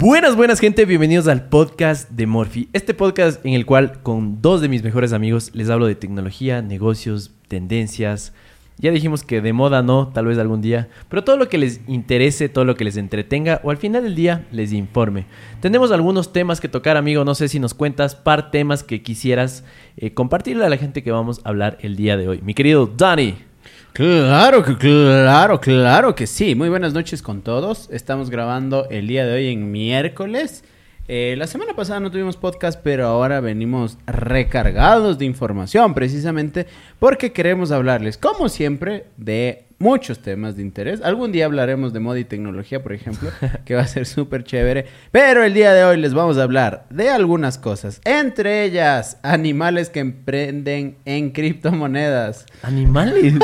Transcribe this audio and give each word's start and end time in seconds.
Buenas, 0.00 0.34
buenas 0.34 0.60
gente, 0.60 0.86
bienvenidos 0.86 1.28
al 1.28 1.50
podcast 1.50 2.08
de 2.08 2.26
Morphy. 2.26 2.70
Este 2.72 2.94
podcast 2.94 3.44
en 3.44 3.52
el 3.52 3.66
cual 3.66 4.00
con 4.02 4.40
dos 4.40 4.62
de 4.62 4.68
mis 4.70 4.82
mejores 4.82 5.12
amigos 5.12 5.50
les 5.52 5.68
hablo 5.68 5.84
de 5.84 5.94
tecnología, 5.94 6.62
negocios, 6.62 7.32
tendencias. 7.48 8.32
Ya 8.78 8.92
dijimos 8.92 9.24
que 9.24 9.42
de 9.42 9.52
moda 9.52 9.82
no, 9.82 10.08
tal 10.08 10.24
vez 10.24 10.38
algún 10.38 10.62
día, 10.62 10.88
pero 11.10 11.22
todo 11.22 11.36
lo 11.36 11.50
que 11.50 11.58
les 11.58 11.82
interese, 11.86 12.48
todo 12.48 12.64
lo 12.64 12.76
que 12.76 12.84
les 12.84 12.96
entretenga 12.96 13.60
o 13.62 13.70
al 13.70 13.76
final 13.76 14.02
del 14.02 14.14
día 14.14 14.46
les 14.52 14.72
informe. 14.72 15.26
Tenemos 15.60 15.92
algunos 15.92 16.32
temas 16.32 16.62
que 16.62 16.68
tocar, 16.70 16.96
amigo, 16.96 17.26
no 17.26 17.34
sé 17.34 17.48
si 17.48 17.60
nos 17.60 17.74
cuentas 17.74 18.14
par 18.14 18.50
temas 18.50 18.82
que 18.82 19.02
quisieras 19.02 19.64
eh, 19.98 20.14
compartirle 20.14 20.64
a 20.64 20.70
la 20.70 20.78
gente 20.78 21.02
que 21.02 21.12
vamos 21.12 21.42
a 21.44 21.50
hablar 21.50 21.76
el 21.82 21.96
día 21.96 22.16
de 22.16 22.26
hoy. 22.26 22.40
Mi 22.42 22.54
querido 22.54 22.86
Dani. 22.86 23.49
Claro 23.92 24.64
que 24.64 24.76
claro, 24.76 25.60
claro 25.60 26.14
que 26.14 26.26
sí. 26.26 26.54
Muy 26.54 26.68
buenas 26.68 26.92
noches 26.92 27.22
con 27.22 27.42
todos. 27.42 27.88
Estamos 27.90 28.30
grabando 28.30 28.88
el 28.88 29.08
día 29.08 29.26
de 29.26 29.32
hoy 29.32 29.48
en 29.48 29.72
miércoles. 29.72 30.62
Eh, 31.08 31.34
la 31.36 31.48
semana 31.48 31.74
pasada 31.74 31.98
no 31.98 32.10
tuvimos 32.10 32.36
podcast, 32.36 32.80
pero 32.84 33.06
ahora 33.08 33.40
venimos 33.40 33.98
recargados 34.06 35.18
de 35.18 35.24
información, 35.24 35.92
precisamente 35.92 36.68
porque 37.00 37.32
queremos 37.32 37.72
hablarles, 37.72 38.16
como 38.16 38.48
siempre, 38.48 39.06
de 39.16 39.64
muchos 39.80 40.18
temas 40.18 40.56
de 40.56 40.62
interés. 40.62 41.00
Algún 41.02 41.32
día 41.32 41.46
hablaremos 41.46 41.94
de 41.94 42.00
moda 42.00 42.18
y 42.18 42.24
tecnología, 42.24 42.82
por 42.82 42.92
ejemplo, 42.92 43.30
que 43.64 43.74
va 43.74 43.80
a 43.80 43.86
ser 43.86 44.06
súper 44.06 44.44
chévere. 44.44 44.86
Pero 45.10 45.42
el 45.42 45.54
día 45.54 45.72
de 45.72 45.84
hoy 45.84 45.96
les 45.96 46.12
vamos 46.12 46.36
a 46.36 46.42
hablar 46.42 46.84
de 46.90 47.08
algunas 47.08 47.58
cosas, 47.58 48.00
entre 48.04 48.64
ellas 48.64 49.18
animales 49.22 49.88
que 49.88 50.00
emprenden 50.00 50.98
en 51.06 51.30
criptomonedas. 51.30 52.44
¿Animales? 52.62 53.34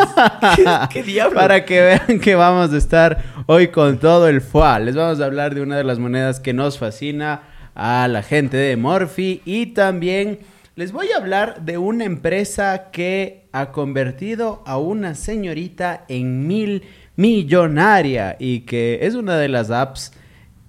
¿Qué, 0.92 1.02
diablo? 1.02 1.40
Para 1.40 1.64
que 1.64 1.80
vean 1.80 2.20
que 2.20 2.34
vamos 2.34 2.72
a 2.72 2.76
estar 2.76 3.24
hoy 3.46 3.68
con 3.68 3.98
todo 3.98 4.28
el 4.28 4.42
FUA. 4.42 4.78
Les 4.80 4.94
vamos 4.94 5.20
a 5.20 5.24
hablar 5.24 5.54
de 5.54 5.62
una 5.62 5.78
de 5.78 5.84
las 5.84 5.98
monedas 5.98 6.38
que 6.38 6.52
nos 6.52 6.78
fascina 6.78 7.42
a 7.74 8.08
la 8.08 8.22
gente 8.22 8.58
de 8.58 8.76
Morphy 8.76 9.40
y 9.46 9.66
también 9.66 10.40
les 10.74 10.92
voy 10.92 11.08
a 11.12 11.16
hablar 11.16 11.62
de 11.62 11.78
una 11.78 12.04
empresa 12.04 12.90
que 12.92 13.45
ha 13.58 13.72
convertido 13.72 14.62
a 14.66 14.76
una 14.76 15.14
señorita 15.14 16.04
en 16.08 16.46
mil 16.46 16.82
millonaria 17.16 18.36
y 18.38 18.60
que 18.60 18.98
es 19.00 19.14
una 19.14 19.38
de 19.38 19.48
las 19.48 19.70
apps, 19.70 20.12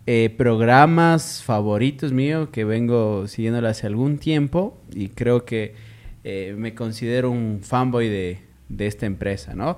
eh, 0.05 0.33
programas 0.37 1.43
favoritos 1.43 2.13
mío 2.13 2.49
que 2.49 2.63
vengo 2.63 3.27
siguiéndola 3.27 3.71
hace 3.71 3.87
algún 3.87 4.19
tiempo 4.19 4.81
y 4.95 5.09
creo 5.09 5.43
que 5.43 5.75
eh, 6.23 6.55
me 6.57 6.75
considero 6.75 7.29
un 7.29 7.59
fanboy 7.61 8.07
de, 8.07 8.39
de 8.69 8.87
esta 8.87 9.05
empresa, 9.05 9.53
¿no? 9.53 9.77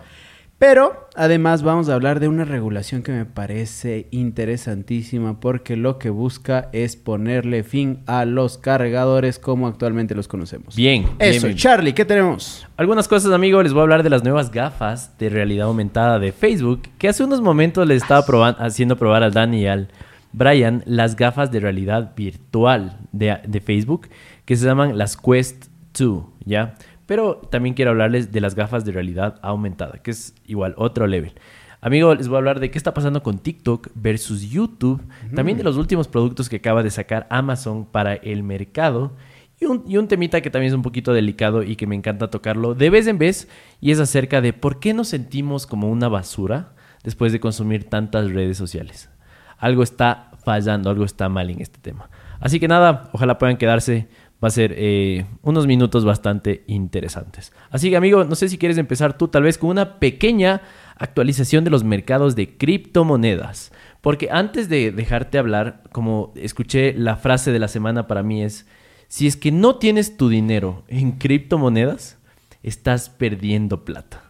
Pero 0.59 1.07
además 1.15 1.63
vamos 1.63 1.87
a 1.87 1.93
hablar 1.93 2.19
de 2.19 2.27
una 2.27 2.43
regulación 2.43 3.01
que 3.01 3.13
me 3.13 3.23
parece 3.23 4.09
interesantísima 4.11 5.39
porque 5.39 5.77
lo 5.77 5.97
que 5.97 6.09
busca 6.09 6.67
es 6.73 6.97
ponerle 6.97 7.63
fin 7.63 8.03
a 8.07 8.25
los 8.25 8.57
cargadores 8.57 9.39
como 9.39 9.67
actualmente 9.67 10.15
los 10.15 10.27
conocemos. 10.27 10.75
Bien. 10.75 11.05
Eso, 11.17 11.47
bien. 11.47 11.57
Charlie, 11.57 11.93
¿qué 11.93 12.03
tenemos? 12.03 12.67
Algunas 12.75 13.07
cosas, 13.07 13.31
amigo, 13.31 13.63
les 13.63 13.71
voy 13.71 13.79
a 13.79 13.83
hablar 13.83 14.03
de 14.03 14.09
las 14.09 14.25
nuevas 14.25 14.51
gafas 14.51 15.17
de 15.17 15.29
realidad 15.29 15.67
aumentada 15.67 16.19
de 16.19 16.33
Facebook, 16.33 16.81
que 16.97 17.07
hace 17.07 17.23
unos 17.23 17.39
momentos 17.39 17.87
les 17.87 18.03
estaba 18.03 18.49
haciendo 18.59 18.97
probar 18.97 19.23
al 19.23 19.31
Dani 19.31 19.61
y 19.61 19.67
al 19.67 19.87
Brian 20.33 20.83
las 20.85 21.15
gafas 21.15 21.53
de 21.53 21.61
realidad 21.61 22.11
virtual 22.17 22.97
de, 23.13 23.37
de 23.47 23.61
Facebook, 23.61 24.09
que 24.43 24.57
se 24.57 24.65
llaman 24.65 24.97
las 24.97 25.15
Quest 25.15 25.67
2, 25.97 26.23
¿ya? 26.43 26.75
Pero 27.09 27.37
también 27.49 27.73
quiero 27.73 27.89
hablarles 27.89 28.31
de 28.31 28.39
las 28.39 28.53
gafas 28.53 28.85
de 28.85 28.91
realidad 28.91 29.39
aumentada, 29.41 29.97
que 29.97 30.11
es 30.11 30.35
igual 30.45 30.75
otro 30.77 31.07
level. 31.07 31.33
Amigo, 31.81 32.13
les 32.13 32.27
voy 32.27 32.35
a 32.35 32.37
hablar 32.37 32.59
de 32.59 32.69
qué 32.69 32.77
está 32.77 32.93
pasando 32.93 33.23
con 33.23 33.39
TikTok 33.39 33.89
versus 33.95 34.47
YouTube, 34.47 35.01
también 35.33 35.57
de 35.57 35.63
los 35.63 35.75
últimos 35.75 36.07
productos 36.07 36.49
que 36.49 36.57
acaba 36.57 36.83
de 36.83 36.91
sacar 36.91 37.25
Amazon 37.31 37.87
para 37.87 38.13
el 38.13 38.43
mercado 38.43 39.15
y 39.59 39.65
un, 39.65 39.83
y 39.87 39.97
un 39.97 40.07
temita 40.07 40.41
que 40.41 40.51
también 40.51 40.69
es 40.69 40.75
un 40.75 40.83
poquito 40.83 41.11
delicado 41.11 41.63
y 41.63 41.77
que 41.77 41.87
me 41.87 41.95
encanta 41.95 42.29
tocarlo 42.29 42.75
de 42.75 42.91
vez 42.91 43.07
en 43.07 43.17
vez 43.17 43.47
y 43.81 43.89
es 43.89 43.99
acerca 43.99 44.39
de 44.39 44.53
por 44.53 44.79
qué 44.79 44.93
nos 44.93 45.07
sentimos 45.07 45.65
como 45.65 45.89
una 45.89 46.09
basura 46.09 46.75
después 47.03 47.31
de 47.31 47.39
consumir 47.39 47.85
tantas 47.85 48.29
redes 48.29 48.55
sociales. 48.55 49.09
Algo 49.57 49.81
está 49.81 50.29
fallando, 50.45 50.91
algo 50.91 51.05
está 51.05 51.27
mal 51.27 51.49
en 51.49 51.59
este 51.59 51.79
tema. 51.79 52.11
Así 52.39 52.59
que 52.59 52.67
nada, 52.67 53.09
ojalá 53.13 53.39
puedan 53.39 53.57
quedarse. 53.57 54.07
Va 54.41 54.47
a 54.47 54.51
ser 54.51 54.73
eh, 54.77 55.25
unos 55.41 55.67
minutos 55.67 56.05
bastante 56.05 56.63
interesantes. 56.67 57.51
Así 57.71 57.89
que 57.89 57.97
amigo, 57.97 58.23
no 58.23 58.35
sé 58.35 58.47
si 58.47 58.57
quieres 58.57 58.77
empezar 58.77 59.17
tú 59.17 59.27
tal 59.27 59.43
vez 59.43 59.57
con 59.57 59.69
una 59.69 59.99
pequeña 59.99 60.61
actualización 60.95 61.63
de 61.65 61.69
los 61.71 61.83
mercados 61.83 62.35
de 62.35 62.57
criptomonedas. 62.57 63.71
Porque 64.01 64.29
antes 64.31 64.69
de 64.69 64.91
dejarte 64.91 65.37
hablar, 65.37 65.83
como 65.91 66.31
escuché 66.35 66.93
la 66.93 67.17
frase 67.17 67.51
de 67.51 67.59
la 67.59 67.67
semana 67.67 68.07
para 68.07 68.23
mí 68.23 68.41
es, 68.43 68.65
si 69.09 69.27
es 69.27 69.35
que 69.35 69.51
no 69.51 69.75
tienes 69.75 70.15
tu 70.15 70.29
dinero 70.29 70.83
en 70.87 71.13
criptomonedas, 71.13 72.17
estás 72.63 73.09
perdiendo 73.09 73.83
plata. 73.83 74.23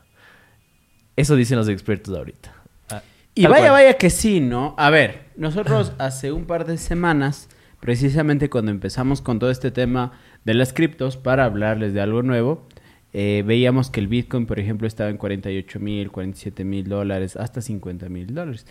Eso 1.15 1.35
dicen 1.35 1.57
los 1.57 1.67
expertos 1.69 2.15
ahorita. 2.17 2.53
Ah, 2.89 3.01
Y 3.35 3.43
vaya, 3.43 3.57
cual. 3.67 3.71
vaya 3.71 3.93
que 3.97 4.09
sí, 4.09 4.39
¿no? 4.39 4.73
A 4.77 4.89
ver, 4.89 5.25
nosotros 5.35 5.91
hace 5.97 6.31
un 6.31 6.45
par 6.45 6.65
de 6.65 6.77
semanas, 6.77 7.49
precisamente 7.79 8.49
cuando 8.49 8.71
empezamos 8.71 9.21
con 9.21 9.39
todo 9.39 9.51
este 9.51 9.71
tema 9.71 10.13
de 10.45 10.53
las 10.53 10.73
criptos, 10.73 11.17
para 11.17 11.45
hablarles 11.45 11.93
de 11.93 12.01
algo 12.01 12.23
nuevo, 12.23 12.67
eh, 13.13 13.43
veíamos 13.45 13.89
que 13.89 13.99
el 13.99 14.07
Bitcoin, 14.07 14.45
por 14.45 14.59
ejemplo, 14.59 14.87
estaba 14.87 15.09
en 15.09 15.17
48 15.17 15.79
mil, 15.79 16.11
47 16.11 16.63
mil 16.63 16.87
dólares, 16.87 17.35
hasta 17.35 17.61
50 17.61 18.09
mil 18.09 18.33
dólares. 18.33 18.65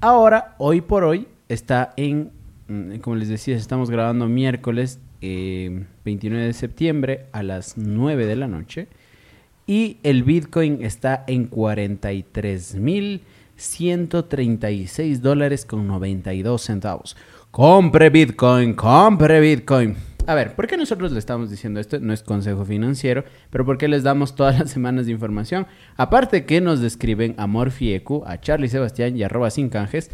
Ahora, 0.00 0.54
hoy 0.58 0.80
por 0.80 1.04
hoy, 1.04 1.26
está 1.48 1.94
en, 1.96 2.30
mm, 2.68 2.98
como 2.98 3.16
les 3.16 3.28
decía, 3.28 3.56
estamos 3.56 3.90
grabando 3.90 4.28
miércoles 4.28 5.00
eh, 5.20 5.84
29 6.04 6.46
de 6.46 6.52
septiembre 6.52 7.26
a 7.32 7.42
las 7.42 7.76
9 7.76 8.26
de 8.26 8.36
la 8.36 8.46
noche. 8.46 8.88
Y 9.66 9.98
el 10.02 10.22
Bitcoin 10.22 10.82
está 10.82 11.24
en 11.26 11.46
43 11.46 12.76
mil 12.76 13.22
136 13.56 15.20
dólares 15.20 15.64
con 15.64 15.86
92 15.86 16.62
centavos. 16.62 17.16
Compre 17.50 18.10
Bitcoin, 18.10 18.74
compre 18.74 19.40
Bitcoin. 19.40 19.96
A 20.26 20.34
ver, 20.34 20.54
¿por 20.54 20.66
qué 20.66 20.76
nosotros 20.76 21.12
le 21.12 21.18
estamos 21.18 21.48
diciendo 21.50 21.80
esto? 21.80 21.98
No 21.98 22.12
es 22.12 22.22
consejo 22.22 22.66
financiero, 22.66 23.24
pero 23.48 23.64
¿por 23.64 23.78
qué 23.78 23.88
les 23.88 24.02
damos 24.02 24.34
todas 24.34 24.58
las 24.58 24.70
semanas 24.70 25.06
de 25.06 25.12
información? 25.12 25.66
Aparte 25.96 26.44
que 26.44 26.60
nos 26.60 26.80
describen 26.80 27.34
a 27.38 27.46
Morfiecu, 27.46 28.22
a 28.26 28.38
Charlie 28.38 28.68
Sebastián 28.68 29.16
y 29.16 29.22
arroba 29.22 29.48
sin 29.48 29.70
canjes, 29.70 30.10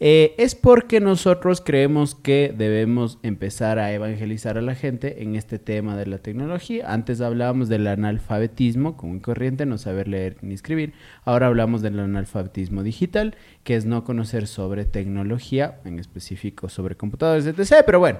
eh, 0.00 0.34
es 0.38 0.56
porque 0.56 1.00
nosotros 1.00 1.60
creemos 1.60 2.16
que 2.16 2.52
debemos 2.56 3.18
empezar 3.22 3.78
a 3.78 3.92
evangelizar 3.92 4.58
a 4.58 4.62
la 4.62 4.74
gente 4.74 5.22
en 5.22 5.36
este 5.36 5.60
tema 5.60 5.96
de 5.96 6.06
la 6.06 6.18
tecnología. 6.18 6.92
Antes 6.92 7.20
hablábamos 7.20 7.68
del 7.68 7.86
analfabetismo 7.86 8.96
común 8.96 9.20
corriente, 9.20 9.66
no 9.66 9.78
saber 9.78 10.08
leer 10.08 10.36
ni 10.42 10.54
escribir. 10.54 10.94
Ahora 11.24 11.46
hablamos 11.46 11.80
del 11.80 12.00
analfabetismo 12.00 12.82
digital, 12.82 13.36
que 13.62 13.76
es 13.76 13.86
no 13.86 14.02
conocer 14.02 14.48
sobre 14.48 14.84
tecnología, 14.84 15.80
en 15.84 16.00
específico 16.00 16.68
sobre 16.68 16.96
computadores, 16.96 17.46
etc. 17.46 17.84
Pero 17.86 18.00
bueno, 18.00 18.18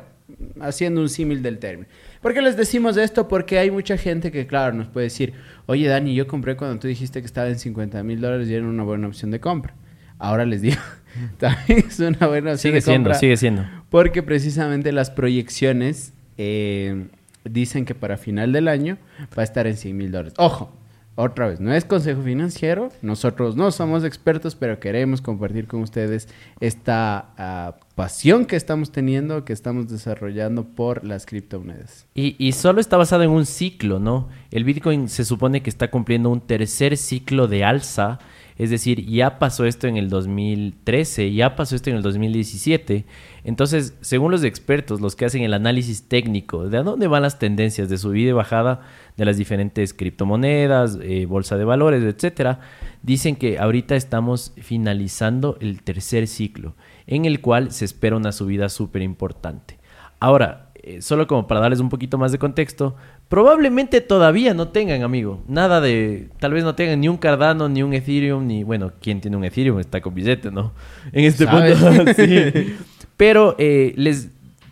haciendo 0.60 1.00
un 1.00 1.08
símil 1.08 1.42
del 1.42 1.58
término. 1.58 1.88
¿Por 2.22 2.34
qué 2.34 2.40
les 2.40 2.56
decimos 2.56 2.96
esto? 2.96 3.26
Porque 3.26 3.58
hay 3.58 3.72
mucha 3.72 3.96
gente 3.96 4.30
que, 4.30 4.46
claro, 4.46 4.74
nos 4.74 4.86
puede 4.86 5.06
decir, 5.06 5.34
oye 5.66 5.88
Dani, 5.88 6.14
yo 6.14 6.28
compré 6.28 6.56
cuando 6.56 6.78
tú 6.78 6.86
dijiste 6.86 7.20
que 7.20 7.26
estaba 7.26 7.48
en 7.48 7.58
50 7.58 8.00
mil 8.04 8.20
dólares 8.20 8.48
y 8.48 8.54
era 8.54 8.64
una 8.64 8.84
buena 8.84 9.08
opción 9.08 9.32
de 9.32 9.40
compra. 9.40 9.74
Ahora 10.18 10.44
les 10.44 10.62
digo, 10.62 10.80
también 11.38 11.84
es 11.88 11.98
una 12.00 12.26
buena 12.26 12.52
opción 12.52 12.58
Sigue 12.58 12.74
de 12.74 12.80
siendo, 12.80 13.08
compra. 13.10 13.18
sigue 13.18 13.36
siendo. 13.36 13.64
Porque 13.90 14.22
precisamente 14.22 14.92
las 14.92 15.10
proyecciones 15.10 16.12
eh, 16.38 17.06
dicen 17.44 17.84
que 17.84 17.94
para 17.94 18.16
final 18.16 18.52
del 18.52 18.68
año 18.68 18.98
va 19.36 19.42
a 19.42 19.44
estar 19.44 19.66
en 19.66 19.76
100 19.76 19.96
mil 19.96 20.10
dólares. 20.12 20.34
Ojo, 20.38 20.72
otra 21.16 21.46
vez, 21.46 21.60
no 21.60 21.72
es 21.72 21.84
consejo 21.84 22.22
financiero, 22.22 22.88
nosotros 23.00 23.54
no 23.54 23.70
somos 23.70 24.02
expertos, 24.02 24.56
pero 24.56 24.80
queremos 24.80 25.20
compartir 25.20 25.68
con 25.68 25.80
ustedes 25.80 26.28
esta 26.58 27.26
ah, 27.38 27.76
pasión 27.94 28.46
que 28.46 28.56
estamos 28.56 28.90
teniendo, 28.90 29.44
que 29.44 29.52
estamos 29.52 29.88
desarrollando 29.88 30.64
por 30.64 31.04
las 31.04 31.24
criptomonedas. 31.24 32.06
Y, 32.14 32.34
y 32.44 32.50
solo 32.50 32.80
está 32.80 32.96
basado 32.96 33.22
en 33.22 33.30
un 33.30 33.46
ciclo, 33.46 34.00
¿no? 34.00 34.28
El 34.50 34.64
Bitcoin 34.64 35.08
se 35.08 35.24
supone 35.24 35.62
que 35.62 35.70
está 35.70 35.88
cumpliendo 35.88 36.30
un 36.30 36.40
tercer 36.40 36.96
ciclo 36.96 37.46
de 37.46 37.62
alza, 37.62 38.18
es 38.56 38.70
decir, 38.70 39.04
ya 39.06 39.38
pasó 39.38 39.64
esto 39.64 39.88
en 39.88 39.96
el 39.96 40.08
2013, 40.08 41.32
ya 41.32 41.56
pasó 41.56 41.74
esto 41.74 41.90
en 41.90 41.96
el 41.96 42.02
2017. 42.02 43.04
Entonces, 43.42 43.94
según 44.00 44.30
los 44.30 44.44
expertos, 44.44 45.00
los 45.00 45.16
que 45.16 45.24
hacen 45.24 45.42
el 45.42 45.54
análisis 45.54 46.08
técnico 46.08 46.68
de 46.68 46.78
a 46.78 46.82
dónde 46.84 47.08
van 47.08 47.22
las 47.22 47.40
tendencias 47.40 47.88
de 47.88 47.98
subida 47.98 48.30
y 48.30 48.32
bajada 48.32 48.82
de 49.16 49.24
las 49.24 49.36
diferentes 49.36 49.92
criptomonedas, 49.92 50.98
eh, 51.02 51.26
bolsa 51.26 51.56
de 51.56 51.64
valores, 51.64 52.04
etcétera, 52.04 52.60
dicen 53.02 53.34
que 53.34 53.58
ahorita 53.58 53.96
estamos 53.96 54.52
finalizando 54.56 55.58
el 55.60 55.82
tercer 55.82 56.28
ciclo, 56.28 56.74
en 57.08 57.24
el 57.24 57.40
cual 57.40 57.72
se 57.72 57.84
espera 57.84 58.16
una 58.16 58.30
subida 58.30 58.68
súper 58.68 59.02
importante. 59.02 59.78
Ahora, 60.20 60.70
eh, 60.74 61.02
solo 61.02 61.26
como 61.26 61.46
para 61.46 61.60
darles 61.60 61.80
un 61.80 61.88
poquito 61.88 62.18
más 62.18 62.30
de 62.30 62.38
contexto, 62.38 62.94
probablemente 63.34 64.00
todavía 64.00 64.54
no 64.54 64.68
tengan, 64.68 65.02
amigo, 65.02 65.42
nada 65.48 65.80
de, 65.80 66.28
tal 66.38 66.52
vez 66.52 66.62
no 66.62 66.76
tengan 66.76 67.00
ni 67.00 67.08
un 67.08 67.16
Cardano, 67.16 67.68
ni 67.68 67.82
un 67.82 67.92
Ethereum, 67.92 68.46
ni, 68.46 68.62
bueno, 68.62 68.92
¿quién 69.02 69.20
tiene 69.20 69.36
un 69.36 69.44
Ethereum? 69.44 69.80
Está 69.80 70.00
con 70.00 70.14
billete, 70.14 70.52
¿no? 70.52 70.72
En 71.12 71.24
este 71.24 71.44
¿Sabes? 71.44 71.76
punto, 71.76 72.12
sí. 72.16 72.76
Pero 73.16 73.56
eh, 73.58 73.92
les 73.96 74.28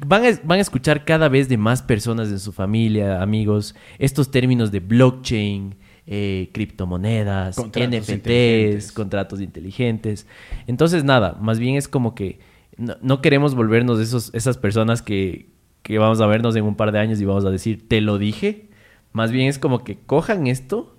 van 0.06 0.24
a, 0.24 0.28
van 0.44 0.60
a 0.60 0.62
escuchar 0.62 1.04
cada 1.04 1.28
vez 1.28 1.48
de 1.48 1.56
más 1.56 1.82
personas 1.82 2.28
en 2.28 2.38
su 2.38 2.52
familia, 2.52 3.20
amigos, 3.20 3.74
estos 3.98 4.30
términos 4.30 4.70
de 4.70 4.78
blockchain, 4.78 5.74
eh, 6.06 6.48
criptomonedas, 6.52 7.56
Contratos 7.56 7.98
NFTs, 7.98 8.10
inteligentes. 8.10 8.92
contratos 8.92 9.40
inteligentes. 9.40 10.26
Entonces, 10.68 11.02
nada, 11.02 11.36
más 11.40 11.58
bien 11.58 11.74
es 11.74 11.88
como 11.88 12.14
que 12.14 12.38
no, 12.76 12.96
no 13.02 13.22
queremos 13.22 13.56
volvernos 13.56 13.98
esos, 13.98 14.32
esas 14.34 14.56
personas 14.56 15.02
que, 15.02 15.50
que 15.82 15.98
vamos 15.98 16.20
a 16.20 16.26
vernos 16.26 16.54
en 16.56 16.64
un 16.64 16.76
par 16.76 16.92
de 16.92 16.98
años 16.98 17.20
y 17.20 17.24
vamos 17.24 17.44
a 17.44 17.50
decir, 17.50 17.88
te 17.88 18.00
lo 18.00 18.18
dije. 18.18 18.68
Más 19.12 19.30
bien 19.32 19.48
es 19.48 19.58
como 19.58 19.84
que 19.84 19.98
cojan 19.98 20.46
esto 20.46 20.96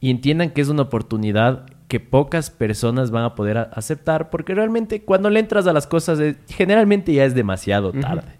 y 0.00 0.10
entiendan 0.10 0.50
que 0.50 0.60
es 0.60 0.68
una 0.68 0.82
oportunidad 0.82 1.66
que 1.88 2.00
pocas 2.00 2.50
personas 2.50 3.10
van 3.10 3.24
a 3.24 3.34
poder 3.34 3.58
a- 3.58 3.62
aceptar 3.62 4.30
porque 4.30 4.54
realmente 4.54 5.02
cuando 5.02 5.28
le 5.28 5.40
entras 5.40 5.66
a 5.66 5.72
las 5.72 5.86
cosas 5.88 6.20
generalmente 6.48 7.12
ya 7.12 7.24
es 7.24 7.34
demasiado 7.34 7.92
tarde. 7.92 8.38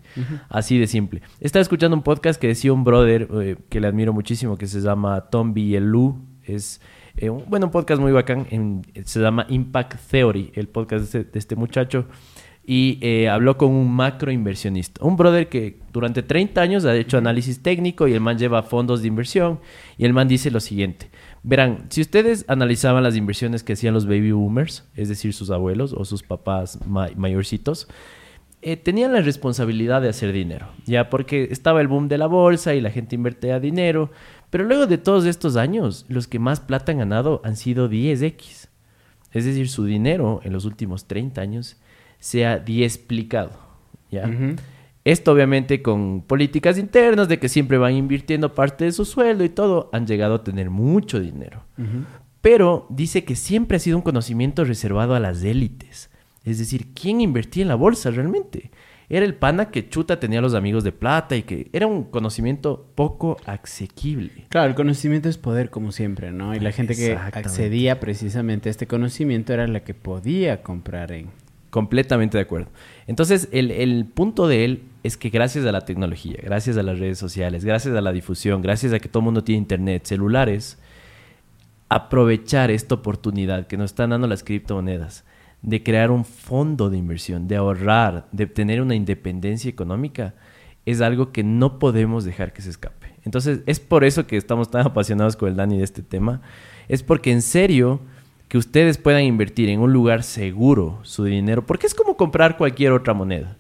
Así 0.49 0.79
de 0.79 0.87
simple. 0.87 1.23
Estaba 1.41 1.61
escuchando 1.61 1.97
un 1.97 2.03
podcast 2.03 2.41
que 2.41 2.47
decía 2.49 2.73
un 2.73 2.83
brother 2.85 3.29
eh, 3.43 3.57
que 3.69 3.81
le 3.81 3.87
admiro 3.89 4.13
muchísimo 4.13 4.57
que 4.57 4.67
se 4.67 4.81
llama 4.81 5.21
Tom 5.31 5.53
Bielu. 5.55 6.17
Es 6.45 6.81
eh, 7.17 7.29
un, 7.31 7.45
bueno, 7.49 7.67
un 7.67 7.73
podcast 7.73 8.01
muy 8.01 8.13
bacán. 8.13 8.47
en- 8.51 8.83
se 9.05 9.21
llama 9.21 9.47
Impact 9.49 9.95
Theory, 10.11 10.53
el 10.55 10.69
podcast 10.69 11.13
de 11.13 11.19
este, 11.21 11.33
de 11.33 11.39
este 11.39 11.57
muchacho. 11.57 12.07
Y 12.65 12.99
eh, 13.01 13.29
habló 13.29 13.57
con 13.57 13.71
un 13.71 13.91
macro 13.91 14.31
inversionista. 14.31 15.05
Un 15.05 15.17
brother 15.17 15.49
que 15.49 15.79
durante 15.93 16.23
30 16.23 16.61
años 16.61 16.85
ha 16.85 16.95
hecho 16.95 17.19
análisis 17.19 17.63
técnico 17.63 18.07
y 18.07 18.13
el 18.13 18.21
man 18.21 18.39
lleva 18.39 18.63
fondos 18.63 19.03
de 19.03 19.09
inversión. 19.09 19.61
Y 19.99 20.05
el 20.05 20.13
man 20.13 20.29
dice 20.29 20.51
lo 20.51 20.61
siguiente. 20.61 21.11
Verán, 21.43 21.87
si 21.89 22.01
ustedes 22.03 22.45
analizaban 22.49 23.03
las 23.03 23.17
inversiones 23.17 23.63
que 23.65 23.73
hacían 23.73 23.95
los 23.95 24.07
baby 24.07 24.33
boomers, 24.33 24.85
es 24.95 25.09
decir, 25.09 25.33
sus 25.33 25.51
abuelos 25.51 25.95
o 25.95 26.05
sus 26.05 26.23
papás 26.23 26.79
ma- 26.87 27.09
mayorcitos, 27.17 27.89
eh, 28.63 28.77
tenían 28.77 29.15
la 29.15 29.23
responsabilidad 29.23 30.03
de 30.03 30.11
hacer 30.11 30.33
dinero, 30.33 30.69
ya 30.85 31.09
porque 31.09 31.49
estaba 31.51 31.81
el 31.81 31.89
boom 31.89 32.09
de 32.09 32.19
la 32.19 32.27
bolsa 32.27 32.75
y 32.75 32.83
la 32.83 32.91
gente 32.91 33.15
invertía 33.15 33.59
dinero, 33.59 34.11
pero 34.51 34.65
luego 34.65 34.87
de 34.87 34.99
todos 34.99 35.25
estos 35.25 35.57
años, 35.57 36.05
los 36.09 36.29
que 36.29 36.39
más 36.39 36.61
plata 36.61 36.93
han 36.93 36.99
ganado 36.99 37.41
han 37.43 37.57
sido 37.57 37.89
10x. 37.89 38.69
Es 39.33 39.45
decir, 39.47 39.71
su 39.71 39.87
dinero 39.87 40.41
en 40.45 40.53
los 40.53 40.67
últimos 40.67 41.07
30 41.07 41.41
años 41.41 41.81
se 42.21 42.47
ha 42.47 42.59
diesplicado, 42.59 43.59
¿ya? 44.11 44.31
Esto 45.03 45.33
obviamente 45.33 45.83
con 45.83 46.23
políticas 46.23 46.79
internas 46.79 47.27
de 47.27 47.39
que 47.39 47.49
siempre 47.49 47.79
van 47.79 47.95
invirtiendo 47.95 48.55
parte 48.55 48.85
de 48.85 48.93
su 48.93 49.05
sueldo 49.05 49.43
y 49.45 49.49
todo, 49.49 49.89
han 49.93 50.07
llegado 50.07 50.37
a 50.37 50.45
tener 50.45 50.71
mucho 50.71 51.19
dinero. 51.19 51.65
Pero 52.41 52.87
dice 52.91 53.25
que 53.25 53.35
siempre 53.35 53.77
ha 53.77 53.81
sido 53.81 53.97
un 53.97 54.03
conocimiento 54.03 54.65
reservado 54.65 55.15
a 55.15 55.21
las 55.21 55.43
élites. 55.43 56.11
Es 56.45 56.59
decir, 56.59 56.95
¿quién 56.95 57.21
invertía 57.21 57.63
en 57.63 57.69
la 57.69 57.75
bolsa 57.75 58.11
realmente? 58.11 58.71
Era 59.11 59.27
el 59.27 59.35
pana 59.35 59.71
que 59.71 59.89
chuta 59.89 60.21
tenía 60.21 60.39
a 60.39 60.43
los 60.43 60.55
amigos 60.55 60.85
de 60.85 60.93
plata 60.93 61.37
y 61.37 61.43
que 61.43 61.69
era 61.73 61.87
un 61.87 62.05
conocimiento 62.05 62.93
poco 62.95 63.37
asequible. 63.45 64.47
Claro, 64.51 64.69
el 64.69 64.77
conocimiento 64.77 65.29
es 65.29 65.37
poder, 65.37 65.69
como 65.69 65.91
siempre, 65.91 66.31
¿no? 66.31 66.55
Y 66.55 66.61
la 66.61 66.71
gente 66.71 66.95
que 66.95 67.15
accedía 67.17 67.99
precisamente 67.99 68.69
a 68.69 68.71
este 68.71 68.87
conocimiento 68.87 69.53
era 69.53 69.67
la 69.67 69.81
que 69.81 69.95
podía 69.95 70.63
comprar 70.63 71.11
en... 71.11 71.29
Completamente 71.71 72.37
de 72.37 72.43
acuerdo. 72.43 72.69
Entonces, 73.07 73.49
el, 73.53 73.71
el 73.71 74.05
punto 74.07 74.49
de 74.49 74.65
él 74.65 74.83
es 75.03 75.17
que 75.17 75.31
gracias 75.31 75.65
a 75.65 75.73
la 75.73 75.83
tecnología, 75.85 76.39
gracias 76.43 76.77
a 76.77 76.83
las 76.83 76.99
redes 76.99 77.19
sociales, 77.19 77.65
gracias 77.65 77.95
a 77.95 78.01
la 78.01 78.13
difusión, 78.13 78.61
gracias 78.61 78.93
a 78.93 78.99
que 78.99 79.09
todo 79.09 79.21
el 79.21 79.27
mundo 79.27 79.45
tiene 79.45 79.59
internet, 79.59 80.05
celulares, 80.05 80.79
aprovechar 81.89 82.71
esta 82.71 82.97
oportunidad 82.97 83.67
que 83.67 83.77
nos 83.77 83.93
están 83.93 84.11
dando 84.11 84.27
las 84.27 84.43
criptomonedas 84.43 85.25
de 85.63 85.83
crear 85.83 86.11
un 86.11 86.25
fondo 86.25 86.89
de 86.91 86.99
inversión, 86.99 87.47
de 87.47 87.57
ahorrar, 87.57 88.27
de 88.33 88.47
tener 88.47 88.81
una 88.81 88.95
independencia 88.95 89.69
económica, 89.69 90.35
es 90.87 91.01
algo 91.01 91.33
que 91.33 91.45
no 91.45 91.79
podemos 91.79 92.25
dejar 92.25 92.53
que 92.53 92.63
se 92.63 92.71
escape. 92.71 93.15
Entonces, 93.25 93.61
es 93.67 93.81
por 93.81 94.05
eso 94.05 94.27
que 94.27 94.37
estamos 94.37 94.71
tan 94.71 94.87
apasionados 94.87 95.37
con 95.37 95.49
el 95.51 95.57
Dani 95.57 95.77
de 95.77 95.85
este 95.85 96.03
tema. 96.03 96.41
Es 96.89 97.03
porque 97.03 97.31
en 97.31 97.43
serio 97.43 98.01
que 98.51 98.59
ustedes 98.59 98.99
puedan 98.99 99.23
invertir 99.23 99.69
en 99.69 99.79
un 99.79 99.93
lugar 99.93 100.25
seguro 100.25 100.99
su 101.03 101.23
dinero, 101.23 101.65
porque 101.65 101.87
es 101.87 101.95
como 101.95 102.17
comprar 102.17 102.57
cualquier 102.57 102.91
otra 102.91 103.15
moneda, 103.15 103.57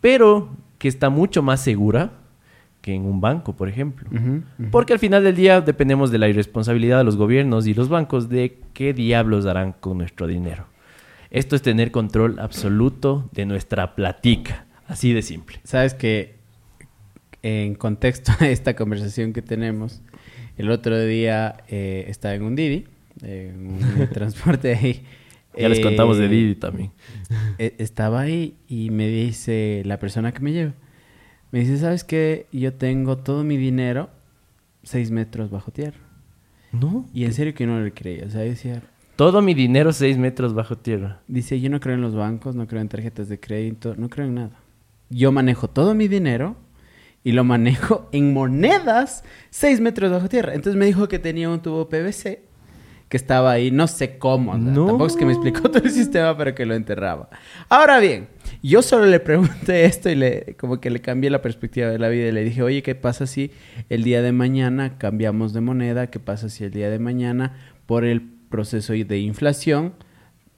pero 0.00 0.48
que 0.78 0.86
está 0.86 1.10
mucho 1.10 1.42
más 1.42 1.60
segura 1.60 2.12
que 2.80 2.94
en 2.94 3.04
un 3.04 3.20
banco, 3.20 3.56
por 3.56 3.68
ejemplo. 3.68 4.08
Porque 4.70 4.92
al 4.92 5.00
final 5.00 5.24
del 5.24 5.34
día 5.34 5.60
dependemos 5.60 6.12
de 6.12 6.18
la 6.18 6.28
irresponsabilidad 6.28 6.98
de 6.98 7.04
los 7.04 7.16
gobiernos 7.16 7.66
y 7.66 7.74
los 7.74 7.88
bancos 7.88 8.28
de 8.28 8.60
qué 8.74 8.94
diablos 8.94 9.44
harán 9.44 9.72
con 9.72 9.98
nuestro 9.98 10.28
dinero. 10.28 10.66
Esto 11.32 11.56
es 11.56 11.62
tener 11.62 11.90
control 11.90 12.38
absoluto 12.38 13.28
de 13.32 13.44
nuestra 13.44 13.96
platica. 13.96 14.66
Así 14.86 15.12
de 15.12 15.22
simple. 15.22 15.58
Sabes 15.64 15.94
que 15.94 16.36
en 17.42 17.74
contexto 17.74 18.30
a 18.38 18.48
esta 18.48 18.76
conversación 18.76 19.32
que 19.32 19.42
tenemos, 19.42 20.00
el 20.56 20.70
otro 20.70 20.96
día 20.96 21.56
eh, 21.66 22.04
estaba 22.06 22.34
en 22.34 22.44
un 22.44 22.54
Didi, 22.54 22.86
un 23.22 24.08
transporte 24.12 24.74
ahí. 24.74 25.04
Ya 25.56 25.68
les 25.68 25.80
contamos 25.80 26.18
de 26.18 26.26
Eh, 26.26 26.28
Didi 26.28 26.54
también. 26.54 26.92
eh, 27.58 27.74
Estaba 27.78 28.20
ahí 28.20 28.56
y 28.68 28.90
me 28.90 29.08
dice 29.08 29.82
la 29.86 29.98
persona 29.98 30.32
que 30.32 30.40
me 30.40 30.52
lleva, 30.52 30.72
me 31.50 31.60
dice, 31.60 31.78
¿sabes 31.78 32.04
qué? 32.04 32.46
Yo 32.52 32.74
tengo 32.74 33.18
todo 33.18 33.42
mi 33.44 33.56
dinero 33.56 34.10
seis 34.82 35.10
metros 35.10 35.50
bajo 35.50 35.70
tierra. 35.72 35.98
No. 36.72 37.06
Y 37.14 37.24
en 37.24 37.32
serio 37.32 37.54
que 37.54 37.66
no 37.66 37.80
le 37.80 37.92
creía. 37.92 38.26
O 38.26 38.30
sea, 38.30 38.44
yo 38.44 38.50
decía, 38.50 38.82
Todo 39.16 39.40
mi 39.42 39.54
dinero 39.54 39.92
seis 39.92 40.16
metros 40.18 40.54
bajo 40.54 40.76
tierra. 40.78 41.22
dice, 41.26 41.58
yo 41.60 41.70
no 41.70 41.80
creo 41.80 41.94
en 41.94 42.02
los 42.02 42.14
bancos, 42.14 42.54
no 42.54 42.66
creo 42.68 42.82
en 42.82 42.88
tarjetas 42.88 43.28
de 43.28 43.40
crédito, 43.40 43.94
no 43.96 44.08
creo 44.10 44.26
en 44.26 44.34
nada. 44.34 44.60
Yo 45.10 45.32
manejo 45.32 45.68
todo 45.68 45.94
mi 45.94 46.06
dinero 46.06 46.56
y 47.24 47.32
lo 47.32 47.42
manejo 47.42 48.08
en 48.12 48.32
monedas 48.34 49.24
seis 49.50 49.80
metros 49.80 50.12
bajo 50.12 50.28
tierra. 50.28 50.54
Entonces 50.54 50.78
me 50.78 50.84
dijo 50.86 51.08
que 51.08 51.18
tenía 51.18 51.48
un 51.48 51.60
tubo 51.60 51.88
PVC 51.88 52.42
que 53.08 53.16
estaba 53.16 53.52
ahí, 53.52 53.70
no 53.70 53.86
sé 53.86 54.18
cómo. 54.18 54.56
No. 54.56 54.86
Tampoco 54.86 55.06
es 55.06 55.16
que 55.16 55.24
me 55.24 55.32
explicó 55.32 55.62
todo 55.70 55.82
el 55.82 55.90
sistema, 55.90 56.36
pero 56.36 56.54
que 56.54 56.66
lo 56.66 56.74
enterraba. 56.74 57.28
Ahora 57.68 57.98
bien, 57.98 58.28
yo 58.62 58.82
solo 58.82 59.06
le 59.06 59.20
pregunté 59.20 59.84
esto 59.84 60.10
y 60.10 60.14
le 60.14 60.56
como 60.58 60.80
que 60.80 60.90
le 60.90 61.00
cambié 61.00 61.30
la 61.30 61.42
perspectiva 61.42 61.88
de 61.88 61.98
la 61.98 62.08
vida 62.08 62.28
y 62.28 62.32
le 62.32 62.44
dije, 62.44 62.62
oye, 62.62 62.82
¿qué 62.82 62.94
pasa 62.94 63.26
si 63.26 63.50
el 63.88 64.04
día 64.04 64.22
de 64.22 64.32
mañana 64.32 64.98
cambiamos 64.98 65.52
de 65.52 65.60
moneda? 65.60 66.08
¿Qué 66.08 66.20
pasa 66.20 66.48
si 66.48 66.64
el 66.64 66.70
día 66.70 66.90
de 66.90 66.98
mañana, 66.98 67.56
por 67.86 68.04
el 68.04 68.20
proceso 68.22 68.92
de 68.92 69.18
inflación, 69.18 69.94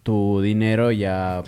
tu 0.03 0.41
dinero 0.41 0.91
ya... 0.93 1.43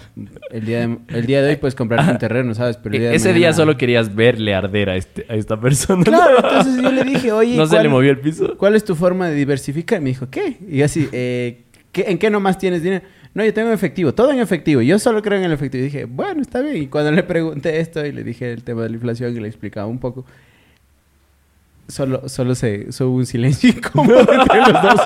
El 0.50 0.64
día 0.66 0.86
de, 0.86 0.98
el 1.08 1.26
día 1.26 1.42
de 1.42 1.50
hoy 1.50 1.56
puedes 1.56 1.74
comprarte 1.74 2.10
un 2.12 2.18
terreno, 2.18 2.54
¿sabes? 2.54 2.76
Pero 2.76 2.98
día 2.98 3.12
E-, 3.12 3.14
Ese 3.16 3.32
día 3.32 3.52
solo 3.52 3.76
querías 3.76 4.14
verle 4.14 4.54
arder 4.54 4.90
a, 4.90 4.96
este, 4.96 5.24
a 5.28 5.34
esta 5.36 5.58
persona. 5.60 6.04
Claro, 6.04 6.36
entonces 6.36 6.82
yo 6.82 6.92
le 6.92 7.04
dije, 7.04 7.32
oye, 7.32 7.56
¿No 7.56 7.64
se 7.66 7.70
¿cuál- 7.70 7.82
le 7.84 7.88
movió 7.88 8.10
el 8.10 8.20
piso? 8.20 8.56
¿Cuál 8.58 8.74
es 8.74 8.84
tu 8.84 8.94
forma 8.94 9.28
de 9.28 9.34
diversificar? 9.36 10.00
Y 10.00 10.04
me 10.04 10.10
dijo, 10.10 10.28
¿qué? 10.30 10.58
Y 10.68 10.82
así, 10.82 11.08
eh, 11.12 11.62
¿qué- 11.92 12.04
¿en 12.08 12.18
qué 12.18 12.28
nomás 12.30 12.58
tienes 12.58 12.82
dinero? 12.82 13.04
No, 13.34 13.42
yo 13.42 13.54
tengo 13.54 13.72
efectivo, 13.72 14.12
todo 14.12 14.30
en 14.30 14.40
efectivo. 14.40 14.82
Yo 14.82 14.98
solo 14.98 15.22
creo 15.22 15.38
en 15.38 15.44
el 15.44 15.52
efectivo. 15.52 15.80
Y 15.80 15.86
dije, 15.86 16.04
bueno, 16.04 16.42
está 16.42 16.60
bien. 16.60 16.76
Y 16.82 16.86
cuando 16.88 17.10
le 17.12 17.22
pregunté 17.22 17.80
esto 17.80 18.04
y 18.04 18.12
le 18.12 18.22
dije 18.22 18.52
el 18.52 18.62
tema 18.62 18.82
de 18.82 18.90
la 18.90 18.96
inflación 18.96 19.34
y 19.34 19.40
le 19.40 19.48
explicaba 19.48 19.86
un 19.86 19.98
poco, 19.98 20.26
solo, 21.92 22.28
solo 22.28 22.54
se 22.54 22.90
solo 22.90 23.10
hubo 23.10 23.18
un 23.18 23.26
silencio 23.26 23.70
incómodo 23.76 24.20
entre 24.32 24.60
los 24.60 24.82
dos. 24.82 25.00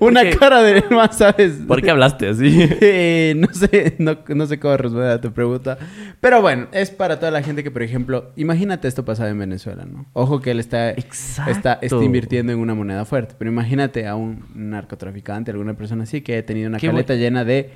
Una 0.00 0.28
cara 0.30 0.62
de 0.62 0.82
más, 0.90 1.16
¿sabes? 1.18 1.60
¿Por 1.66 1.80
qué 1.80 1.90
hablaste 1.90 2.28
así? 2.28 2.68
Eh, 2.80 3.34
no 3.36 3.48
sé, 3.52 3.94
no, 3.98 4.18
no 4.28 4.46
sé 4.46 4.58
cómo 4.58 4.76
responder 4.76 5.10
a 5.10 5.20
tu 5.20 5.32
pregunta. 5.32 5.78
Pero 6.20 6.42
bueno, 6.42 6.66
es 6.72 6.90
para 6.90 7.18
toda 7.18 7.30
la 7.30 7.42
gente 7.42 7.62
que, 7.62 7.70
por 7.70 7.82
ejemplo, 7.82 8.32
imagínate 8.36 8.88
esto 8.88 9.04
pasado 9.04 9.30
en 9.30 9.38
Venezuela, 9.38 9.84
¿no? 9.84 10.06
Ojo 10.12 10.40
que 10.40 10.50
él 10.50 10.60
está, 10.60 10.90
está, 10.90 11.78
está 11.80 12.04
invirtiendo 12.04 12.52
en 12.52 12.58
una 12.58 12.74
moneda 12.74 13.04
fuerte. 13.04 13.34
Pero 13.38 13.50
imagínate 13.50 14.06
a 14.06 14.16
un 14.16 14.44
narcotraficante, 14.54 15.52
alguna 15.52 15.74
persona 15.74 16.02
así, 16.02 16.20
que 16.22 16.34
haya 16.34 16.46
tenido 16.46 16.68
una 16.68 16.80
caleta 16.80 17.14
llena 17.14 17.44
de 17.44 17.70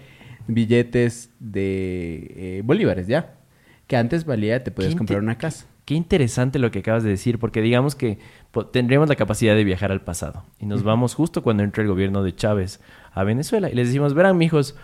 billetes 0.49 1.31
de 1.39 2.35
eh, 2.37 2.63
bolívares, 2.65 3.07
¿ya? 3.07 3.35
Que 3.87 3.97
antes 3.97 4.25
valía, 4.25 4.65
te 4.65 4.71
podías 4.71 4.97
comprar 4.97 5.21
una 5.21 5.39
casa. 5.39 5.67
Qué 5.89 5.95
interesante 5.95 6.59
lo 6.59 6.71
que 6.71 6.81
acabas 6.81 7.03
de 7.03 7.09
decir, 7.09 7.39
porque 7.39 7.63
digamos 7.63 7.95
que 7.95 8.19
tendremos 8.73 9.09
la 9.09 9.17
capacidad 9.17 9.55
de 9.55 9.65
viajar 9.65 9.93
al 9.93 10.01
pasado 10.01 10.45
y 10.59 10.67
nos 10.67 10.83
vamos 10.83 11.15
justo 11.15 11.43
cuando 11.43 11.63
entra 11.63 11.83
el 11.83 11.89
gobierno 11.89 12.23
de 12.23 12.35
Chávez 12.35 12.81
a 13.13 13.25
Venezuela 13.25 13.71
y 13.71 13.75
les 13.75 13.89
decimos, 13.89 14.15
verán, 14.15 14.39
mijos, 14.39 14.77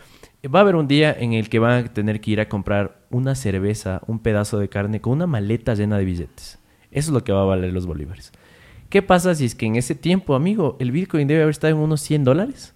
va 0.53 0.59
a 0.61 0.63
haber 0.63 0.77
un 0.77 0.87
día 0.87 1.15
en 1.19 1.33
el 1.33 1.49
que 1.49 1.59
van 1.59 1.85
a 1.85 1.93
tener 1.93 2.21
que 2.21 2.33
ir 2.33 2.41
a 2.41 2.49
comprar 2.49 2.99
una 3.11 3.35
cerveza, 3.35 4.03
un 4.07 4.19
pedazo 4.19 4.59
de 4.59 4.69
carne 4.69 5.01
con 5.01 5.15
una 5.15 5.27
maleta 5.27 5.75
llena 5.75 5.99
de 5.99 6.05
billetes. 6.05 6.59
Eso 6.91 7.11
es 7.11 7.15
lo 7.15 7.25
que 7.25 7.33
va 7.33 7.43
a 7.43 7.45
valer 7.47 7.73
los 7.73 7.87
bolívares. 7.87 8.33
¿Qué 8.89 9.03
pasa 9.03 9.35
si 9.35 9.47
es 9.47 9.55
que 9.55 9.67
en 9.67 9.77
ese 9.77 9.95
tiempo, 9.95 10.35
amigo, 10.35 10.77
el 10.79 10.93
Bitcoin 10.93 11.27
debe 11.27 11.43
haber 11.43 11.51
estado 11.51 11.75
en 11.75 11.81
unos 11.81 12.01
100 12.03 12.25
dólares? 12.25 12.75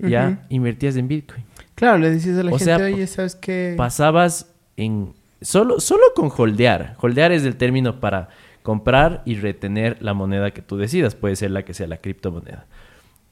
Ya 0.00 0.44
invertías 0.50 0.96
en 0.96 1.08
Bitcoin. 1.08 1.44
Claro, 1.74 1.98
le 1.98 2.10
dices 2.10 2.36
a 2.36 2.42
la 2.42 2.50
O 2.50 2.58
gente, 2.58 2.64
sea, 2.64 2.76
oye, 2.84 3.06
¿sabes 3.06 3.34
qué? 3.36 3.74
pasabas 3.78 4.52
en 4.76 5.14
solo 5.40 5.80
solo 5.80 6.02
con 6.14 6.30
holdear. 6.36 6.96
Holdear 7.00 7.32
es 7.32 7.44
el 7.44 7.56
término 7.56 8.00
para 8.00 8.28
comprar 8.68 9.22
y 9.24 9.36
retener 9.36 9.96
la 10.02 10.12
moneda 10.12 10.50
que 10.50 10.60
tú 10.60 10.76
decidas, 10.76 11.14
puede 11.14 11.36
ser 11.36 11.52
la 11.52 11.64
que 11.64 11.72
sea 11.72 11.86
la 11.86 12.02
criptomoneda. 12.02 12.66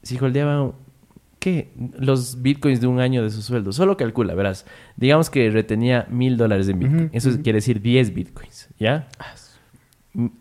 Si 0.01 0.17
holdeaban 0.17 0.71
¿qué? 1.37 1.69
Los 1.95 2.41
bitcoins 2.41 2.81
de 2.81 2.87
un 2.87 2.99
año 2.99 3.21
de 3.21 3.29
su 3.29 3.43
sueldo. 3.43 3.71
Solo 3.71 3.97
calcula, 3.97 4.33
verás. 4.33 4.65
Digamos 4.95 5.29
que 5.29 5.47
retenía 5.51 6.07
mil 6.09 6.37
dólares 6.37 6.67
en 6.69 6.79
bitcoin. 6.79 7.09
Eso 7.13 7.29
quiere 7.43 7.57
decir 7.57 7.83
10 7.83 8.15
bitcoins, 8.15 8.69
¿ya? 8.79 9.07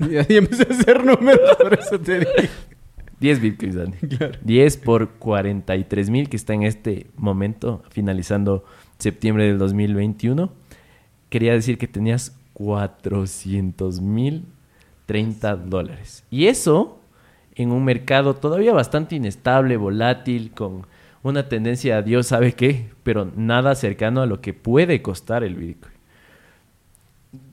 Ya, 0.00 0.28
ya 0.28 0.36
empecé 0.36 0.66
a 0.70 0.74
hacer 0.74 1.02
números, 1.02 1.56
por 1.56 1.72
eso 1.72 1.98
te 1.98 2.18
dije. 2.18 2.50
10 3.20 3.40
bitcoins, 3.40 3.74
Dani. 3.74 3.96
Claro. 3.96 4.38
10 4.42 4.76
por 4.76 5.12
43 5.12 6.10
mil 6.10 6.28
que 6.28 6.36
está 6.36 6.52
en 6.52 6.64
este 6.64 7.06
momento, 7.16 7.82
finalizando 7.88 8.66
septiembre 8.98 9.46
del 9.46 9.56
2021. 9.56 10.52
Quería 11.30 11.54
decir 11.54 11.78
que 11.78 11.88
tenías 11.88 12.35
400 12.56 14.00
mil 14.00 14.46
30 15.04 15.56
dólares. 15.56 16.24
Y 16.30 16.46
eso 16.46 16.98
en 17.54 17.70
un 17.70 17.84
mercado 17.84 18.34
todavía 18.34 18.72
bastante 18.72 19.14
inestable, 19.16 19.76
volátil, 19.76 20.52
con 20.52 20.86
una 21.22 21.50
tendencia 21.50 21.98
a 21.98 22.02
Dios 22.02 22.28
sabe 22.28 22.54
qué, 22.54 22.88
pero 23.02 23.30
nada 23.36 23.74
cercano 23.74 24.22
a 24.22 24.26
lo 24.26 24.40
que 24.40 24.54
puede 24.54 25.02
costar 25.02 25.44
el 25.44 25.54
Bitcoin. 25.54 25.94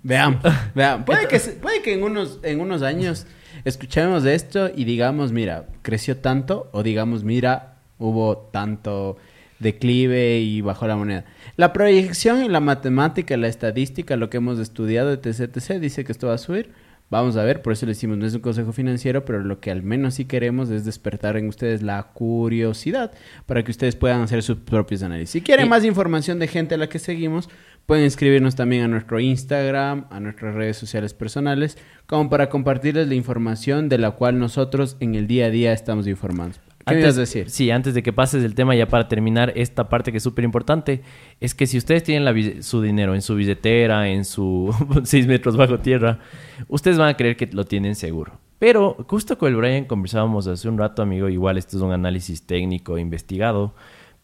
Veamos, 0.03 0.41
veamos. 0.75 1.05
Puede 1.05 1.27
que, 1.27 1.39
puede 1.39 1.81
que 1.81 1.93
en, 1.95 2.03
unos, 2.03 2.39
en 2.41 2.62
unos 2.62 2.81
años 2.81 3.27
escuchemos 3.65 4.24
esto 4.24 4.69
y 4.74 4.86
digamos, 4.86 5.33
mira, 5.33 5.67
creció 5.81 6.17
tanto, 6.17 6.69
o 6.72 6.81
digamos, 6.81 7.25
mira, 7.25 7.75
hubo 8.00 8.38
tanto 8.38 9.17
declive 9.60 10.39
y 10.39 10.62
bajó 10.62 10.88
la 10.88 10.95
moneda. 10.95 11.25
La 11.55 11.72
proyección 11.72 12.41
en 12.41 12.51
la 12.51 12.60
matemática, 12.60 13.38
la 13.38 13.48
estadística, 13.48 14.15
lo 14.17 14.29
que 14.29 14.38
hemos 14.38 14.57
estudiado 14.60 15.10
de 15.15 15.17
TCTC 15.17 15.79
dice 15.79 16.03
que 16.03 16.12
esto 16.12 16.27
va 16.27 16.33
a 16.33 16.38
subir. 16.39 16.72
Vamos 17.12 17.38
a 17.38 17.43
ver, 17.43 17.62
por 17.62 17.74
eso 17.74 17.86
le 17.86 17.91
decimos, 17.91 18.17
no 18.17 18.25
es 18.25 18.33
un 18.33 18.39
consejo 18.41 18.72
financiero, 18.74 19.24
pero 19.24 19.43
lo 19.43 19.60
que 19.60 19.69
al 19.69 19.83
menos 19.83 20.15
sí 20.15 20.25
queremos 20.25 20.72
es 20.72 20.83
despertar 20.83 21.38
en 21.38 21.48
ustedes 21.48 21.83
la 21.83 22.01
curiosidad 22.13 23.12
para 23.45 23.63
que 23.63 23.69
ustedes 23.69 23.95
puedan 23.95 24.22
hacer 24.22 24.41
sus 24.41 24.57
propios 24.57 25.03
análisis. 25.03 25.29
Si 25.29 25.41
quieren 25.41 25.67
Y- 25.67 25.69
más 25.69 25.86
información 25.86 26.39
de 26.39 26.48
gente 26.48 26.74
a 26.74 26.77
la 26.79 26.89
que 26.89 26.98
seguimos, 26.98 27.50
pueden 27.86 28.05
escribirnos 28.05 28.55
también 28.55 28.83
a 28.83 28.88
nuestro 28.88 29.19
Instagram, 29.19 30.07
a 30.10 30.19
nuestras 30.19 30.55
redes 30.55 30.77
sociales 30.77 31.13
personales, 31.13 31.77
como 32.07 32.31
para 32.31 32.50
compartirles 32.50 33.07
la 33.07 33.15
información 33.15 33.89
de 33.89 34.00
la 34.00 34.12
cual 34.12 34.39
nosotros 34.39 34.98
en 35.00 35.13
el 35.13 35.27
día 35.27 35.48
a 35.48 35.50
día 35.51 35.72
estamos 35.74 36.07
informando. 36.07 36.55
¿Qué 36.86 36.96
me 36.96 37.02
ibas 37.02 37.18
a 37.18 37.22
decir? 37.22 37.50
Sí, 37.50 37.72
antes 37.72 37.94
de 37.94 38.04
que 38.04 38.12
pases 38.12 38.44
el 38.44 38.56
tema, 38.56 38.75
ya 38.75 38.88
para 38.88 39.08
terminar 39.08 39.54
esta 39.56 39.88
parte 39.88 40.12
que 40.12 40.18
es 40.18 40.24
súper 40.24 40.44
importante, 40.44 41.02
es 41.40 41.56
que 41.56 41.66
si 41.66 41.78
ustedes 41.78 42.04
tienen 42.04 42.25
la 42.25 42.34
su 42.62 42.82
dinero 42.82 43.16
en 43.16 43.22
su 43.22 43.36
billetera, 43.36 44.10
en 44.10 44.25
su 44.25 44.74
6 45.04 45.28
metros 45.28 45.56
bajo 45.56 45.80
tierra, 45.80 46.20
ustedes 46.68 46.98
van 46.98 47.10
a 47.10 47.18
creer 47.18 47.38
que 47.38 47.48
lo 47.48 47.63
tienen 47.66 47.96
seguro. 47.96 48.40
Pero 48.60 48.96
justo 49.08 49.38
con 49.38 49.50
el 49.50 49.58
Brian 49.58 49.86
conversábamos 49.86 50.48
hace 50.48 50.70
un 50.70 50.78
rato, 50.78 51.02
amigo, 51.02 51.30
igual 51.30 51.58
esto 51.58 51.78
es 51.78 51.84
un 51.84 51.92
análisis 51.92 52.46
técnico 52.46 52.98
investigado, 52.98 53.74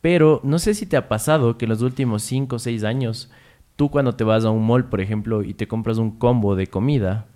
pero 0.02 0.40
no 0.44 0.60
sé 0.60 0.74
si 0.74 0.86
te 0.86 0.98
ha 0.98 1.10
pasado 1.10 1.58
que 1.58 1.66
en 1.66 1.70
los 1.70 1.82
últimos 1.82 2.24
5 2.24 2.56
o 2.56 2.60
6 2.60 2.84
años, 2.84 3.32
tú 3.76 3.90
cuando 3.90 4.16
te 4.16 4.24
vas 4.24 4.46
a 4.46 4.50
un 4.50 4.66
mall, 4.66 4.86
por 4.90 5.02
ejemplo, 5.02 5.44
y 5.44 5.54
te 5.54 5.68
compras 5.68 5.98
un 5.98 6.12
combo 6.12 6.56
de 6.56 6.68
comida, 6.68 7.28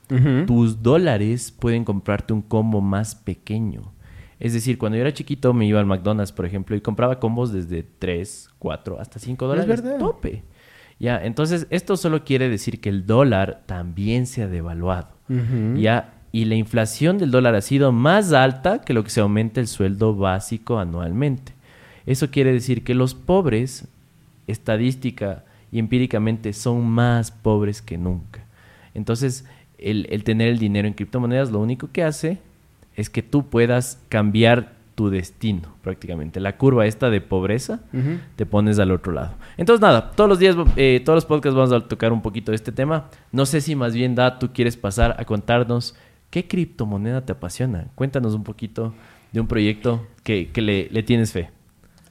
tus 0.46 0.84
dólares 0.84 1.52
pueden 1.52 1.86
comprarte 1.86 2.34
un 2.34 2.44
combo 2.44 2.82
más 2.82 3.16
pequeño. 3.16 3.94
Es 4.44 4.52
decir, 4.52 4.78
cuando 4.78 4.98
yo 4.98 5.04
era 5.04 5.14
chiquito 5.14 5.54
me 5.54 5.66
iba 5.66 5.80
al 5.80 5.86
McDonald's, 5.86 6.34
por 6.34 6.46
ejemplo, 6.46 6.76
y 6.76 6.82
compraba 6.82 7.18
combos 7.18 7.54
desde 7.54 7.82
3, 7.82 8.50
4, 8.60 9.00
hasta 9.00 9.18
5 9.18 9.48
dólares. 9.48 9.82
verdad. 9.82 9.98
Tope. 9.98 10.44
Ya, 11.00 11.24
entonces 11.24 11.66
esto 11.70 11.96
solo 11.96 12.26
quiere 12.26 12.50
decir 12.50 12.82
que 12.82 12.90
el 12.90 13.06
dólar 13.06 13.64
también 13.68 14.28
se 14.28 14.44
ha 14.44 14.50
devaluado. 14.50 15.08
Ya, 15.78 16.16
y 16.34 16.44
la 16.44 16.56
inflación 16.56 17.18
del 17.20 17.32
dólar 17.32 17.56
ha 17.56 17.62
sido 17.62 17.94
más 17.94 18.34
alta 18.34 18.82
que 18.82 18.94
lo 18.94 19.06
que 19.06 19.12
se 19.12 19.22
aumenta 19.22 19.62
el 19.62 19.68
sueldo 19.68 20.14
básico 20.14 20.78
anualmente. 20.78 21.54
Eso 22.06 22.30
quiere 22.30 22.52
decir 22.52 22.84
que 22.84 22.96
los 22.96 23.16
pobres, 23.16 23.88
estadística 24.48 25.46
y 25.72 25.80
empíricamente, 25.80 26.52
son 26.52 26.86
más 26.86 27.32
pobres 27.32 27.82
que 27.82 27.98
nunca. 27.98 28.44
Entonces, 28.94 29.46
el, 29.78 30.06
el 30.10 30.26
tener 30.26 30.50
el 30.50 30.60
dinero 30.60 30.86
en 30.86 30.96
criptomonedas 30.96 31.50
lo 31.50 31.62
único 31.62 31.90
que 31.94 32.04
hace 32.04 32.40
es 32.96 33.10
que 33.10 33.24
tú 33.24 33.50
puedas 33.50 34.02
cambiar 34.10 34.74
tu 34.96 35.10
destino 35.10 35.76
prácticamente. 35.82 36.40
La 36.40 36.58
curva 36.58 36.86
esta 36.86 37.10
de 37.10 37.20
pobreza 37.20 37.80
te 38.36 38.46
pones 38.46 38.78
al 38.80 38.92
otro 38.92 39.12
lado. 39.12 39.34
Entonces, 39.58 39.82
nada, 39.82 40.12
todos 40.12 40.30
los 40.30 40.40
días, 40.40 40.56
eh, 40.76 41.02
todos 41.04 41.18
los 41.18 41.26
podcasts 41.26 41.56
vamos 41.56 41.72
a 41.72 41.88
tocar 41.88 42.14
un 42.14 42.22
poquito 42.22 42.52
de 42.52 42.56
este 42.56 42.72
tema. 42.72 43.10
No 43.32 43.46
sé 43.46 43.62
si 43.62 43.76
más 43.76 43.94
bien, 43.94 44.14
Da, 44.16 44.38
tú 44.38 44.54
quieres 44.54 44.78
pasar 44.78 45.16
a 45.20 45.26
contarnos 45.26 45.96
qué 46.30 46.48
criptomoneda 46.48 47.26
te 47.26 47.32
apasiona. 47.32 47.88
Cuéntanos 47.96 48.36
un 48.36 48.44
poquito 48.44 48.94
de 49.32 49.40
un 49.40 49.48
proyecto 49.48 50.06
que, 50.24 50.50
que 50.52 50.62
le, 50.62 50.90
le 50.92 51.02
tienes 51.04 51.32
fe. 51.32 51.50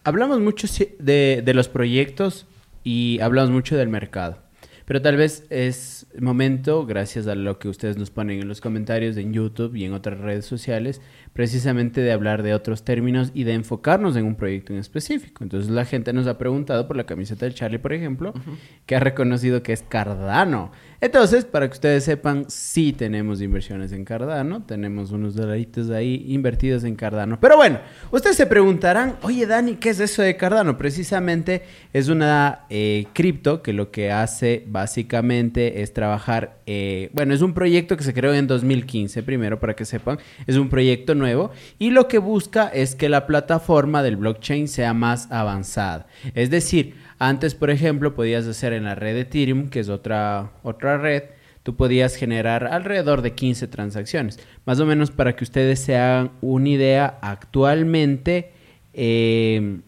Hablamos 0.04 0.40
mucho 0.40 0.66
de, 0.98 1.42
de 1.44 1.54
los 1.54 1.68
proyectos 1.68 2.46
y 2.82 3.20
hablamos 3.20 3.50
mucho 3.50 3.76
del 3.76 3.88
mercado. 3.88 4.38
Pero 4.84 5.00
tal 5.00 5.16
vez 5.16 5.44
es 5.50 6.06
momento, 6.18 6.86
gracias 6.86 7.26
a 7.26 7.34
lo 7.34 7.58
que 7.58 7.68
ustedes 7.68 7.96
nos 7.96 8.10
ponen 8.10 8.40
en 8.40 8.48
los 8.48 8.60
comentarios 8.60 9.16
en 9.16 9.32
YouTube 9.32 9.74
y 9.76 9.84
en 9.84 9.92
otras 9.92 10.18
redes 10.18 10.44
sociales, 10.44 11.00
precisamente 11.32 12.00
de 12.00 12.12
hablar 12.12 12.42
de 12.42 12.54
otros 12.54 12.84
términos 12.84 13.30
y 13.34 13.44
de 13.44 13.54
enfocarnos 13.54 14.16
en 14.16 14.24
un 14.24 14.34
proyecto 14.34 14.72
en 14.72 14.78
específico. 14.78 15.44
Entonces 15.44 15.70
la 15.70 15.84
gente 15.84 16.12
nos 16.12 16.26
ha 16.26 16.38
preguntado 16.38 16.86
por 16.86 16.96
la 16.96 17.04
camiseta 17.04 17.46
del 17.46 17.54
Charlie, 17.54 17.78
por 17.78 17.92
ejemplo, 17.92 18.34
que 18.86 18.96
ha 18.96 19.00
reconocido 19.00 19.62
que 19.62 19.72
es 19.72 19.82
Cardano. 19.82 20.72
Entonces, 21.02 21.44
para 21.44 21.66
que 21.66 21.72
ustedes 21.72 22.04
sepan, 22.04 22.44
sí 22.48 22.92
tenemos 22.92 23.42
inversiones 23.42 23.90
en 23.90 24.04
Cardano, 24.04 24.62
tenemos 24.62 25.10
unos 25.10 25.34
dolaritos 25.34 25.90
ahí 25.90 26.26
invertidos 26.28 26.84
en 26.84 26.94
Cardano. 26.94 27.40
Pero 27.40 27.56
bueno, 27.56 27.80
ustedes 28.12 28.36
se 28.36 28.46
preguntarán, 28.46 29.16
oye 29.22 29.44
Dani, 29.44 29.74
¿qué 29.74 29.90
es 29.90 29.98
eso 29.98 30.22
de 30.22 30.36
Cardano? 30.36 30.78
Precisamente 30.78 31.64
es 31.92 32.08
una 32.08 32.66
eh, 32.70 33.06
cripto 33.14 33.62
que 33.62 33.72
lo 33.72 33.90
que 33.90 34.12
hace 34.12 34.62
básicamente 34.68 35.82
es 35.82 35.92
trabajar, 35.92 36.60
eh, 36.66 37.10
bueno, 37.12 37.34
es 37.34 37.42
un 37.42 37.52
proyecto 37.52 37.96
que 37.96 38.04
se 38.04 38.14
creó 38.14 38.32
en 38.32 38.46
2015, 38.46 39.24
primero 39.24 39.58
para 39.58 39.74
que 39.74 39.84
sepan, 39.84 40.18
es 40.46 40.54
un 40.54 40.68
proyecto 40.68 41.16
nuevo 41.16 41.50
y 41.80 41.90
lo 41.90 42.06
que 42.06 42.18
busca 42.18 42.68
es 42.68 42.94
que 42.94 43.08
la 43.08 43.26
plataforma 43.26 44.04
del 44.04 44.14
blockchain 44.14 44.68
sea 44.68 44.94
más 44.94 45.28
avanzada. 45.32 46.06
Es 46.36 46.48
decir, 46.48 46.94
antes, 47.28 47.54
por 47.54 47.70
ejemplo, 47.70 48.16
podías 48.16 48.48
hacer 48.48 48.72
en 48.72 48.82
la 48.82 48.96
red 48.96 49.16
Ethereum, 49.16 49.68
que 49.68 49.78
es 49.78 49.88
otra, 49.88 50.50
otra 50.64 50.98
red, 50.98 51.22
tú 51.62 51.76
podías 51.76 52.16
generar 52.16 52.66
alrededor 52.66 53.22
de 53.22 53.32
15 53.32 53.68
transacciones. 53.68 54.40
Más 54.66 54.80
o 54.80 54.86
menos 54.86 55.12
para 55.12 55.36
que 55.36 55.44
ustedes 55.44 55.78
se 55.78 55.96
hagan 55.96 56.32
una 56.40 56.68
idea, 56.68 57.18
actualmente 57.22 58.50
eh, 58.92 59.78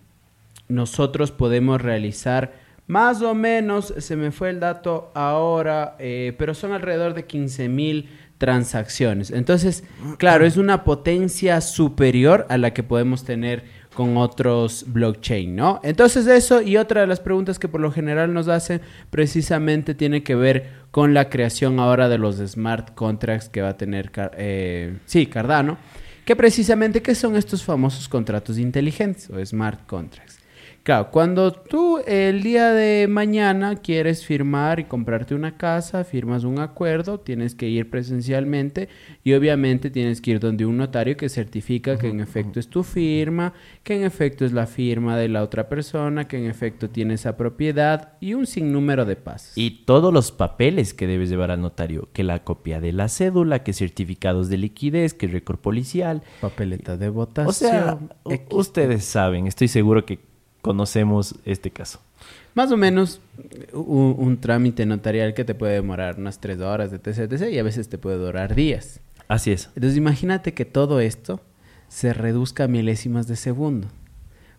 nosotros 0.69 1.33
podemos 1.33 1.81
realizar 1.81 2.53
más 2.87 3.21
o 3.21 3.35
menos, 3.35 3.93
se 3.99 4.15
me 4.15 4.31
fue 4.31 4.51
el 4.51 4.61
dato 4.61 5.11
ahora, 5.15 5.97
eh, 5.99 6.37
pero 6.39 6.55
son 6.55 6.71
alrededor 6.71 7.15
de 7.15 7.25
15 7.25 7.69
mil 7.69 8.11
transacciones. 8.39 9.33
Entonces, 9.33 9.83
claro, 10.19 10.47
es 10.47 10.57
una 10.57 10.85
potencia 10.85 11.61
superior 11.61 12.47
a 12.49 12.59
la 12.59 12.73
que 12.73 12.85
podemos 12.85 13.25
tener 13.25 13.65
con 13.95 14.17
otros 14.17 14.85
blockchain, 14.89 15.55
¿no? 15.57 15.81
Entonces 15.83 16.27
eso 16.27 16.61
y 16.61 16.77
otra 16.77 17.01
de 17.03 17.07
las 17.07 17.21
preguntas 17.21 17.59
que 17.59 17.69
por 17.69 17.81
lo 17.81 17.91
general 17.91 18.35
nos 18.35 18.49
hacen 18.49 18.81
precisamente 19.11 19.95
tiene 19.95 20.23
que 20.23 20.35
ver 20.35 20.85
con 20.91 21.15
la 21.15 21.31
creación 21.31 21.79
ahora 21.81 22.09
de 22.09 22.19
los 22.19 22.37
smart 22.37 22.95
contracts 22.95 23.49
que 23.49 23.63
va 23.63 23.71
a 23.71 23.77
tener, 23.77 24.13
eh, 24.37 24.99
sí, 25.07 25.27
Cardano, 25.27 25.79
que 26.25 26.37
precisamente, 26.37 27.03
¿qué 27.03 27.15
son 27.15 27.37
estos 27.37 27.65
famosos 27.65 28.09
contratos 28.09 28.59
inteligentes 28.59 29.31
o 29.31 29.45
smart 29.45 29.87
contracts? 29.87 30.44
Claro, 30.85 31.11
cuando 31.11 31.51
tú 31.51 31.99
el 32.07 32.43
día 32.43 32.71
de 32.75 33.09
mañana 33.09 33.77
quieres 33.77 34.27
firmar 34.27 34.81
y 34.81 34.85
comprarte 34.85 35.35
una 35.35 35.57
casa, 35.57 36.05
firmas 36.05 36.45
un 36.45 36.59
acuerdo, 36.59 37.21
tienes 37.21 37.55
que 37.55 37.71
ir 37.71 37.89
presencialmente 37.89 38.91
y 39.23 39.33
obviamente 39.33 39.89
tienes 39.89 40.21
que 40.21 40.33
ir 40.33 40.41
donde 40.41 40.67
un 40.67 40.77
notario 40.77 41.17
que 41.17 41.31
certifica 41.31 41.97
que 41.97 42.09
en 42.09 42.21
efecto 42.21 42.61
es 42.61 42.69
tu 42.69 42.83
firma, 42.83 43.55
que 43.83 43.97
en 43.97 44.05
efecto 44.05 44.45
es 44.45 44.53
la 44.53 44.67
firma 44.67 45.17
de 45.17 45.31
la 45.31 45.43
otra 45.43 45.71
persona, 45.71 46.29
que 46.29 46.37
en 46.37 46.45
efecto 46.45 46.91
tiene 46.91 47.15
esa 47.15 47.39
propiedad 47.39 48.13
y 48.21 48.35
un 48.35 48.47
sinnúmero 48.47 49.07
de 49.07 49.17
pasos. 49.17 49.57
Y 49.57 49.87
todos 49.87 50.13
los 50.13 50.33
papeles 50.33 50.93
que 50.93 51.07
debes 51.07 51.31
llevar 51.31 51.51
al 51.51 51.63
notario, 51.63 52.11
que 52.13 52.25
la 52.25 52.45
copia 52.45 52.83
de 52.83 52.93
la 52.93 53.09
cédula, 53.09 53.63
que 53.63 53.73
certificados 53.73 54.51
de 54.51 54.59
liquidez, 54.59 55.15
que 55.15 55.29
récord 55.29 55.61
policial. 55.61 56.23
papeleta 56.43 56.99
de 56.99 57.09
votación. 57.09 57.49
O 57.49 57.53
sea, 57.55 57.99
X. 58.29 58.49
ustedes 58.51 59.07
saben, 59.07 59.47
estoy 59.47 59.69
seguro 59.69 60.05
que 60.05 60.34
conocemos 60.65 61.35
este 61.45 61.71
caso. 61.71 62.01
Más 62.55 62.73
o 62.73 62.79
menos 62.79 63.21
un, 63.75 64.17
un 64.17 64.41
trámite 64.41 64.87
notarial 64.87 65.35
que 65.35 65.45
te 65.45 65.55
puede 65.55 65.75
demorar 65.75 66.19
unas 66.19 66.41
tres 66.41 66.59
horas 66.61 66.91
de 66.91 66.99
TCTC 66.99 67.53
y 67.53 67.59
a 67.59 67.63
veces 67.63 67.91
te 67.91 67.99
puede 67.99 68.17
durar 68.17 68.55
días. 68.55 69.01
Así 69.29 69.53
es. 69.53 69.69
Entonces 69.77 69.99
imagínate 69.99 70.55
que 70.55 70.65
todo 70.65 71.01
esto 71.01 71.43
se 71.89 72.15
reduzca 72.15 72.65
a 72.65 72.69
milésimas 72.69 73.27
de 73.27 73.37
segundo. 73.37 73.89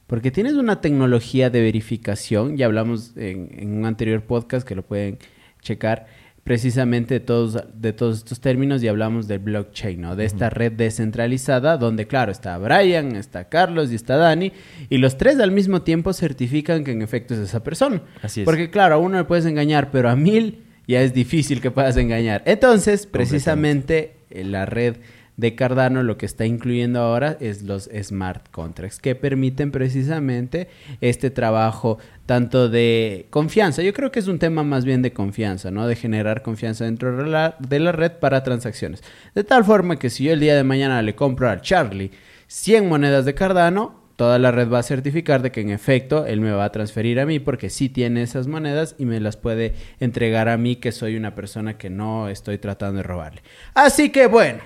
Porque 0.05 0.29
tienes 0.29 0.53
una 0.53 0.79
tecnología 0.79 1.50
de 1.50 1.62
verificación, 1.62 2.55
ya 2.55 2.67
hablamos 2.67 3.17
en, 3.17 3.50
en 3.57 3.75
un 3.75 3.85
anterior 3.85 4.21
podcast 4.21 4.67
que 4.67 4.75
lo 4.75 4.83
pueden 4.83 5.17
checar, 5.62 6.05
precisamente 6.45 7.15
de 7.15 7.19
todos, 7.21 7.57
de 7.73 7.91
todos 7.91 8.19
estos 8.19 8.39
términos 8.39 8.83
y 8.83 8.87
hablamos 8.87 9.27
del 9.27 9.39
blockchain, 9.39 9.99
¿no? 9.99 10.15
De 10.15 10.25
esta 10.25 10.51
red 10.51 10.71
descentralizada 10.71 11.77
donde, 11.77 12.05
claro, 12.05 12.31
está 12.31 12.55
Brian, 12.59 13.15
está 13.15 13.49
Carlos 13.49 13.91
y 13.91 13.95
está 13.95 14.17
Dani 14.17 14.51
y 14.87 14.99
los 14.99 15.17
tres 15.17 15.39
al 15.39 15.51
mismo 15.51 15.81
tiempo 15.81 16.13
certifican 16.13 16.83
que 16.83 16.91
en 16.91 17.01
efecto 17.01 17.33
es 17.33 17.39
esa 17.39 17.63
persona. 17.63 18.03
Así 18.21 18.41
es. 18.41 18.45
Porque, 18.45 18.69
claro, 18.69 18.93
a 18.93 18.97
uno 18.99 19.17
le 19.17 19.23
puedes 19.23 19.47
engañar, 19.47 19.89
pero 19.89 20.07
a 20.07 20.15
mil 20.15 20.65
ya 20.87 21.01
es 21.01 21.15
difícil 21.15 21.61
que 21.61 21.71
puedas 21.71 21.97
engañar. 21.97 22.43
Entonces, 22.45 23.07
precisamente 23.07 24.17
eh, 24.29 24.43
la 24.43 24.67
red 24.67 24.97
de 25.37 25.55
Cardano 25.55 26.03
lo 26.03 26.17
que 26.17 26.25
está 26.25 26.45
incluyendo 26.45 26.99
ahora 27.01 27.37
es 27.39 27.63
los 27.63 27.89
smart 28.01 28.49
contracts 28.51 28.99
que 28.99 29.15
permiten 29.15 29.71
precisamente 29.71 30.69
este 31.01 31.29
trabajo 31.29 31.97
tanto 32.25 32.69
de 32.69 33.27
confianza. 33.29 33.83
Yo 33.83 33.93
creo 33.93 34.11
que 34.11 34.19
es 34.19 34.27
un 34.27 34.39
tema 34.39 34.63
más 34.63 34.85
bien 34.85 35.01
de 35.01 35.13
confianza, 35.13 35.71
¿no? 35.71 35.87
De 35.87 35.95
generar 35.95 36.41
confianza 36.41 36.85
dentro 36.85 37.15
de 37.17 37.27
la, 37.29 37.91
red 37.91 38.13
para 38.13 38.43
transacciones. 38.43 39.03
De 39.33 39.43
tal 39.43 39.63
forma 39.63 39.99
que 39.99 40.09
si 40.09 40.23
yo 40.23 40.33
el 40.33 40.39
día 40.39 40.55
de 40.55 40.63
mañana 40.63 41.01
le 41.01 41.15
compro 41.15 41.49
a 41.49 41.61
Charlie 41.61 42.11
100 42.47 42.87
monedas 42.87 43.25
de 43.25 43.35
Cardano, 43.35 44.05
toda 44.15 44.39
la 44.39 44.51
red 44.51 44.69
va 44.69 44.79
a 44.79 44.83
certificar 44.83 45.41
de 45.41 45.51
que 45.51 45.61
en 45.61 45.69
efecto 45.69 46.25
él 46.25 46.39
me 46.39 46.51
va 46.51 46.63
a 46.63 46.71
transferir 46.71 47.19
a 47.19 47.25
mí 47.25 47.39
porque 47.39 47.69
sí 47.69 47.89
tiene 47.89 48.21
esas 48.21 48.47
monedas 48.47 48.95
y 48.97 49.05
me 49.05 49.19
las 49.19 49.35
puede 49.35 49.73
entregar 49.99 50.47
a 50.47 50.57
mí 50.57 50.77
que 50.77 50.93
soy 50.93 51.17
una 51.17 51.35
persona 51.35 51.77
que 51.77 51.89
no 51.89 52.29
estoy 52.29 52.57
tratando 52.57 52.97
de 52.97 53.03
robarle. 53.03 53.41
Así 53.73 54.11
que 54.11 54.27
bueno, 54.27 54.61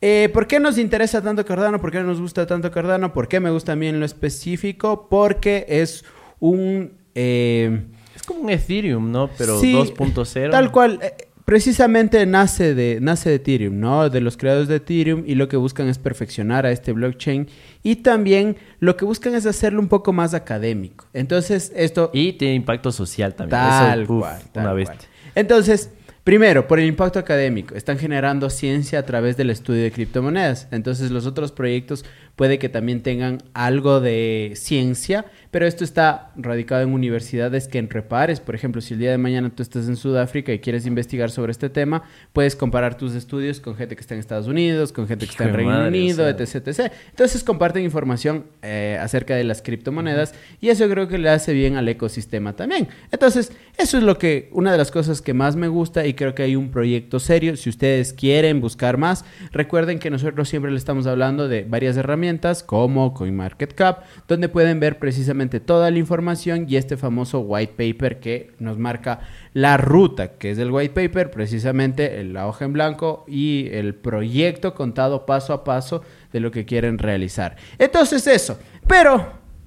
eh, 0.00 0.30
¿Por 0.32 0.46
qué 0.46 0.60
nos 0.60 0.78
interesa 0.78 1.22
tanto 1.22 1.44
Cardano? 1.44 1.80
¿Por 1.80 1.90
qué 1.90 2.00
nos 2.02 2.20
gusta 2.20 2.46
tanto 2.46 2.70
Cardano? 2.70 3.12
¿Por 3.12 3.28
qué 3.28 3.40
me 3.40 3.50
gusta 3.50 3.72
a 3.72 3.76
mí 3.76 3.86
en 3.86 3.98
lo 3.98 4.06
específico? 4.06 5.08
Porque 5.08 5.64
es 5.68 6.04
un... 6.38 6.92
Eh, 7.14 7.86
es 8.14 8.22
como 8.22 8.40
un 8.40 8.50
Ethereum, 8.50 9.10
¿no? 9.10 9.30
Pero 9.38 9.60
2.0. 9.60 10.50
Tal 10.50 10.70
cual. 10.70 10.98
Eh, 11.02 11.28
precisamente 11.46 12.26
nace 12.26 12.74
de, 12.74 12.98
nace 13.00 13.30
de 13.30 13.36
Ethereum, 13.36 13.78
¿no? 13.80 14.10
De 14.10 14.20
los 14.20 14.36
creadores 14.36 14.68
de 14.68 14.76
Ethereum 14.76 15.22
y 15.26 15.34
lo 15.36 15.48
que 15.48 15.56
buscan 15.56 15.88
es 15.88 15.96
perfeccionar 15.96 16.66
a 16.66 16.72
este 16.72 16.92
blockchain 16.92 17.48
y 17.82 17.96
también 17.96 18.56
lo 18.80 18.96
que 18.96 19.04
buscan 19.04 19.34
es 19.34 19.46
hacerlo 19.46 19.80
un 19.80 19.88
poco 19.88 20.12
más 20.12 20.34
académico. 20.34 21.06
Entonces, 21.14 21.72
esto... 21.74 22.10
Y 22.12 22.34
tiene 22.34 22.54
impacto 22.54 22.92
social 22.92 23.34
también. 23.34 23.60
Tal 23.60 24.06
cual. 24.06 24.42
una 24.54 24.72
vez. 24.72 24.90
Entonces, 25.34 25.90
Primero, 26.26 26.66
por 26.66 26.80
el 26.80 26.86
impacto 26.86 27.20
académico. 27.20 27.76
Están 27.76 28.00
generando 28.00 28.50
ciencia 28.50 28.98
a 28.98 29.04
través 29.04 29.36
del 29.36 29.48
estudio 29.48 29.84
de 29.84 29.92
criptomonedas. 29.92 30.66
Entonces 30.72 31.12
los 31.12 31.24
otros 31.24 31.52
proyectos 31.52 32.04
puede 32.34 32.58
que 32.58 32.68
también 32.68 33.00
tengan 33.00 33.38
algo 33.54 34.00
de 34.00 34.54
ciencia, 34.56 35.26
pero 35.56 35.66
esto 35.66 35.84
está 35.84 36.32
radicado 36.36 36.82
en 36.82 36.92
universidades 36.92 37.66
que 37.66 37.78
en 37.78 37.88
repares, 37.88 38.40
por 38.40 38.54
ejemplo, 38.54 38.82
si 38.82 38.92
el 38.92 39.00
día 39.00 39.10
de 39.10 39.16
mañana 39.16 39.48
tú 39.48 39.62
estás 39.62 39.88
en 39.88 39.96
Sudáfrica 39.96 40.52
y 40.52 40.58
quieres 40.58 40.84
investigar 40.84 41.30
sobre 41.30 41.50
este 41.50 41.70
tema, 41.70 42.02
puedes 42.34 42.54
comparar 42.54 42.98
tus 42.98 43.14
estudios 43.14 43.58
con 43.58 43.74
gente 43.74 43.96
que 43.96 44.02
está 44.02 44.12
en 44.12 44.20
Estados 44.20 44.48
Unidos, 44.48 44.92
con 44.92 45.08
gente 45.08 45.24
que 45.24 45.30
está 45.30 45.44
en 45.44 45.54
Reino 45.54 45.86
Unido, 45.86 46.28
etc, 46.28 46.56
etc. 46.56 46.92
Entonces 47.08 47.42
comparten 47.42 47.84
información 47.84 48.44
eh, 48.60 48.98
acerca 49.00 49.34
de 49.34 49.44
las 49.44 49.62
criptomonedas 49.62 50.34
y 50.60 50.68
eso 50.68 50.86
creo 50.90 51.08
que 51.08 51.16
le 51.16 51.30
hace 51.30 51.54
bien 51.54 51.76
al 51.76 51.88
ecosistema 51.88 52.52
también. 52.52 52.88
Entonces, 53.10 53.50
eso 53.78 53.96
es 53.96 54.04
lo 54.04 54.18
que, 54.18 54.50
una 54.52 54.72
de 54.72 54.76
las 54.76 54.90
cosas 54.90 55.22
que 55.22 55.32
más 55.32 55.56
me 55.56 55.68
gusta 55.68 56.06
y 56.06 56.12
creo 56.12 56.34
que 56.34 56.42
hay 56.42 56.54
un 56.54 56.70
proyecto 56.70 57.18
serio. 57.18 57.56
Si 57.56 57.70
ustedes 57.70 58.12
quieren 58.12 58.60
buscar 58.60 58.98
más, 58.98 59.24
recuerden 59.52 60.00
que 60.00 60.10
nosotros 60.10 60.50
siempre 60.50 60.70
le 60.70 60.76
estamos 60.76 61.06
hablando 61.06 61.48
de 61.48 61.64
varias 61.64 61.96
herramientas 61.96 62.62
como 62.62 63.14
CoinMarketCap, 63.14 64.04
donde 64.28 64.50
pueden 64.50 64.80
ver 64.80 64.98
precisamente 64.98 65.45
toda 65.48 65.90
la 65.90 65.98
información 65.98 66.66
y 66.68 66.76
este 66.76 66.96
famoso 66.96 67.40
white 67.40 67.74
paper 67.76 68.20
que 68.20 68.52
nos 68.58 68.78
marca 68.78 69.20
la 69.52 69.76
ruta, 69.76 70.32
que 70.38 70.50
es 70.50 70.58
el 70.58 70.70
white 70.70 70.94
paper, 70.94 71.30
precisamente 71.30 72.22
la 72.24 72.46
hoja 72.46 72.64
en 72.64 72.72
blanco 72.72 73.24
y 73.26 73.68
el 73.72 73.94
proyecto 73.94 74.74
contado 74.74 75.26
paso 75.26 75.52
a 75.52 75.64
paso 75.64 76.02
de 76.32 76.40
lo 76.40 76.50
que 76.50 76.64
quieren 76.64 76.98
realizar. 76.98 77.56
Entonces 77.78 78.26
eso, 78.26 78.58
pero 78.86 79.26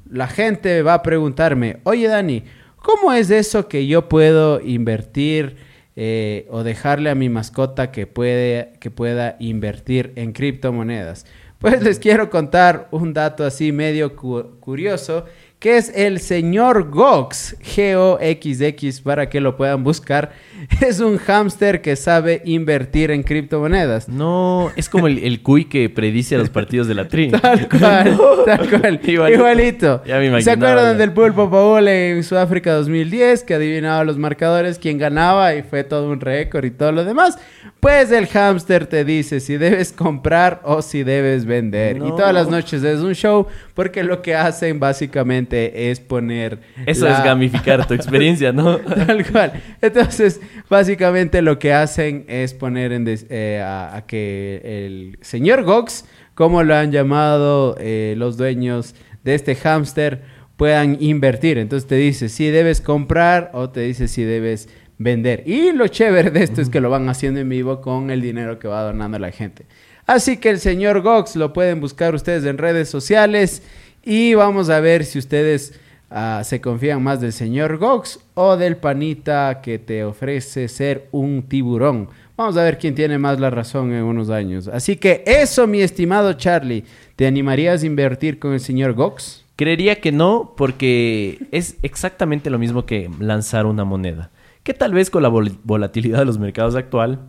la 0.10 0.28
gente 0.28 0.82
va 0.82 0.96
a 0.96 1.04
preguntarme, 1.04 1.78
oye 1.84 2.08
Dani, 2.08 2.44
¿cómo 2.78 3.14
es 3.14 3.30
eso 3.30 3.68
que 3.68 3.88
yo 3.88 4.10
puedo 4.10 4.62
invertir? 4.62 5.70
Eh, 6.02 6.48
o 6.50 6.64
dejarle 6.64 7.10
a 7.10 7.16
mi 7.16 7.28
mascota 7.28 7.92
que, 7.92 8.08
puede, 8.08 8.72
que 8.80 8.90
pueda 8.90 9.36
invertir 9.38 10.14
en 10.16 10.32
criptomonedas. 10.32 11.26
Pues 11.60 11.84
les 11.84 12.00
quiero 12.00 12.30
contar 12.30 12.88
un 12.92 13.12
dato 13.12 13.44
así 13.44 13.74
medio 13.74 14.16
curioso 14.16 15.26
que 15.60 15.76
es 15.76 15.92
el 15.94 16.22
señor 16.22 16.90
Gox, 16.90 17.58
G-O-X-X, 17.62 19.02
para 19.02 19.28
que 19.28 19.42
lo 19.42 19.58
puedan 19.58 19.84
buscar. 19.84 20.32
Es 20.82 21.00
un 21.00 21.18
hámster 21.18 21.82
que 21.82 21.96
sabe 21.96 22.42
invertir 22.46 23.12
en 23.12 23.24
criptomonedas. 23.24 24.08
No, 24.08 24.72
es 24.76 24.88
como 24.88 25.08
el, 25.08 25.20
el 25.20 25.42
cuy 25.42 25.66
que 25.66 25.90
predice 25.90 26.38
los 26.38 26.50
partidos 26.50 26.88
de 26.88 26.96
la 26.96 27.08
tri. 27.08 27.30
tal 27.42 27.68
cual, 27.68 28.20
tal 28.46 28.70
cual. 28.70 29.02
Igualito. 29.06 30.02
¿Se 30.42 30.52
acuerdan 30.52 30.98
del 30.98 31.12
pulpo 31.12 31.50
Paul 31.50 31.88
en 31.88 32.24
Sudáfrica 32.24 32.74
2010 32.74 33.44
que 33.44 33.54
adivinaba 33.54 34.04
los 34.04 34.18
marcadores, 34.18 34.80
quién 34.80 34.98
ganaba 34.98 35.56
y 35.56 35.64
fue 35.64 35.84
todo 35.84 36.10
un 36.10 36.22
récord 36.22 36.66
y 36.66 36.72
todo 36.72 36.92
lo 36.92 37.04
demás? 37.04 37.38
Pues 37.80 38.12
el 38.12 38.28
hámster 38.28 38.88
te 38.88 39.06
dice 39.06 39.40
si 39.40 39.58
debes 39.58 39.94
comprar 39.94 40.62
o 40.64 40.82
si 40.82 41.04
debes 41.04 41.46
vender. 41.46 41.98
Y 41.98 42.10
todas 42.10 42.34
las 42.34 42.50
noches 42.50 42.84
es 42.84 43.00
un 43.00 43.16
show 43.16 43.48
porque 43.74 44.04
lo 44.04 44.22
que 44.22 44.36
hacen 44.36 44.80
básicamente 44.80 45.49
es 45.58 46.00
poner... 46.00 46.60
Eso 46.86 47.08
es 47.08 47.24
gamificar 47.24 47.86
tu 47.88 47.94
experiencia, 47.94 48.52
¿no? 48.52 48.78
Tal 49.08 49.26
cual. 49.32 49.54
Entonces, 49.82 50.40
básicamente 50.70 51.42
lo 51.42 51.60
que 51.60 51.74
hacen 51.74 52.26
es 52.28 52.54
poner 52.54 52.92
en 52.92 53.06
eh, 53.08 53.64
a, 53.66 54.04
que 54.08 54.62
el 54.64 55.18
señor 55.22 55.64
Gox, 55.64 56.06
como 56.36 56.64
lo 56.64 56.76
han 56.76 56.92
llamado 56.92 57.76
eh, 57.80 58.14
los 58.18 58.38
dueños 58.38 58.96
de 59.24 59.36
este 59.36 59.56
hámster, 59.56 60.22
puedan 60.58 60.98
invertir. 61.00 61.58
Entonces 61.58 61.88
te 61.88 61.96
dice 61.96 62.30
si 62.30 62.50
debes 62.50 62.82
comprar 62.82 63.50
o 63.54 63.70
te 63.70 63.80
dice 63.80 64.08
si 64.08 64.24
debes 64.24 64.68
vender. 64.98 65.44
Y 65.48 65.72
lo 65.72 65.88
chévere 65.88 66.30
de 66.30 66.44
esto 66.44 66.62
es 66.62 66.70
que 66.70 66.82
lo 66.82 66.90
van 66.90 67.10
haciendo 67.10 67.40
en 67.40 67.50
vivo 67.50 67.82
con 67.82 68.12
el 68.12 68.22
dinero 68.22 68.60
que 68.60 68.68
va 68.68 68.84
donando 68.84 69.18
la 69.18 69.32
gente. 69.32 69.66
Así 70.06 70.38
que 70.38 70.50
el 70.50 70.60
señor 70.60 71.02
Gox 71.02 71.36
lo 71.36 71.54
pueden 71.54 71.80
buscar 71.80 72.14
ustedes 72.14 72.44
en 72.44 72.58
redes 72.58 72.90
sociales 72.90 73.64
y 74.04 74.34
vamos 74.34 74.70
a 74.70 74.80
ver 74.80 75.06
si 75.06 75.20
ustedes 75.20 75.80
ah, 76.10 76.42
se 76.44 76.62
confían 76.62 77.04
más 77.04 77.22
del 77.22 77.34
señor 77.34 77.78
Gox 77.78 78.20
o 78.34 78.58
del 78.58 78.78
panita 78.78 79.62
que 79.62 79.80
te 79.80 80.04
ofrece 80.04 80.68
ser 80.68 81.08
un 81.12 81.44
tiburón. 81.44 82.10
Vamos 82.38 82.56
a 82.56 82.64
ver 82.64 82.78
quién 82.78 82.96
tiene 82.96 83.18
más 83.18 83.40
la 83.40 83.50
razón 83.50 83.92
en 83.92 84.04
unos 84.04 84.30
años. 84.30 84.68
Así 84.70 84.96
que 84.96 85.24
eso, 85.26 85.68
mi 85.68 85.82
estimado 85.82 86.34
Charlie, 86.34 86.86
¿te 87.16 87.28
animarías 87.28 87.84
a 87.84 87.86
invertir 87.86 88.40
con 88.40 88.54
el 88.54 88.62
señor 88.62 88.94
Gox? 88.94 89.46
Creería 89.58 90.00
que 90.00 90.14
no, 90.14 90.54
porque 90.56 91.48
es 91.52 91.76
exactamente 91.84 92.50
lo 92.50 92.58
mismo 92.58 92.86
que 92.86 93.10
lanzar 93.20 93.66
una 93.66 93.84
moneda. 93.84 94.32
Que 94.64 94.74
tal 94.74 94.94
vez 94.94 95.10
con 95.10 95.24
la 95.24 95.30
volatilidad 95.30 96.20
de 96.20 96.26
los 96.26 96.40
mercados 96.40 96.76
actual, 96.76 97.20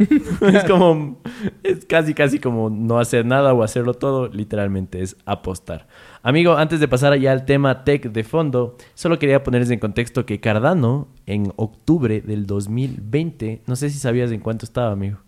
es 0.54 0.64
como, 0.64 1.20
es 1.62 1.84
casi, 1.84 2.14
casi 2.14 2.38
como 2.38 2.70
no 2.70 2.98
hacer 2.98 3.26
nada 3.26 3.52
o 3.52 3.62
hacerlo 3.62 3.94
todo, 3.94 4.28
literalmente 4.28 5.02
es 5.02 5.16
apostar. 5.26 5.86
Amigo, 6.22 6.54
antes 6.54 6.80
de 6.80 6.88
pasar 6.88 7.12
allá 7.12 7.32
al 7.32 7.44
tema 7.44 7.84
tech 7.84 8.10
de 8.10 8.24
fondo, 8.24 8.76
solo 8.94 9.18
quería 9.18 9.42
ponerles 9.42 9.70
en 9.70 9.78
contexto 9.78 10.24
que 10.24 10.40
Cardano 10.40 11.08
en 11.26 11.52
octubre 11.56 12.20
del 12.22 12.46
2020, 12.46 13.62
no 13.66 13.76
sé 13.76 13.90
si 13.90 13.98
sabías 13.98 14.30
en 14.32 14.40
cuánto 14.40 14.64
estaba, 14.64 14.92
amigo. 14.92 15.18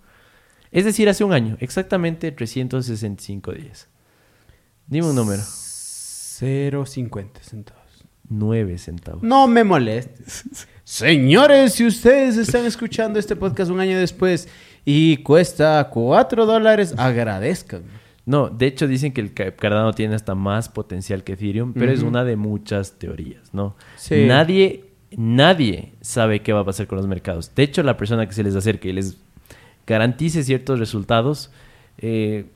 Es 0.71 0.87
decir, 0.87 1.09
hace 1.09 1.23
un 1.23 1.35
año, 1.35 1.57
exactamente 1.61 2.33
365 2.33 3.53
días. 3.53 3.89
Dime 4.87 5.09
un 5.09 5.17
número. 5.17 5.43
0.50 5.43 7.41
centavos. 7.41 7.83
9 8.29 8.79
centavos. 8.79 9.23
No 9.23 9.47
me 9.47 9.65
molestes. 9.65 10.67
Señores, 10.85 11.75
si 11.75 11.87
ustedes 11.87 12.37
están 12.37 12.67
escuchando 12.67 13.19
este 13.19 13.37
podcast 13.37 13.71
un 13.71 13.79
año 13.79 13.99
después 13.99 14.49
y 14.85 15.19
cuesta 15.19 15.89
4 15.91 16.45
dólares, 16.45 16.95
agradezcan. 16.99 17.83
No, 18.27 18.49
de 18.49 18.67
hecho 18.67 18.89
dicen 18.89 19.13
que 19.13 19.21
el 19.21 19.33
Cardano 19.33 19.93
tiene 19.93 20.17
hasta 20.17 20.35
más 20.35 20.69
potencial 20.69 21.23
que 21.23 21.33
Ethereum, 21.35 21.73
pero 21.73 21.93
es 21.93 22.03
una 22.03 22.25
de 22.25 22.37
muchas 22.37 22.99
teorías, 22.99 23.53
¿no? 23.53 23.77
Nadie, 24.11 24.85
nadie 25.17 25.93
sabe 26.01 26.41
qué 26.41 26.53
va 26.53 26.61
a 26.61 26.65
pasar 26.65 26.87
con 26.89 26.99
los 26.99 27.07
mercados. 27.07 27.55
De 27.55 27.63
hecho, 27.63 27.83
la 27.83 27.97
persona 27.97 28.27
que 28.27 28.33
se 28.33 28.43
les 28.43 28.55
acerque 28.55 28.89
y 28.89 28.93
les 28.93 29.19
garantice 29.87 30.43
ciertos 30.43 30.79
resultados, 30.79 31.51
eh, 31.99 32.47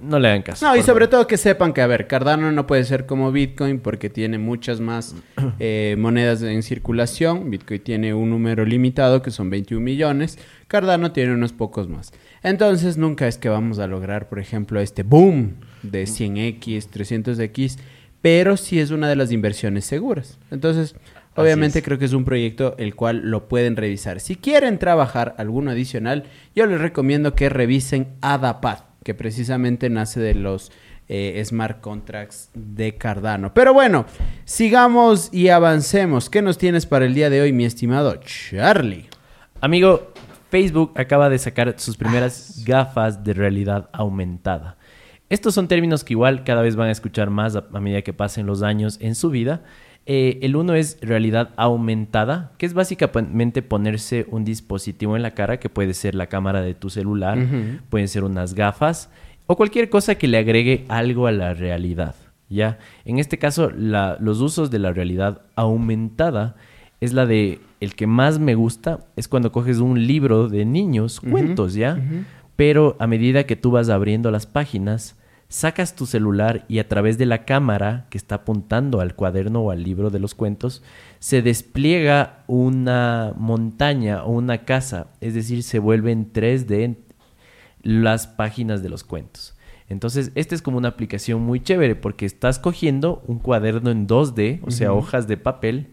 no 0.00 0.18
le 0.18 0.28
hagan 0.28 0.42
caso. 0.42 0.66
No, 0.66 0.76
y 0.76 0.82
sobre 0.82 1.08
todo 1.08 1.26
que 1.26 1.36
sepan 1.36 1.72
que, 1.72 1.80
a 1.80 1.86
ver, 1.86 2.06
Cardano 2.06 2.50
no 2.52 2.66
puede 2.66 2.84
ser 2.84 3.06
como 3.06 3.32
Bitcoin 3.32 3.80
porque 3.80 4.10
tiene 4.10 4.38
muchas 4.38 4.80
más 4.80 5.14
eh, 5.58 5.96
monedas 5.98 6.42
en 6.42 6.62
circulación. 6.62 7.50
Bitcoin 7.50 7.80
tiene 7.80 8.14
un 8.14 8.30
número 8.30 8.64
limitado 8.64 9.22
que 9.22 9.30
son 9.30 9.50
21 9.50 9.82
millones. 9.82 10.38
Cardano 10.66 11.12
tiene 11.12 11.32
unos 11.32 11.52
pocos 11.52 11.88
más. 11.88 12.12
Entonces, 12.42 12.96
nunca 12.96 13.26
es 13.26 13.38
que 13.38 13.48
vamos 13.48 13.78
a 13.78 13.86
lograr, 13.86 14.28
por 14.28 14.38
ejemplo, 14.38 14.80
este 14.80 15.02
boom 15.02 15.56
de 15.82 16.04
100x, 16.04 16.88
300x, 16.90 17.78
pero 18.20 18.56
sí 18.56 18.80
es 18.80 18.90
una 18.90 19.08
de 19.08 19.16
las 19.16 19.32
inversiones 19.32 19.84
seguras. 19.84 20.38
Entonces, 20.50 20.94
Obviamente 21.38 21.84
creo 21.84 22.00
que 22.00 22.04
es 22.04 22.14
un 22.14 22.24
proyecto 22.24 22.74
el 22.78 22.96
cual 22.96 23.30
lo 23.30 23.46
pueden 23.46 23.76
revisar. 23.76 24.18
Si 24.18 24.34
quieren 24.34 24.78
trabajar 24.78 25.36
alguno 25.38 25.70
adicional, 25.70 26.24
yo 26.52 26.66
les 26.66 26.80
recomiendo 26.80 27.36
que 27.36 27.48
revisen 27.48 28.08
Adapad, 28.20 28.78
que 29.08 29.14
precisamente 29.14 29.88
nace 29.88 30.20
de 30.20 30.34
los 30.34 30.70
eh, 31.08 31.42
smart 31.42 31.80
contracts 31.80 32.50
de 32.52 32.98
Cardano. 32.98 33.54
Pero 33.54 33.72
bueno, 33.72 34.04
sigamos 34.44 35.30
y 35.32 35.48
avancemos. 35.48 36.28
¿Qué 36.28 36.42
nos 36.42 36.58
tienes 36.58 36.84
para 36.84 37.06
el 37.06 37.14
día 37.14 37.30
de 37.30 37.40
hoy, 37.40 37.54
mi 37.54 37.64
estimado 37.64 38.14
Charlie? 38.16 39.08
Amigo, 39.62 40.12
Facebook 40.50 40.92
acaba 40.94 41.30
de 41.30 41.38
sacar 41.38 41.74
sus 41.78 41.96
primeras 41.96 42.62
gafas 42.66 43.24
de 43.24 43.32
realidad 43.32 43.88
aumentada. 43.94 44.76
Estos 45.30 45.54
son 45.54 45.68
términos 45.68 46.04
que 46.04 46.12
igual 46.12 46.44
cada 46.44 46.60
vez 46.60 46.76
van 46.76 46.88
a 46.88 46.92
escuchar 46.92 47.30
más 47.30 47.56
a, 47.56 47.64
a 47.72 47.80
medida 47.80 48.02
que 48.02 48.12
pasen 48.12 48.44
los 48.44 48.62
años 48.62 48.98
en 49.00 49.14
su 49.14 49.30
vida. 49.30 49.62
Eh, 50.10 50.38
el 50.40 50.56
uno 50.56 50.72
es 50.74 50.96
realidad 51.02 51.50
aumentada, 51.56 52.52
que 52.56 52.64
es 52.64 52.72
básicamente 52.72 53.60
ponerse 53.60 54.26
un 54.30 54.42
dispositivo 54.42 55.16
en 55.16 55.22
la 55.22 55.32
cara, 55.34 55.60
que 55.60 55.68
puede 55.68 55.92
ser 55.92 56.14
la 56.14 56.28
cámara 56.28 56.62
de 56.62 56.72
tu 56.72 56.88
celular, 56.88 57.36
Ujú. 57.36 57.78
pueden 57.90 58.08
ser 58.08 58.24
unas 58.24 58.54
gafas 58.54 59.10
o 59.46 59.54
cualquier 59.56 59.90
cosa 59.90 60.14
que 60.14 60.26
le 60.26 60.38
agregue 60.38 60.86
algo 60.88 61.26
a 61.26 61.32
la 61.32 61.52
realidad. 61.52 62.14
¿ya? 62.48 62.78
En 63.04 63.18
este 63.18 63.36
caso, 63.36 63.70
la- 63.70 64.16
los 64.18 64.40
usos 64.40 64.70
de 64.70 64.78
la 64.78 64.92
realidad 64.94 65.42
aumentada 65.56 66.56
es 67.02 67.12
la 67.12 67.26
de 67.26 67.60
el 67.80 67.94
que 67.94 68.06
más 68.06 68.38
me 68.38 68.54
gusta 68.54 69.00
es 69.14 69.28
cuando 69.28 69.52
coges 69.52 69.76
un 69.78 70.06
libro 70.06 70.48
de 70.48 70.64
niños, 70.64 71.20
cuentos, 71.20 71.74
¿ya? 71.74 72.00
Pero 72.56 72.96
a 72.98 73.06
medida 73.06 73.44
que 73.44 73.56
tú 73.56 73.70
vas 73.72 73.90
abriendo 73.90 74.30
las 74.30 74.46
páginas, 74.46 75.17
sacas 75.48 75.96
tu 75.96 76.06
celular 76.06 76.64
y 76.68 76.78
a 76.78 76.88
través 76.88 77.16
de 77.18 77.26
la 77.26 77.44
cámara 77.44 78.06
que 78.10 78.18
está 78.18 78.36
apuntando 78.36 79.00
al 79.00 79.14
cuaderno 79.14 79.60
o 79.60 79.70
al 79.70 79.82
libro 79.82 80.10
de 80.10 80.18
los 80.18 80.34
cuentos, 80.34 80.82
se 81.18 81.42
despliega 81.42 82.44
una 82.46 83.32
montaña 83.36 84.24
o 84.24 84.32
una 84.32 84.64
casa, 84.64 85.08
es 85.20 85.34
decir, 85.34 85.62
se 85.62 85.78
vuelve 85.78 86.12
en 86.12 86.32
3D 86.32 86.96
las 87.82 88.26
páginas 88.26 88.82
de 88.82 88.90
los 88.90 89.04
cuentos. 89.04 89.54
Entonces, 89.88 90.32
esta 90.34 90.54
es 90.54 90.60
como 90.60 90.76
una 90.76 90.88
aplicación 90.88 91.40
muy 91.40 91.60
chévere 91.60 91.96
porque 91.96 92.26
estás 92.26 92.58
cogiendo 92.58 93.22
un 93.26 93.38
cuaderno 93.38 93.90
en 93.90 94.06
2D, 94.06 94.60
o 94.66 94.70
sea, 94.70 94.92
hojas 94.92 95.28
de 95.28 95.38
papel, 95.38 95.88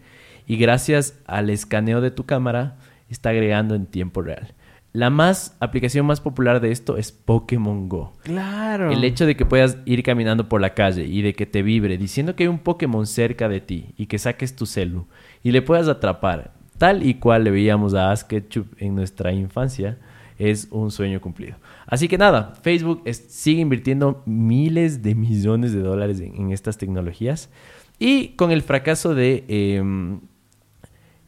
y 0.46 0.58
gracias 0.58 1.18
al 1.26 1.48
escaneo 1.48 2.02
de 2.02 2.10
tu 2.10 2.24
cámara 2.24 2.76
está 3.08 3.30
agregando 3.30 3.74
en 3.74 3.86
tiempo 3.86 4.20
real. 4.20 4.52
La 4.96 5.10
más 5.10 5.54
aplicación 5.60 6.06
más 6.06 6.22
popular 6.22 6.60
de 6.60 6.70
esto 6.72 6.96
es 6.96 7.12
Pokémon 7.12 7.86
Go. 7.86 8.14
Claro. 8.22 8.90
El 8.90 9.04
hecho 9.04 9.26
de 9.26 9.36
que 9.36 9.44
puedas 9.44 9.76
ir 9.84 10.02
caminando 10.02 10.48
por 10.48 10.62
la 10.62 10.72
calle 10.72 11.04
y 11.04 11.20
de 11.20 11.34
que 11.34 11.44
te 11.44 11.62
vibre 11.62 11.98
diciendo 11.98 12.34
que 12.34 12.44
hay 12.44 12.48
un 12.48 12.60
Pokémon 12.60 13.06
cerca 13.06 13.46
de 13.50 13.60
ti 13.60 13.88
y 13.98 14.06
que 14.06 14.18
saques 14.18 14.56
tu 14.56 14.64
celu 14.64 15.06
y 15.42 15.50
le 15.52 15.60
puedas 15.60 15.88
atrapar, 15.88 16.54
tal 16.78 17.06
y 17.06 17.14
cual 17.14 17.44
le 17.44 17.50
veíamos 17.50 17.92
a 17.92 18.10
Ash 18.10 18.22
Ketchum 18.22 18.64
en 18.78 18.94
nuestra 18.94 19.32
infancia, 19.32 19.98
es 20.38 20.68
un 20.70 20.90
sueño 20.90 21.20
cumplido. 21.20 21.56
Así 21.86 22.08
que 22.08 22.16
nada, 22.16 22.54
Facebook 22.62 23.02
es- 23.04 23.26
sigue 23.28 23.60
invirtiendo 23.60 24.22
miles 24.24 25.02
de 25.02 25.14
millones 25.14 25.72
de 25.74 25.80
dólares 25.80 26.20
en, 26.20 26.34
en 26.36 26.52
estas 26.52 26.78
tecnologías 26.78 27.50
y 27.98 28.28
con 28.36 28.50
el 28.50 28.62
fracaso 28.62 29.14
de... 29.14 29.44
em, 29.48 30.20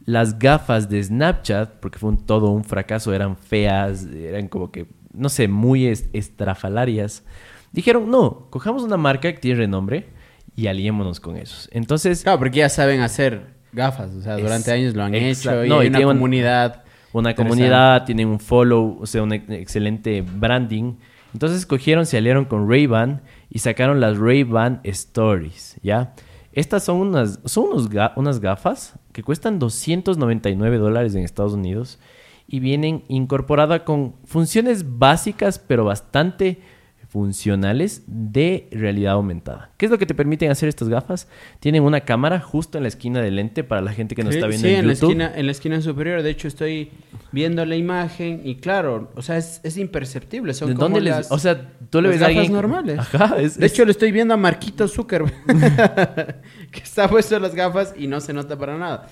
las 0.05 0.39
gafas 0.39 0.89
de 0.89 1.03
Snapchat, 1.03 1.79
porque 1.79 1.99
fue 1.99 2.09
un, 2.09 2.17
todo 2.25 2.49
un 2.51 2.63
fracaso, 2.63 3.13
eran 3.13 3.37
feas, 3.37 4.05
eran 4.05 4.47
como 4.47 4.71
que, 4.71 4.87
no 5.13 5.29
sé, 5.29 5.47
muy 5.47 5.85
est- 5.87 6.13
estrafalarias. 6.15 7.23
Dijeron, 7.71 8.09
no, 8.09 8.47
cojamos 8.49 8.83
una 8.83 8.97
marca 8.97 9.31
que 9.31 9.39
tiene 9.39 9.59
renombre 9.59 10.07
y 10.55 10.67
aliémonos 10.67 11.19
con 11.19 11.37
esos. 11.37 11.69
Entonces, 11.71 12.23
Claro, 12.23 12.39
porque 12.39 12.59
ya 12.59 12.69
saben 12.69 13.01
hacer 13.01 13.47
gafas. 13.71 14.11
O 14.15 14.21
sea, 14.21 14.37
durante 14.37 14.71
años 14.71 14.95
lo 14.95 15.03
han 15.03 15.13
hecho 15.13 15.63
y 15.63 15.69
No, 15.69 15.79
hay 15.79 15.87
y 15.87 15.89
una 15.89 16.01
comunidad. 16.03 16.83
una 17.13 17.35
comunidad, 17.35 18.05
tienen 18.05 18.27
un 18.27 18.39
follow, 18.39 18.97
o 18.99 19.05
sea, 19.05 19.21
un 19.23 19.33
ex- 19.33 19.49
excelente 19.49 20.21
branding. 20.23 20.95
Entonces 21.33 21.67
cogieron, 21.67 22.07
se 22.07 22.17
aliaron 22.17 22.45
con 22.45 22.67
Ray-Ban 22.67 23.21
y 23.51 23.59
sacaron 23.59 23.99
las 23.99 24.17
Ray-Ban 24.17 24.79
Stories, 24.83 25.77
¿ya? 25.83 26.13
Estas 26.53 26.83
son 26.83 26.97
unas, 26.97 27.39
son 27.45 27.65
unos 27.69 27.89
ga- 27.91 28.13
unas 28.15 28.39
gafas 28.39 28.95
que 29.19 29.23
cuestan 29.23 29.59
299 29.59 30.77
dólares 30.77 31.13
en 31.13 31.25
Estados 31.25 31.51
Unidos 31.51 31.99
y 32.47 32.61
vienen 32.61 33.03
incorporadas 33.09 33.81
con 33.81 34.15
funciones 34.23 34.97
básicas, 34.97 35.59
pero 35.59 35.83
bastante 35.83 36.61
funcionales 37.09 38.03
de 38.07 38.67
realidad 38.71 39.13
aumentada. 39.13 39.71
¿Qué 39.77 39.85
es 39.87 39.91
lo 39.91 39.97
que 39.97 40.05
te 40.05 40.13
permiten 40.13 40.51
hacer 40.51 40.69
estas 40.69 40.89
gafas? 40.89 41.27
Tienen 41.59 41.83
una 41.83 42.01
cámara 42.01 42.39
justo 42.39 42.77
en 42.77 42.83
la 42.83 42.87
esquina 42.87 43.19
del 43.21 43.35
lente 43.35 43.63
para 43.63 43.81
la 43.81 43.91
gente 43.93 44.15
que 44.15 44.23
nos 44.23 44.33
Sí, 44.33 44.37
está 44.37 44.47
viendo 44.47 44.67
sí, 44.67 44.73
en, 44.73 44.79
en, 44.81 44.87
la 44.87 44.93
YouTube. 44.93 45.09
esquina, 45.09 45.31
en 45.35 45.45
la 45.47 45.51
esquina 45.51 45.81
superior. 45.81 46.21
De 46.21 46.29
hecho, 46.29 46.47
estoy 46.47 46.91
viendo 47.31 47.65
la 47.65 47.75
imagen 47.75 48.41
y 48.45 48.55
claro, 48.55 49.11
o 49.15 49.21
sea, 49.21 49.37
es, 49.37 49.59
es 49.63 49.77
imperceptible. 49.77 50.53
Son 50.53 50.69
¿De 50.69 50.75
como 50.75 50.85
dónde 50.85 51.01
les...? 51.01 51.15
las- 51.15 51.31
O 51.31 51.39
sea, 51.39 51.71
tú 51.89 52.01
le 52.01 52.09
ves 52.09 52.17
a 52.17 52.27
gafas 52.27 52.35
alguien... 52.37 52.53
normales. 52.53 52.99
Ajá, 52.99 53.39
es... 53.41 53.57
De 53.57 53.65
es- 53.65 53.73
hecho, 53.73 53.85
le 53.85 53.91
estoy 53.91 54.11
viendo 54.11 54.33
a 54.33 54.37
Marquito 54.37 54.87
Zuckerberg 54.87 55.33
que 56.71 56.79
está 56.83 57.09
puesto 57.09 57.39
las 57.39 57.55
gafas 57.55 57.93
y 57.97 58.07
no 58.07 58.21
se 58.21 58.33
nota 58.33 58.57
para 58.57 58.77
nada. 58.77 59.07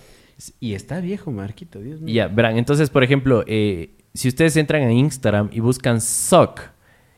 Y 0.60 0.74
está 0.76 1.00
viejo, 1.00 1.32
Marquito, 1.32 1.80
Dios 1.80 2.00
mío. 2.00 2.14
Ya, 2.14 2.28
verán, 2.28 2.58
entonces, 2.58 2.92
por 2.92 3.04
ejemplo, 3.04 3.44
eh, 3.48 3.96
si 4.14 4.28
ustedes 4.28 4.56
entran 4.56 4.84
a 4.84 4.92
Instagram 4.94 5.50
y 5.52 5.60
buscan 5.62 6.00
Zuck, 6.00 6.62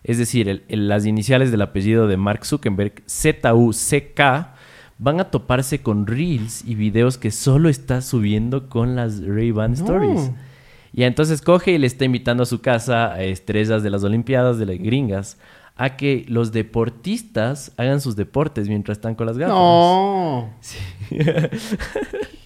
es 0.03 0.17
decir, 0.17 0.47
el- 0.49 0.63
el- 0.67 0.87
las 0.87 1.05
iniciales 1.05 1.51
del 1.51 1.61
apellido 1.61 2.07
de 2.07 2.17
Mark 2.17 2.45
Zuckerberg, 2.45 3.03
Z-U-C-K, 3.05 4.55
van 4.97 5.19
a 5.19 5.25
toparse 5.31 5.81
con 5.81 6.07
reels 6.07 6.63
y 6.65 6.75
videos 6.75 7.17
que 7.17 7.31
solo 7.31 7.69
está 7.69 8.01
subiendo 8.01 8.67
con 8.69 8.95
las 8.95 9.21
Ray-Ban 9.25 9.71
No. 9.71 9.77
Stories. 9.77 10.31
Y 10.91 11.03
entonces 11.03 11.41
coge 11.41 11.71
y 11.73 11.77
le 11.77 11.87
está 11.87 12.03
invitando 12.05 12.43
a 12.43 12.45
su 12.45 12.61
casa 12.61 13.13
a 13.13 13.21
estrellas 13.23 13.83
de 13.83 13.89
las 13.91 14.03
Olimpiadas 14.03 14.57
de 14.57 14.65
las 14.65 14.77
gringas 14.77 15.37
a 15.75 15.95
que 15.95 16.25
los 16.27 16.51
deportistas 16.51 17.71
hagan 17.77 18.01
sus 18.01 18.15
deportes 18.17 18.67
mientras 18.67 18.97
están 18.97 19.15
con 19.15 19.27
las 19.27 19.37
gafas. 19.37 19.55
No. 19.55 20.49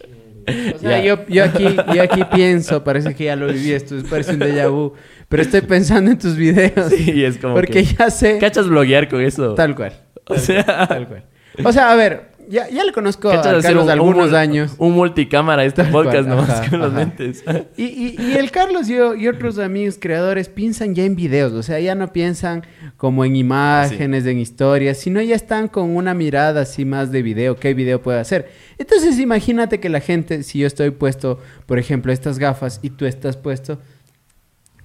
O 0.76 0.78
sea, 0.80 1.04
yo, 1.04 1.26
yo 1.28 1.44
aquí, 1.44 1.64
yo 1.96 2.02
aquí 2.02 2.24
pienso, 2.34 2.84
parece 2.84 3.16
que 3.16 3.26
ya 3.26 3.36
lo 3.36 3.48
viví, 3.48 3.72
esto 3.72 3.98
es- 3.98 4.04
parece 4.04 4.32
un 4.34 4.40
déjà 4.40 4.70
vu, 4.70 4.94
pero 5.30 5.42
estoy 5.44 5.62
pensando 5.62 6.12
en 6.12 6.18
tus 6.18 6.36
videos. 6.36 6.92
Sí, 6.92 7.24
es 7.24 7.38
como 7.38 7.54
Porque 7.56 7.84
que... 7.84 7.96
ya 7.96 8.10
sé. 8.10 8.38
¿Cachas 8.40 8.68
bloguear 8.68 9.08
con 9.10 9.22
eso? 9.22 9.56
Tal 9.56 9.76
cual. 9.76 9.94
O 10.28 10.38
sea... 10.38 10.88
Tal 10.88 11.08
cual. 11.08 11.24
O 11.64 11.72
sea, 11.72 11.92
a 11.92 11.96
ver, 11.96 12.32
ya, 12.50 12.70
ya 12.70 12.84
le 12.84 12.92
conozco 12.92 13.30
a 13.30 13.38
¿Cachas 13.38 13.48
hacer 13.58 13.62
Carlos 13.64 13.82
un- 13.84 13.88
de 13.88 13.94
algunos 13.94 14.30
un- 14.30 14.36
años. 14.36 14.74
Un 14.78 14.94
multicámara 14.94 15.66
este 15.66 15.84
podcast 15.86 16.30
ajá, 16.30 16.70
con 16.70 16.80
los 16.80 16.94
lentes. 16.94 17.44
Y, 17.78 17.84
y- 17.86 18.16
y 18.20 18.34
el 18.38 18.52
Carlos 18.52 18.90
y, 18.90 18.96
yo- 18.96 19.16
y 19.16 19.28
otros 19.28 19.58
amigos 19.60 19.98
creadores 20.00 20.50
piensan 20.50 20.96
ya 20.96 21.04
en 21.04 21.16
videos, 21.16 21.54
o 21.54 21.64
sea, 21.64 21.80
ya 21.80 21.96
no 21.96 22.12
piensan 22.14 22.64
como 22.98 23.26
en 23.26 23.36
imágenes, 23.36 24.26
en 24.26 24.40
historias, 24.40 24.98
sino 24.98 25.22
ya 25.22 25.36
están 25.36 25.68
con 25.68 25.96
una 25.96 26.14
mirada 26.14 26.62
así 26.62 26.86
más 26.86 27.12
de 27.12 27.22
video, 27.22 27.56
qué 27.58 27.74
video 27.74 28.02
puede 28.02 28.20
hacer. 28.20 28.50
Entonces 28.78 29.20
imagínate 29.20 29.80
que 29.80 29.90
la 29.90 30.00
gente, 30.00 30.44
si 30.44 30.60
yo 30.60 30.68
estoy 30.68 30.92
puesto, 30.92 31.40
por 31.66 31.80
ejemplo, 31.80 32.12
estas 32.12 32.40
gafas 32.40 32.80
y 32.82 32.90
tú 32.92 33.06
estás 33.06 33.38
puesto, 33.38 33.80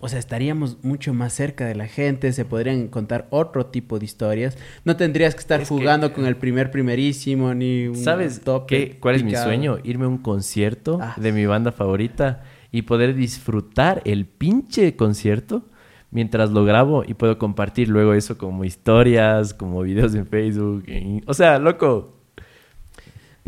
o 0.01 0.09
sea, 0.09 0.19
estaríamos 0.19 0.79
mucho 0.85 1.13
más 1.15 1.33
cerca 1.33 1.67
de 1.67 1.75
la 1.75 1.87
gente, 1.89 2.33
se 2.33 2.45
podrían 2.45 2.89
contar 2.89 3.27
otro 3.31 3.67
tipo 3.67 3.99
de 3.99 4.05
historias, 4.05 4.57
no 4.85 4.97
tendrías 4.97 5.35
que 5.35 5.41
estar 5.41 5.61
Es 5.61 5.69
que- 5.69 5.75
jugando 5.75 6.13
con 6.13 6.27
el 6.27 6.37
primer 6.37 6.71
primerísimo 6.71 7.53
ni 7.55 7.89
un 7.89 7.97
¿Sabes 7.97 8.41
tope 8.43 8.67
qué, 8.93 8.99
cuál 9.01 9.17
es 9.17 9.25
mi 9.25 9.35
sueño? 9.35 9.79
Irme 9.85 10.05
a 10.05 10.09
un 10.09 10.19
concierto 10.19 10.99
Ah. 11.03 11.15
de 11.17 11.33
mi 11.33 11.47
banda 11.47 11.73
favorita 11.73 12.43
y 12.71 12.83
poder 12.83 13.15
disfrutar 13.15 14.03
el 14.05 14.27
pinche 14.27 14.95
concierto 14.97 15.65
mientras 16.11 16.51
lo 16.51 16.65
grabo 16.65 17.03
y 17.07 17.15
puedo 17.15 17.39
compartir 17.39 17.89
luego 17.89 18.15
eso 18.15 18.39
como 18.39 18.65
historias, 18.65 19.53
como 19.55 19.83
videos 19.83 20.15
en 20.15 20.27
Facebook. 20.27 20.85
en- 20.87 21.23
O 21.27 21.35
sea, 21.35 21.59
loco. 21.59 22.15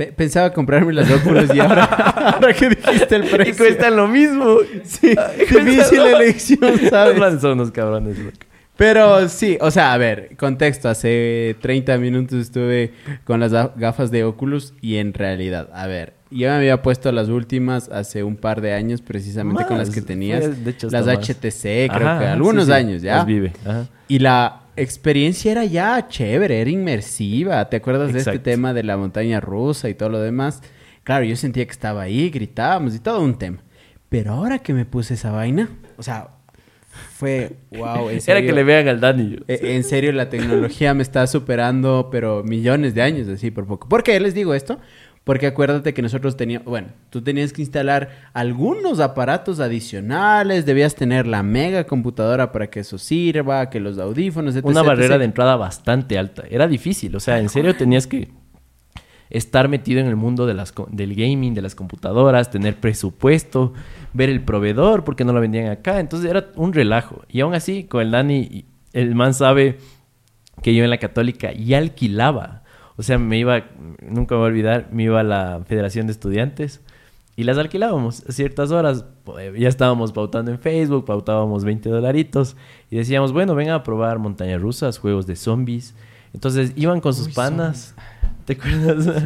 Pe- 0.00 0.12
Pensaba 0.12 0.50
comprarme 0.50 0.94
las 0.94 1.10
óculos 1.10 1.54
y 1.54 1.60
ahora, 1.60 1.84
ahora 2.34 2.54
que 2.54 2.70
dijiste 2.70 3.16
el 3.16 3.24
Y 3.26 3.28
precio. 3.28 3.56
cuestan 3.66 3.96
lo 3.96 4.08
mismo. 4.08 4.56
Sí, 4.82 5.08
difícil 5.38 6.00
elección, 6.00 6.58
Los 6.80 6.88
¿sabes? 6.88 7.40
son 7.42 7.52
unos 7.60 7.70
cabrones, 7.70 8.18
loco. 8.18 8.38
Pero 8.78 9.28
sí, 9.28 9.58
o 9.60 9.70
sea, 9.70 9.92
a 9.92 9.98
ver, 9.98 10.36
contexto. 10.38 10.88
Hace 10.88 11.54
30 11.60 11.98
minutos 11.98 12.40
estuve 12.40 12.94
con 13.24 13.40
las 13.40 13.52
ga- 13.52 13.72
gafas 13.76 14.10
de 14.10 14.24
Oculus 14.24 14.72
y 14.80 14.96
en 14.96 15.12
realidad, 15.12 15.68
a 15.74 15.86
ver, 15.86 16.14
yo 16.30 16.48
me 16.48 16.54
había 16.54 16.80
puesto 16.80 17.12
las 17.12 17.28
últimas 17.28 17.90
hace 17.90 18.22
un 18.22 18.36
par 18.36 18.62
de 18.62 18.72
años 18.72 19.02
precisamente 19.02 19.66
con 19.66 19.76
las 19.76 19.90
que 19.90 20.00
tenías. 20.00 20.46
fue, 20.46 20.54
de 20.54 20.70
hecho, 20.70 20.88
las. 20.88 21.06
HTC, 21.06 21.90
creo 21.92 22.08
Ajá, 22.08 22.18
que 22.20 22.26
algunos 22.28 22.64
sí, 22.64 22.70
sí. 22.70 22.74
años 22.78 23.02
ya. 23.02 23.16
Las 23.16 23.26
vive. 23.26 23.52
Ajá. 23.66 23.86
Y 24.08 24.18
la 24.20 24.62
experiencia 24.82 25.52
era 25.52 25.64
ya 25.64 26.08
chévere, 26.08 26.60
era 26.60 26.70
inmersiva. 26.70 27.68
¿Te 27.68 27.76
acuerdas 27.76 28.12
de 28.12 28.18
este 28.18 28.30
Exacto. 28.30 28.50
tema 28.50 28.72
de 28.74 28.82
la 28.82 28.96
montaña 28.96 29.40
rusa 29.40 29.88
y 29.88 29.94
todo 29.94 30.08
lo 30.08 30.20
demás? 30.20 30.62
Claro, 31.04 31.24
yo 31.24 31.36
sentía 31.36 31.64
que 31.64 31.72
estaba 31.72 32.02
ahí, 32.02 32.30
gritábamos 32.30 32.94
y 32.94 32.98
todo 33.00 33.20
un 33.22 33.38
tema. 33.38 33.58
Pero 34.08 34.32
ahora 34.32 34.58
que 34.58 34.74
me 34.74 34.84
puse 34.84 35.14
esa 35.14 35.30
vaina, 35.30 35.68
o 35.96 36.02
sea, 36.02 36.28
fue 37.16 37.52
wow. 37.70 38.08
En 38.08 38.16
Era 38.16 38.20
serio, 38.20 38.46
que 38.48 38.52
le 38.52 38.64
vean 38.64 38.88
al 38.88 39.00
Dani. 39.00 39.38
eh, 39.48 39.60
En 39.74 39.84
serio, 39.84 40.12
la 40.12 40.28
tecnología 40.28 40.94
me 40.94 41.02
está 41.02 41.26
superando, 41.26 42.08
pero 42.10 42.42
millones 42.42 42.94
de 42.94 43.02
años 43.02 43.28
así 43.28 43.50
por 43.50 43.66
poco. 43.66 43.88
¿Por 43.88 44.02
qué 44.02 44.18
les 44.20 44.34
digo 44.34 44.54
esto? 44.54 44.78
Porque 45.24 45.46
acuérdate 45.46 45.92
que 45.92 46.00
nosotros 46.00 46.36
teníamos, 46.36 46.66
bueno, 46.66 46.88
tú 47.10 47.22
tenías 47.22 47.52
que 47.52 47.60
instalar 47.60 48.08
algunos 48.32 49.00
aparatos 49.00 49.60
adicionales, 49.60 50.64
debías 50.64 50.94
tener 50.94 51.26
la 51.26 51.42
mega 51.42 51.84
computadora 51.84 52.52
para 52.52 52.68
que 52.68 52.80
eso 52.80 52.96
sirva, 52.96 53.68
que 53.68 53.80
los 53.80 53.98
audífonos, 53.98 54.56
etc. 54.56 54.64
Una 54.64 54.82
barrera 54.82 55.18
de 55.18 55.26
entrada 55.26 55.56
bastante 55.56 56.18
alta. 56.18 56.44
Era 56.48 56.66
difícil, 56.66 57.14
o 57.14 57.20
sea, 57.20 57.38
en 57.38 57.50
serio 57.50 57.76
tenías 57.76 58.06
que 58.06 58.30
estar 59.30 59.68
metido 59.68 60.00
en 60.00 60.06
el 60.06 60.16
mundo 60.16 60.46
de 60.46 60.54
las, 60.54 60.74
del 60.88 61.14
gaming, 61.14 61.54
de 61.54 61.62
las 61.62 61.74
computadoras, 61.74 62.50
tener 62.50 62.76
presupuesto, 62.76 63.72
ver 64.12 64.28
el 64.28 64.42
proveedor 64.42 65.04
porque 65.04 65.24
no 65.24 65.32
lo 65.32 65.40
vendían 65.40 65.68
acá. 65.68 66.00
Entonces 66.00 66.28
era 66.28 66.48
un 66.56 66.72
relajo. 66.72 67.22
Y 67.28 67.40
aún 67.40 67.54
así, 67.54 67.84
con 67.84 68.02
el 68.02 68.10
Dani, 68.10 68.64
el 68.92 69.14
man 69.14 69.34
sabe 69.34 69.78
que 70.62 70.74
yo 70.74 70.82
en 70.82 70.90
la 70.90 70.98
católica 70.98 71.52
ya 71.52 71.78
alquilaba 71.78 72.64
o 73.00 73.02
sea, 73.02 73.16
me 73.16 73.38
iba, 73.38 73.64
nunca 74.02 74.34
me 74.34 74.40
voy 74.40 74.44
a 74.44 74.50
olvidar, 74.50 74.88
me 74.92 75.04
iba 75.04 75.20
a 75.20 75.22
la 75.22 75.62
Federación 75.66 76.06
de 76.06 76.12
Estudiantes 76.12 76.82
y 77.34 77.44
las 77.44 77.56
alquilábamos 77.56 78.22
a 78.28 78.32
ciertas 78.32 78.72
horas. 78.72 79.06
Ya 79.58 79.70
estábamos 79.70 80.12
pautando 80.12 80.50
en 80.50 80.58
Facebook, 80.58 81.06
pautábamos 81.06 81.64
20 81.64 81.88
dolaritos 81.88 82.56
y 82.90 82.96
decíamos, 82.96 83.32
bueno, 83.32 83.54
vengan 83.54 83.76
a 83.76 83.82
probar 83.84 84.18
montañas 84.18 84.60
rusas, 84.60 84.98
juegos 84.98 85.26
de 85.26 85.36
zombies. 85.36 85.94
Entonces 86.34 86.74
iban 86.76 87.00
con 87.00 87.14
sus 87.14 87.30
panas. 87.30 87.94
¿Te 88.44 88.52
acuerdas? 88.52 89.24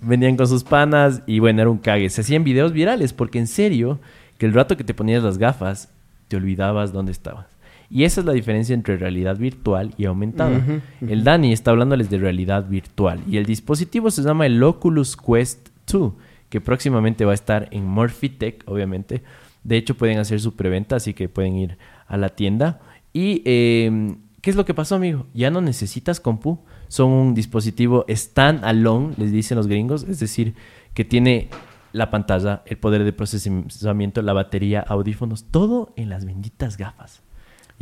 Venían 0.00 0.38
con 0.38 0.48
sus 0.48 0.64
panas 0.64 1.20
y 1.26 1.38
bueno, 1.38 1.60
era 1.60 1.70
un 1.70 1.76
cague. 1.76 2.08
Se 2.08 2.22
hacían 2.22 2.44
videos 2.44 2.72
virales 2.72 3.12
porque 3.12 3.38
en 3.38 3.46
serio, 3.46 4.00
que 4.38 4.46
el 4.46 4.54
rato 4.54 4.78
que 4.78 4.84
te 4.84 4.94
ponías 4.94 5.22
las 5.22 5.36
gafas, 5.36 5.90
te 6.28 6.36
olvidabas 6.36 6.94
dónde 6.94 7.12
estabas. 7.12 7.51
Y 7.92 8.04
esa 8.04 8.22
es 8.22 8.26
la 8.26 8.32
diferencia 8.32 8.72
entre 8.72 8.96
realidad 8.96 9.36
virtual 9.36 9.92
y 9.98 10.06
aumentada. 10.06 10.64
El 11.06 11.24
Dani 11.24 11.52
está 11.52 11.72
hablándoles 11.72 12.08
de 12.08 12.16
realidad 12.16 12.66
virtual 12.66 13.20
y 13.28 13.36
el 13.36 13.44
dispositivo 13.44 14.10
se 14.10 14.22
llama 14.22 14.46
el 14.46 14.62
Oculus 14.62 15.14
Quest 15.14 15.68
2, 15.92 16.14
que 16.48 16.62
próximamente 16.62 17.26
va 17.26 17.32
a 17.32 17.34
estar 17.34 17.68
en 17.70 17.84
Murphy 17.84 18.30
Tech, 18.30 18.64
obviamente. 18.66 19.22
De 19.62 19.76
hecho, 19.76 19.94
pueden 19.94 20.18
hacer 20.18 20.40
su 20.40 20.56
preventa, 20.56 20.96
así 20.96 21.12
que 21.12 21.28
pueden 21.28 21.54
ir 21.56 21.76
a 22.06 22.16
la 22.16 22.30
tienda. 22.30 22.80
¿Y 23.12 23.42
em, 23.44 24.16
qué 24.40 24.48
es 24.48 24.56
lo 24.56 24.64
que 24.64 24.72
pasó, 24.72 24.94
amigo? 24.94 25.26
Ya 25.34 25.50
no 25.50 25.60
necesitas 25.60 26.18
compu. 26.18 26.60
Son 26.88 27.10
un 27.10 27.34
dispositivo 27.34 28.06
stand-alone, 28.08 29.12
les 29.18 29.32
dicen 29.32 29.58
los 29.58 29.66
gringos. 29.66 30.04
Es 30.04 30.18
decir, 30.18 30.54
que 30.94 31.04
tiene 31.04 31.50
la 31.92 32.10
pantalla, 32.10 32.62
el 32.64 32.78
poder 32.78 33.04
de 33.04 33.12
procesamiento, 33.12 34.22
la 34.22 34.32
batería, 34.32 34.80
audífonos, 34.80 35.44
todo 35.50 35.92
en 35.96 36.08
las 36.08 36.24
benditas 36.24 36.78
gafas. 36.78 37.22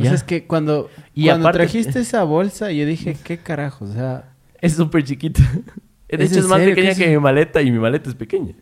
Es 0.07 0.23
que 0.23 0.47
cuando, 0.47 0.91
y 1.15 1.27
cuando 1.27 1.51
trajiste 1.51 2.01
esa 2.01 2.25
bolsa, 2.25 2.71
yo 2.73 2.87
dije, 2.87 3.17
¿qué 3.23 3.39
carajo? 3.39 3.85
O 3.85 3.93
sea... 3.93 4.33
Es 4.61 4.75
súper 4.75 5.05
chiquita. 5.05 5.41
De 6.09 6.25
hecho, 6.25 6.41
es 6.41 6.47
más 6.47 6.61
pequeña 6.61 6.95
que 6.95 7.09
mi 7.09 7.19
maleta 7.19 7.63
y 7.63 7.71
mi 7.71 7.79
maleta 7.79 8.11
es 8.11 8.17
pequeña. 8.17 8.55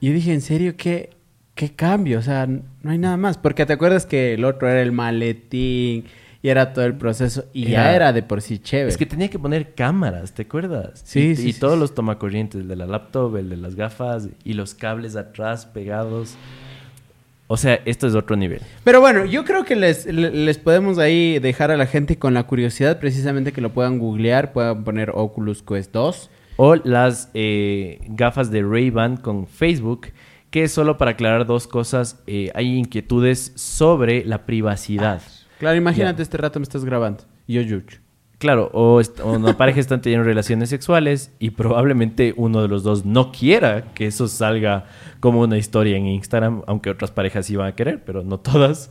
Yo 0.00 0.12
dije, 0.12 0.32
¿en 0.32 0.40
serio 0.40 0.76
qué, 0.76 1.10
qué 1.54 1.74
cambio? 1.74 2.18
O 2.18 2.22
sea, 2.22 2.46
no 2.46 2.90
hay 2.90 2.98
nada 2.98 3.16
más. 3.16 3.38
Porque 3.38 3.66
te 3.66 3.72
acuerdas 3.72 4.06
que 4.06 4.34
el 4.34 4.44
otro 4.44 4.68
era 4.68 4.80
el 4.82 4.92
maletín 4.92 6.04
y 6.42 6.48
era 6.48 6.72
todo 6.72 6.84
el 6.84 6.94
proceso 6.94 7.46
y 7.52 7.66
ya 7.66 7.94
era 7.94 8.12
de 8.12 8.22
por 8.22 8.40
sí 8.40 8.58
chévere. 8.58 8.88
Es 8.88 8.96
que 8.96 9.06
tenía 9.06 9.28
que 9.28 9.38
poner 9.38 9.74
cámaras, 9.74 10.32
¿te 10.32 10.42
acuerdas? 10.42 11.02
Sí, 11.04 11.30
y, 11.30 11.36
sí. 11.36 11.48
Y 11.48 11.52
todos 11.54 11.78
los 11.78 11.94
tomacorrientes, 11.94 12.60
el 12.60 12.68
de 12.68 12.76
la 12.76 12.86
laptop, 12.86 13.36
el 13.36 13.48
de 13.48 13.56
las 13.56 13.74
gafas 13.74 14.28
y 14.44 14.52
los 14.52 14.74
cables 14.74 15.16
atrás 15.16 15.66
pegados. 15.66 16.36
O 17.48 17.56
sea, 17.56 17.80
esto 17.84 18.06
es 18.06 18.14
otro 18.14 18.36
nivel. 18.36 18.60
Pero 18.82 19.00
bueno, 19.00 19.24
yo 19.24 19.44
creo 19.44 19.64
que 19.64 19.76
les, 19.76 20.06
les 20.06 20.58
podemos 20.58 20.98
ahí 20.98 21.38
dejar 21.38 21.70
a 21.70 21.76
la 21.76 21.86
gente 21.86 22.18
con 22.18 22.34
la 22.34 22.44
curiosidad, 22.44 22.98
precisamente 22.98 23.52
que 23.52 23.60
lo 23.60 23.72
puedan 23.72 23.98
googlear, 23.98 24.52
puedan 24.52 24.82
poner 24.82 25.12
Oculus 25.14 25.62
Quest 25.62 25.92
2. 25.92 26.30
O 26.56 26.74
las 26.76 27.30
eh, 27.34 28.00
gafas 28.08 28.50
de 28.50 28.62
Ray-Ban 28.62 29.18
con 29.18 29.46
Facebook, 29.46 30.08
que 30.50 30.64
es 30.64 30.72
solo 30.72 30.96
para 30.96 31.12
aclarar 31.12 31.46
dos 31.46 31.68
cosas, 31.68 32.22
eh, 32.26 32.50
hay 32.54 32.76
inquietudes 32.76 33.52
sobre 33.54 34.24
la 34.24 34.46
privacidad. 34.46 35.22
claro, 35.58 35.76
imagínate 35.76 36.22
este 36.22 36.38
rato 36.38 36.58
me 36.58 36.64
estás 36.64 36.84
grabando. 36.84 37.24
Yo, 37.46 37.60
Yucho. 37.60 37.98
Claro, 38.38 38.70
o, 38.74 39.00
una 39.24 39.56
pareja 39.56 39.80
están 39.80 40.02
teniendo 40.02 40.26
relaciones 40.26 40.68
sexuales 40.68 41.32
y 41.38 41.50
probablemente 41.50 42.34
uno 42.36 42.60
de 42.60 42.68
los 42.68 42.82
dos 42.82 43.06
no 43.06 43.32
quiera 43.32 43.94
que 43.94 44.06
eso 44.06 44.28
salga 44.28 44.84
como 45.20 45.40
una 45.40 45.56
historia 45.56 45.96
en 45.96 46.06
Instagram, 46.06 46.62
aunque 46.66 46.90
otras 46.90 47.10
parejas 47.10 47.46
sí 47.46 47.56
van 47.56 47.68
a 47.68 47.74
querer, 47.74 48.04
pero 48.04 48.22
no 48.22 48.38
todas. 48.38 48.90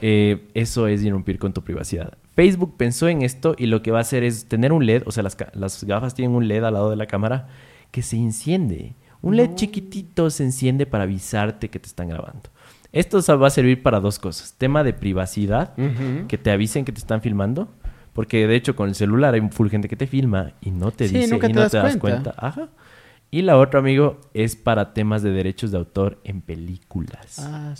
Eh, 0.00 0.48
eso 0.54 0.86
es 0.86 1.02
irrumpir 1.02 1.40
con 1.40 1.52
tu 1.52 1.64
privacidad. 1.64 2.14
Facebook 2.36 2.76
pensó 2.76 3.08
en 3.08 3.22
esto 3.22 3.56
y 3.58 3.66
lo 3.66 3.82
que 3.82 3.90
va 3.90 3.98
a 3.98 4.02
hacer 4.02 4.22
es 4.22 4.46
tener 4.46 4.72
un 4.72 4.86
LED, 4.86 5.02
o 5.06 5.10
sea, 5.10 5.24
las, 5.24 5.36
las 5.54 5.82
gafas 5.82 6.14
tienen 6.14 6.36
un 6.36 6.46
LED 6.46 6.62
al 6.62 6.74
lado 6.74 6.90
de 6.90 6.96
la 6.96 7.06
cámara 7.06 7.48
que 7.90 8.02
se 8.02 8.16
enciende. 8.16 8.94
Un 9.22 9.36
LED 9.36 9.54
chiquitito 9.56 10.30
se 10.30 10.44
enciende 10.44 10.86
para 10.86 11.04
avisarte 11.04 11.68
que 11.68 11.80
te 11.80 11.88
están 11.88 12.08
grabando. 12.08 12.50
Esto 12.92 13.20
va 13.38 13.48
a 13.48 13.50
servir 13.50 13.82
para 13.82 13.98
dos 13.98 14.20
cosas. 14.20 14.54
Tema 14.56 14.84
de 14.84 14.92
privacidad, 14.92 15.74
que 16.28 16.38
te 16.38 16.52
avisen 16.52 16.84
que 16.84 16.92
te 16.92 17.00
están 17.00 17.22
filmando 17.22 17.68
porque 18.14 18.46
de 18.46 18.56
hecho 18.56 18.74
con 18.74 18.88
el 18.88 18.94
celular 18.94 19.34
hay 19.34 19.40
un 19.40 19.52
full 19.52 19.68
gente 19.68 19.88
que 19.88 19.96
te 19.96 20.06
filma 20.06 20.52
y 20.62 20.70
no 20.70 20.90
te 20.90 21.08
dice 21.08 21.36
y 21.36 21.52
no 21.52 21.68
te 21.68 21.76
das 21.76 21.96
cuenta. 21.98 22.34
Ajá. 22.38 22.70
Y 23.34 23.42
la 23.42 23.58
otra, 23.58 23.80
amigo, 23.80 24.20
es 24.32 24.54
para 24.54 24.94
temas 24.94 25.24
de 25.24 25.30
derechos 25.30 25.72
de 25.72 25.78
autor 25.78 26.20
en 26.22 26.40
películas. 26.40 27.40
Ah, 27.40 27.74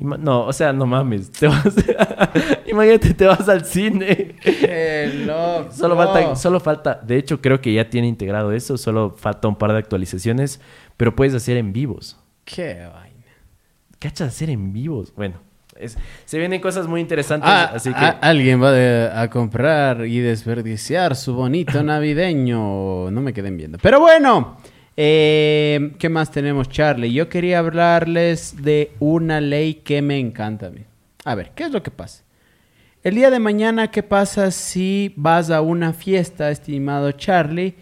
no, 0.00 0.46
o 0.46 0.52
sea, 0.54 0.72
no 0.72 0.86
mames. 0.86 1.30
Imagínate, 2.66 3.12
te 3.12 3.26
vas 3.26 3.46
al 3.46 3.66
cine. 3.66 4.36
Qué 4.42 5.24
loco. 5.26 5.70
Solo 5.70 5.96
falta, 5.96 6.36
solo 6.36 6.60
falta, 6.60 6.94
de 6.94 7.18
hecho, 7.18 7.42
creo 7.42 7.60
que 7.60 7.74
ya 7.74 7.90
tiene 7.90 8.08
integrado 8.08 8.52
eso. 8.52 8.78
Solo 8.78 9.10
falta 9.10 9.48
un 9.48 9.56
par 9.56 9.72
de 9.72 9.78
actualizaciones, 9.80 10.62
pero 10.96 11.14
puedes 11.14 11.34
hacer 11.34 11.58
en 11.58 11.74
vivos. 11.74 12.16
Qué 12.46 12.88
vaina. 12.90 13.26
¿Cachas 13.98 14.28
hacer 14.28 14.48
en 14.48 14.72
vivos? 14.72 15.12
Bueno, 15.14 15.40
se 16.24 16.38
vienen 16.38 16.60
cosas 16.60 16.86
muy 16.86 17.00
interesantes, 17.00 17.50
ah, 17.50 17.72
así 17.74 17.92
que... 17.92 18.04
alguien 18.20 18.62
va 18.62 19.20
a 19.20 19.30
comprar 19.30 20.06
y 20.06 20.18
desperdiciar 20.20 21.16
su 21.16 21.34
bonito 21.34 21.82
navideño. 21.82 23.10
No 23.10 23.20
me 23.20 23.32
queden 23.32 23.56
viendo. 23.56 23.78
Pero 23.78 24.00
bueno, 24.00 24.56
eh, 24.96 25.92
¿qué 25.98 26.08
más 26.08 26.30
tenemos, 26.30 26.68
Charlie? 26.68 27.12
Yo 27.12 27.28
quería 27.28 27.58
hablarles 27.58 28.62
de 28.62 28.92
una 28.98 29.40
ley 29.40 29.74
que 29.74 30.00
me 30.02 30.18
encanta 30.18 30.66
a 30.66 30.70
mí. 30.70 30.84
A 31.24 31.34
ver, 31.34 31.52
¿qué 31.54 31.64
es 31.64 31.70
lo 31.70 31.82
que 31.82 31.90
pasa? 31.90 32.24
El 33.02 33.14
día 33.14 33.30
de 33.30 33.38
mañana, 33.38 33.90
¿qué 33.90 34.02
pasa 34.02 34.50
si 34.50 35.12
vas 35.16 35.50
a 35.50 35.60
una 35.60 35.92
fiesta, 35.92 36.50
estimado 36.50 37.12
Charlie, 37.12 37.74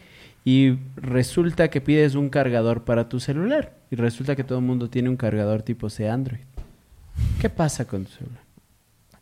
y 0.44 0.76
resulta 0.96 1.68
que 1.68 1.80
pides 1.80 2.14
un 2.14 2.28
cargador 2.28 2.85
para 2.85 3.09
tu 3.09 3.20
celular? 3.20 3.72
Y 3.90 3.96
resulta 3.96 4.37
que 4.37 4.44
todo 4.44 4.59
el 4.59 4.64
mundo 4.64 4.90
tiene 4.90 5.09
un 5.09 5.16
cargador 5.16 5.62
tipo 5.62 5.88
C 5.88 6.09
Android. 6.11 6.40
¿Qué 7.40 7.48
pasa 7.50 7.87
con 7.87 8.05
tu 8.05 8.12
celular? 8.12 8.40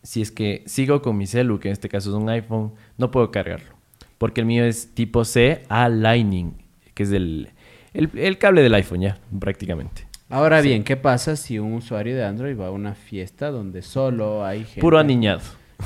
Si 0.02 0.20
es 0.20 0.30
que 0.30 0.62
sigo 0.66 1.02
con 1.02 1.16
mi 1.16 1.26
celu, 1.26 1.60
que 1.60 1.68
en 1.68 1.72
este 1.72 1.88
caso 1.88 2.10
es 2.10 2.16
un 2.16 2.28
iPhone, 2.28 2.72
no 2.98 3.10
puedo 3.10 3.30
cargarlo. 3.30 3.74
Porque 4.18 4.40
el 4.40 4.46
mío 4.46 4.64
es 4.64 4.94
tipo 4.94 5.24
C 5.24 5.64
a 5.68 5.88
Lightning, 5.88 6.54
que 6.94 7.02
es 7.04 7.12
el, 7.12 7.50
el, 7.94 8.38
cable 8.38 8.62
del 8.62 8.74
iPhone 8.74 9.00
ya, 9.00 9.18
prácticamente. 9.38 10.06
Ahora 10.28 10.60
bien, 10.60 10.82
¿qué 10.82 10.96
pasa 10.96 11.36
si 11.36 11.58
un 11.58 11.74
usuario 11.74 12.16
de 12.16 12.24
Android 12.24 12.58
va 12.58 12.68
a 12.68 12.70
una 12.70 12.94
fiesta 12.94 13.50
donde 13.50 13.82
solo 13.82 14.44
hay 14.44 14.64
gente... 14.64 14.80
Puro 14.80 14.98
aniñado. 14.98 15.40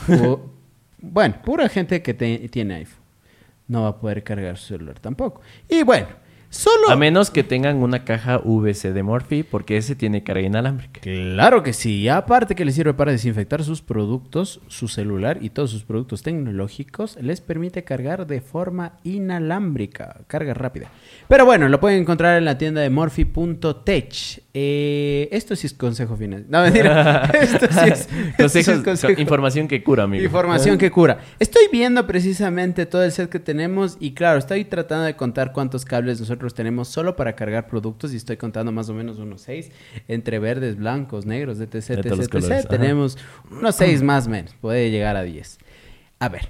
bueno, 1.01 1.35
pura 1.45 1.69
gente 1.69 2.01
que 2.01 2.15
tiene 2.15 2.75
iPhone. 2.75 3.03
No 3.69 3.83
va 3.83 3.89
a 3.89 3.97
poder 3.99 4.23
cargar 4.23 4.57
su 4.57 4.69
celular 4.69 5.01
tampoco. 5.01 5.41
Y 5.69 5.83
bueno, 5.83 6.07
Solo... 6.51 6.91
A 6.91 6.97
menos 6.97 7.31
que 7.31 7.43
tengan 7.43 7.77
una 7.77 8.05
caja 8.05 8.39
VC 8.39 8.93
de 8.93 9.03
Morphy, 9.03 9.43
porque 9.43 9.77
ese 9.77 9.97
tiene 9.97 10.23
carga 10.23 10.47
inalámbrica. 10.47 11.01
Claro 11.01 11.63
que 11.63 11.73
sí. 11.73 11.97
Y 11.97 12.09
aparte 12.09 12.55
que 12.55 12.65
le 12.65 12.73
sirve 12.73 12.95
para 12.95 13.13
desinfectar 13.13 13.65
sus 13.65 13.83
productos, 13.83 14.61
su 14.69 14.89
celular 14.89 15.39
y 15.41 15.51
todos 15.51 15.71
sus 15.71 15.85
productos 15.85 16.23
tecnológicos, 16.23 17.19
les 17.21 17.41
permite 17.41 17.85
cargar 17.85 18.27
de 18.27 18.41
forma 18.41 18.99
inalámbrica, 19.03 20.21
carga 20.27 20.55
rápida. 20.55 20.91
Pero 21.29 21.45
bueno, 21.45 21.69
lo 21.69 21.81
pueden 21.81 22.01
encontrar 22.01 22.39
en 22.39 22.45
la 22.45 22.59
tienda 22.59 22.81
de 22.81 22.91
morphy.tech. 22.91 24.43
Eh, 24.55 25.29
esto 25.33 25.57
sí 25.57 25.67
es 25.67 25.75
consejo 25.75 26.17
final. 26.17 26.47
No, 26.49 26.63
mentira. 26.63 27.25
esto 27.41 28.49
sí 28.49 28.61
es, 28.61 29.19
Información 29.19 29.69
que 29.69 29.83
cura, 29.83 30.05
amigo. 30.05 30.25
Información 30.25 30.79
que 30.79 30.91
cura. 30.91 31.19
Estoy 31.39 31.65
viendo 31.71 32.07
precisamente 32.07 32.87
todo 32.87 33.05
el 33.05 33.13
set 33.13 33.29
que 33.29 33.41
tenemos 33.41 33.97
y 34.01 34.15
claro, 34.15 34.39
estoy 34.39 34.65
tratando 34.65 35.05
de 35.05 35.17
contar 35.17 35.53
cuántos 35.53 35.85
cables 35.85 36.21
nosotros 36.21 36.36
tenemos 36.55 36.89
solo 36.89 37.17
para 37.17 37.35
cargar 37.35 37.67
productos 37.67 38.13
y 38.13 38.17
estoy 38.17 38.37
contando 38.37 38.73
más 38.73 38.89
o 38.89 38.95
menos 38.95 39.19
unos 39.19 39.43
seis 39.43 39.71
entre 40.09 40.39
verdes, 40.39 40.77
blancos, 40.77 41.27
negros, 41.27 41.61
etc, 41.61 41.75
etc, 41.75 42.35
etc. 42.35 42.69
Tenemos 42.69 43.19
unos 43.51 43.75
seis 43.75 44.03
más 44.03 44.27
o 44.27 44.31
menos, 44.31 44.55
puede 44.61 44.91
llegar 44.91 45.17
a 45.17 45.23
diez. 45.23 45.59
A 46.19 46.29
ver, 46.29 46.49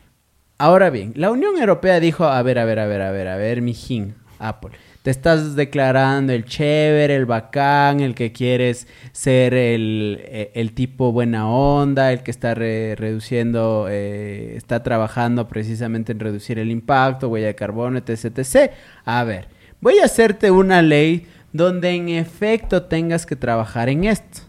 ahora 0.58 0.90
bien, 0.90 1.12
la 1.16 1.30
Unión 1.30 1.58
Europea 1.58 2.00
dijo, 2.00 2.24
a 2.24 2.42
ver, 2.42 2.58
a 2.58 2.64
ver, 2.64 2.78
a 2.78 2.86
ver, 2.86 3.02
a 3.02 3.10
ver, 3.10 3.28
a 3.28 3.36
ver, 3.36 3.62
mijín, 3.62 4.14
Apple 4.38 4.72
te 5.06 5.12
estás 5.12 5.54
declarando 5.54 6.32
el 6.32 6.44
chévere, 6.44 7.14
el 7.14 7.26
bacán, 7.26 8.00
el 8.00 8.16
que 8.16 8.32
quieres 8.32 8.88
ser 9.12 9.54
el, 9.54 10.20
e, 10.20 10.68
tipo 10.74 11.12
buena 11.12 11.48
onda, 11.48 12.12
el 12.12 12.24
que 12.24 12.32
está 12.32 12.54
reduciendo, 12.56 13.86
eh, 13.88 14.54
está 14.56 14.82
trabajando 14.82 15.46
precisamente 15.46 16.10
en 16.10 16.18
reducir 16.18 16.58
el 16.58 16.72
impacto, 16.72 17.28
huella 17.28 17.46
de 17.46 17.54
carbono, 17.54 17.98
etc, 17.98 18.36
etc. 18.36 18.72
A 19.04 19.22
ver, 19.22 19.46
voy 19.86 20.00
a 20.00 20.06
hacerte 20.06 20.50
una 20.50 20.82
ley 20.82 21.28
donde 21.52 21.90
en 21.90 22.08
efecto 22.08 22.82
tengas 22.82 23.24
que 23.24 23.36
trabajar 23.36 23.88
en 23.88 24.02
esto 24.02 24.40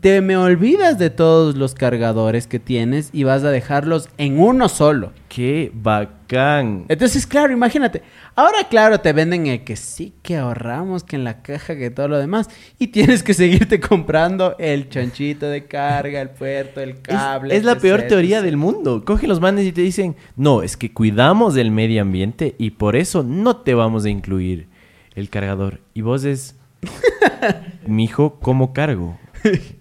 te 0.00 0.22
me 0.22 0.36
olvidas 0.36 0.98
de 0.98 1.10
todos 1.10 1.56
los 1.56 1.74
cargadores 1.74 2.46
que 2.46 2.58
tienes 2.58 3.10
y 3.12 3.24
vas 3.24 3.44
a 3.44 3.50
dejarlos 3.50 4.08
en 4.16 4.40
uno 4.40 4.68
solo. 4.70 5.12
¡Qué 5.28 5.70
bacán! 5.74 6.86
Entonces, 6.88 7.26
claro, 7.26 7.52
imagínate. 7.52 8.02
Ahora, 8.34 8.66
claro, 8.70 9.00
te 9.00 9.12
venden 9.12 9.46
el 9.46 9.62
que 9.62 9.76
sí 9.76 10.14
que 10.22 10.38
ahorramos, 10.38 11.04
que 11.04 11.16
en 11.16 11.24
la 11.24 11.42
caja, 11.42 11.76
que 11.76 11.90
todo 11.90 12.08
lo 12.08 12.18
demás. 12.18 12.48
Y 12.78 12.88
tienes 12.88 13.22
que 13.22 13.34
seguirte 13.34 13.78
comprando 13.80 14.56
el 14.58 14.88
chanchito 14.88 15.46
de 15.46 15.66
carga, 15.66 16.20
el 16.22 16.30
puerto, 16.30 16.80
el 16.80 17.02
cable. 17.02 17.54
Es, 17.54 17.64
la 17.64 17.76
peor 17.76 18.02
teoría 18.02 18.40
del 18.40 18.56
mundo. 18.56 19.04
Coge 19.04 19.26
los 19.26 19.40
manes 19.40 19.66
y 19.66 19.72
te 19.72 19.82
dicen, 19.82 20.16
no, 20.34 20.62
es 20.62 20.78
que 20.78 20.92
cuidamos 20.92 21.54
del 21.54 21.70
medio 21.70 22.00
ambiente 22.00 22.54
y 22.58 22.70
por 22.70 22.96
eso 22.96 23.22
no 23.22 23.58
te 23.58 23.74
vamos 23.74 24.06
a 24.06 24.08
incluir 24.08 24.68
el 25.14 25.28
cargador. 25.28 25.80
Y 25.92 26.00
vos 26.00 26.24
es, 26.24 26.56
mijo, 27.86 28.40
¿cómo 28.40 28.72
cargo? 28.72 29.18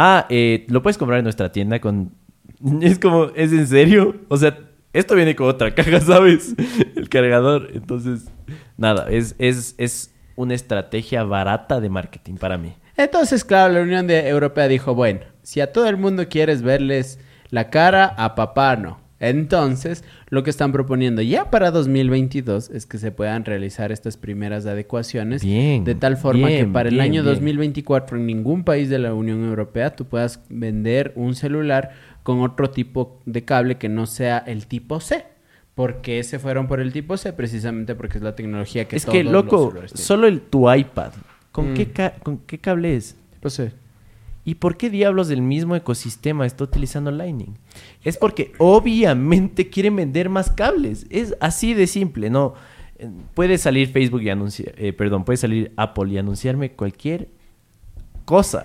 Ah, 0.00 0.26
eh, 0.28 0.64
lo 0.68 0.80
puedes 0.80 0.96
comprar 0.96 1.18
en 1.18 1.24
nuestra 1.24 1.50
tienda 1.50 1.80
con... 1.80 2.12
Es 2.82 3.00
como, 3.00 3.32
¿es 3.34 3.52
en 3.52 3.66
serio? 3.66 4.14
O 4.28 4.36
sea, 4.36 4.56
esto 4.92 5.16
viene 5.16 5.34
con 5.34 5.48
otra 5.48 5.74
caja, 5.74 6.00
¿sabes? 6.02 6.54
El 6.94 7.08
cargador. 7.08 7.70
Entonces, 7.74 8.30
nada, 8.76 9.08
es, 9.10 9.34
es, 9.40 9.74
es 9.76 10.14
una 10.36 10.54
estrategia 10.54 11.24
barata 11.24 11.80
de 11.80 11.88
marketing 11.90 12.34
para 12.34 12.56
mí. 12.58 12.76
Entonces, 12.96 13.44
claro, 13.44 13.74
la 13.74 13.80
Unión 13.80 14.08
Europea 14.08 14.68
dijo, 14.68 14.94
bueno, 14.94 15.22
si 15.42 15.60
a 15.60 15.72
todo 15.72 15.88
el 15.88 15.96
mundo 15.96 16.28
quieres 16.28 16.62
verles 16.62 17.18
la 17.50 17.68
cara, 17.68 18.04
a 18.06 18.36
papá 18.36 18.76
no. 18.76 19.00
Entonces, 19.20 20.04
lo 20.28 20.44
que 20.44 20.50
están 20.50 20.70
proponiendo 20.70 21.22
ya 21.22 21.50
para 21.50 21.70
2022 21.70 22.70
es 22.70 22.86
que 22.86 22.98
se 22.98 23.10
puedan 23.10 23.44
realizar 23.44 23.90
estas 23.90 24.16
primeras 24.16 24.64
adecuaciones 24.66 25.42
de 25.42 25.96
tal 25.98 26.16
forma 26.16 26.48
que 26.48 26.66
para 26.66 26.88
el 26.88 27.00
año 27.00 27.22
2024 27.24 28.16
en 28.16 28.26
ningún 28.26 28.64
país 28.64 28.88
de 28.88 28.98
la 28.98 29.14
Unión 29.14 29.44
Europea 29.44 29.96
tú 29.96 30.04
puedas 30.04 30.40
vender 30.48 31.12
un 31.16 31.34
celular 31.34 31.90
con 32.22 32.42
otro 32.42 32.70
tipo 32.70 33.20
de 33.26 33.44
cable 33.44 33.76
que 33.76 33.88
no 33.88 34.06
sea 34.06 34.38
el 34.38 34.66
tipo 34.66 35.00
C. 35.00 35.24
Porque 35.74 36.24
se 36.24 36.40
fueron 36.40 36.66
por 36.66 36.80
el 36.80 36.92
tipo 36.92 37.16
C 37.16 37.32
precisamente 37.32 37.94
porque 37.94 38.18
es 38.18 38.24
la 38.24 38.34
tecnología 38.34 38.88
que 38.88 38.96
Es 38.96 39.06
que, 39.06 39.22
loco, 39.22 39.72
solo 39.94 40.26
el, 40.26 40.40
tu 40.40 40.72
iPad, 40.72 41.12
¿con, 41.52 41.74
qué 41.74 41.86
mm. 41.86 42.22
¿con 42.24 42.38
qué 42.38 42.58
cable 42.58 42.96
es? 42.96 43.16
Tipo 43.34 43.48
C. 43.48 43.70
¿Y 44.48 44.54
por 44.54 44.78
qué 44.78 44.88
diablos 44.88 45.28
el 45.28 45.42
mismo 45.42 45.76
ecosistema 45.76 46.46
está 46.46 46.64
utilizando 46.64 47.10
Lightning? 47.10 47.58
Es 48.02 48.16
porque 48.16 48.52
obviamente 48.56 49.68
quieren 49.68 49.94
vender 49.94 50.30
más 50.30 50.50
cables. 50.50 51.04
Es 51.10 51.36
así 51.38 51.74
de 51.74 51.86
simple, 51.86 52.30
¿no? 52.30 52.54
Puede 53.34 53.58
salir 53.58 53.88
Facebook 53.88 54.22
y 54.22 54.30
anunciar, 54.30 54.72
eh, 54.78 54.94
perdón, 54.94 55.26
puede 55.26 55.36
salir 55.36 55.74
Apple 55.76 56.10
y 56.10 56.16
anunciarme 56.16 56.72
cualquier 56.72 57.28
cosa. 58.24 58.64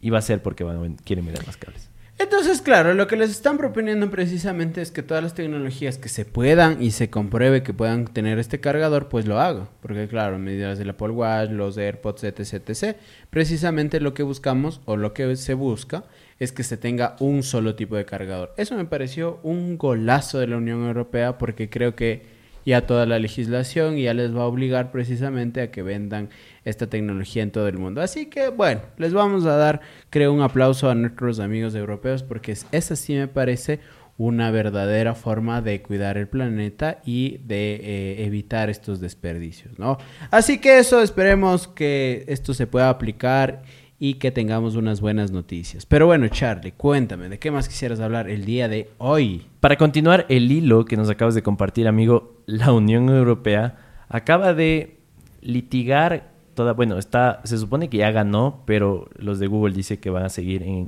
Y 0.00 0.10
va 0.10 0.18
a 0.18 0.22
ser 0.22 0.40
porque 0.40 0.64
quieren 1.02 1.26
vender 1.26 1.44
más 1.44 1.56
cables. 1.56 1.90
Entonces, 2.16 2.62
claro, 2.62 2.94
lo 2.94 3.08
que 3.08 3.16
les 3.16 3.30
están 3.30 3.58
proponiendo 3.58 4.08
precisamente 4.08 4.80
es 4.80 4.92
que 4.92 5.02
todas 5.02 5.22
las 5.22 5.34
tecnologías 5.34 5.98
que 5.98 6.08
se 6.08 6.24
puedan 6.24 6.80
y 6.80 6.92
se 6.92 7.10
compruebe 7.10 7.64
que 7.64 7.74
puedan 7.74 8.06
tener 8.06 8.38
este 8.38 8.60
cargador, 8.60 9.08
pues 9.08 9.26
lo 9.26 9.40
haga. 9.40 9.68
Porque, 9.82 10.06
claro, 10.06 10.38
medidas 10.38 10.78
del 10.78 10.90
Apple 10.90 11.10
Watch, 11.10 11.50
los 11.50 11.76
AirPods, 11.76 12.22
etc, 12.24 12.68
etc. 12.68 12.96
Precisamente 13.30 13.98
lo 13.98 14.14
que 14.14 14.22
buscamos 14.22 14.80
o 14.84 14.96
lo 14.96 15.12
que 15.12 15.34
se 15.34 15.54
busca 15.54 16.04
es 16.38 16.52
que 16.52 16.62
se 16.62 16.76
tenga 16.76 17.16
un 17.18 17.42
solo 17.42 17.74
tipo 17.74 17.96
de 17.96 18.04
cargador. 18.04 18.54
Eso 18.56 18.76
me 18.76 18.84
pareció 18.84 19.40
un 19.42 19.76
golazo 19.76 20.38
de 20.38 20.46
la 20.46 20.56
Unión 20.56 20.86
Europea 20.86 21.36
porque 21.36 21.68
creo 21.68 21.96
que 21.96 22.33
ya 22.64 22.86
toda 22.86 23.06
la 23.06 23.18
legislación 23.18 23.96
ya 23.96 24.14
les 24.14 24.34
va 24.34 24.42
a 24.42 24.46
obligar 24.46 24.90
precisamente 24.90 25.60
a 25.60 25.70
que 25.70 25.82
vendan 25.82 26.30
esta 26.64 26.88
tecnología 26.88 27.42
en 27.42 27.50
todo 27.50 27.68
el 27.68 27.78
mundo. 27.78 28.00
Así 28.00 28.26
que 28.26 28.48
bueno, 28.48 28.80
les 28.96 29.12
vamos 29.12 29.44
a 29.46 29.56
dar, 29.56 29.80
creo, 30.10 30.32
un 30.32 30.42
aplauso 30.42 30.90
a 30.90 30.94
nuestros 30.94 31.40
amigos 31.40 31.74
europeos 31.74 32.22
porque 32.22 32.56
esa 32.72 32.96
sí 32.96 33.14
me 33.14 33.28
parece 33.28 33.80
una 34.16 34.50
verdadera 34.50 35.14
forma 35.14 35.60
de 35.60 35.82
cuidar 35.82 36.16
el 36.16 36.28
planeta 36.28 37.00
y 37.04 37.38
de 37.38 37.74
eh, 37.82 38.24
evitar 38.24 38.70
estos 38.70 39.00
desperdicios, 39.00 39.78
¿no? 39.78 39.98
Así 40.30 40.60
que 40.60 40.78
eso, 40.78 41.02
esperemos 41.02 41.66
que 41.66 42.24
esto 42.28 42.54
se 42.54 42.68
pueda 42.68 42.90
aplicar 42.90 43.62
y 43.98 44.14
que 44.14 44.30
tengamos 44.30 44.76
unas 44.76 45.00
buenas 45.00 45.30
noticias. 45.30 45.86
Pero 45.86 46.06
bueno, 46.06 46.28
Charlie, 46.28 46.72
cuéntame, 46.72 47.28
¿de 47.28 47.38
qué 47.38 47.50
más 47.50 47.68
quisieras 47.68 48.00
hablar 48.00 48.28
el 48.28 48.44
día 48.44 48.68
de 48.68 48.90
hoy? 48.98 49.46
Para 49.60 49.76
continuar 49.76 50.26
el 50.28 50.50
hilo 50.50 50.84
que 50.84 50.96
nos 50.96 51.08
acabas 51.10 51.34
de 51.34 51.42
compartir, 51.42 51.88
amigo, 51.88 52.42
la 52.46 52.72
Unión 52.72 53.08
Europea 53.08 53.78
acaba 54.08 54.54
de 54.54 54.98
litigar 55.40 56.32
toda, 56.54 56.72
bueno, 56.72 56.98
está, 56.98 57.40
se 57.44 57.58
supone 57.58 57.88
que 57.88 57.98
ya 57.98 58.10
ganó, 58.10 58.62
pero 58.64 59.08
los 59.16 59.38
de 59.38 59.46
Google 59.46 59.74
dice 59.74 59.98
que 59.98 60.10
van 60.10 60.24
a 60.24 60.28
seguir 60.28 60.62
en 60.62 60.86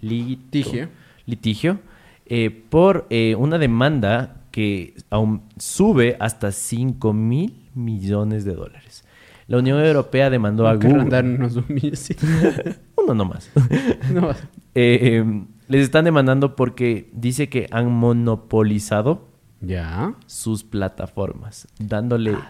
litigio, 0.00 0.88
litigio 1.26 1.78
eh, 2.26 2.50
por 2.50 3.06
eh, 3.10 3.34
una 3.36 3.58
demanda 3.58 4.44
que 4.50 4.94
aún 5.10 5.42
sube 5.58 6.16
hasta 6.20 6.52
5 6.52 7.12
mil 7.12 7.68
millones 7.74 8.44
de 8.44 8.54
dólares. 8.54 9.03
La 9.46 9.58
Unión 9.58 9.78
Europea 9.80 10.30
demandó 10.30 10.66
a 10.66 10.74
Google. 10.74 11.08
unos 11.22 11.56
Uno 12.96 13.14
nomás. 13.14 13.50
no. 14.12 14.30
Eh, 14.76 15.18
em, 15.18 15.46
les 15.68 15.82
están 15.82 16.04
demandando 16.04 16.56
porque 16.56 17.08
dice 17.12 17.48
que 17.48 17.68
han 17.70 17.92
monopolizado 17.92 19.28
ya 19.60 20.14
sus 20.26 20.64
plataformas, 20.64 21.68
dándole, 21.78 22.32
ah, 22.32 22.48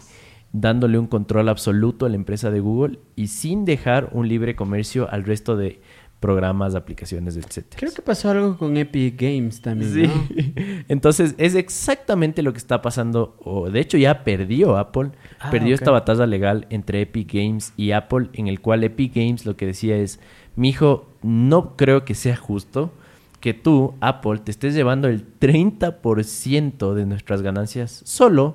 dándole 0.53 0.99
un 0.99 1.07
control 1.07 1.51
absoluto 1.51 2.07
a 2.07 2.09
la 2.09 2.17
empresa 2.17 2.51
de 2.51 2.61
Google 2.61 3.01
y 3.15 3.27
sin 3.27 3.67
dejar 3.67 4.09
un 4.13 4.27
libre 4.27 4.57
comercio 4.57 5.07
al 5.11 5.25
resto 5.25 5.55
de 5.55 5.83
programas, 6.25 6.75
aplicaciones, 6.75 7.37
etc. 7.37 7.67
Creo 7.77 7.93
que 7.93 8.01
pasó 8.01 8.31
algo 8.31 8.57
con 8.57 8.79
Epic 8.79 9.21
Games 9.21 9.61
también. 9.61 9.93
Sí. 9.93 10.55
Entonces 10.89 11.35
es 11.37 11.55
exactamente 11.55 12.43
lo 12.43 12.55
que 12.55 12.57
está 12.57 12.81
pasando, 12.81 13.37
o 13.41 13.69
de 13.69 13.79
hecho 13.81 13.99
ya 13.99 14.25
perdió 14.25 14.79
Apple, 14.79 15.11
ah, 15.39 15.51
perdió 15.51 15.75
esta 15.75 15.91
batalla 15.91 16.25
legal 16.25 16.67
entre 16.71 17.03
Epic 17.03 17.31
Games 17.31 17.75
y 17.77 17.91
Apple, 17.91 18.31
en 18.33 18.49
el 18.49 18.63
cual 18.63 18.85
Epic 18.85 19.15
Games 19.15 19.45
lo 19.45 19.59
que 19.59 19.67
decía 19.67 19.99
es, 19.99 20.19
mi 20.57 20.71
hijo, 20.71 21.11
no 21.21 21.77
creo 21.77 22.07
que 22.07 22.15
sea 22.15 22.37
justo 22.37 22.91
que 23.41 23.53
tú, 23.53 23.93
Apple, 24.01 24.39
te 24.39 24.51
estés 24.51 24.73
llevando 24.73 25.09
el 25.09 25.27
30% 25.39 26.95
de 26.95 27.05
nuestras 27.05 27.43
ganancias 27.43 28.01
solo 28.07 28.55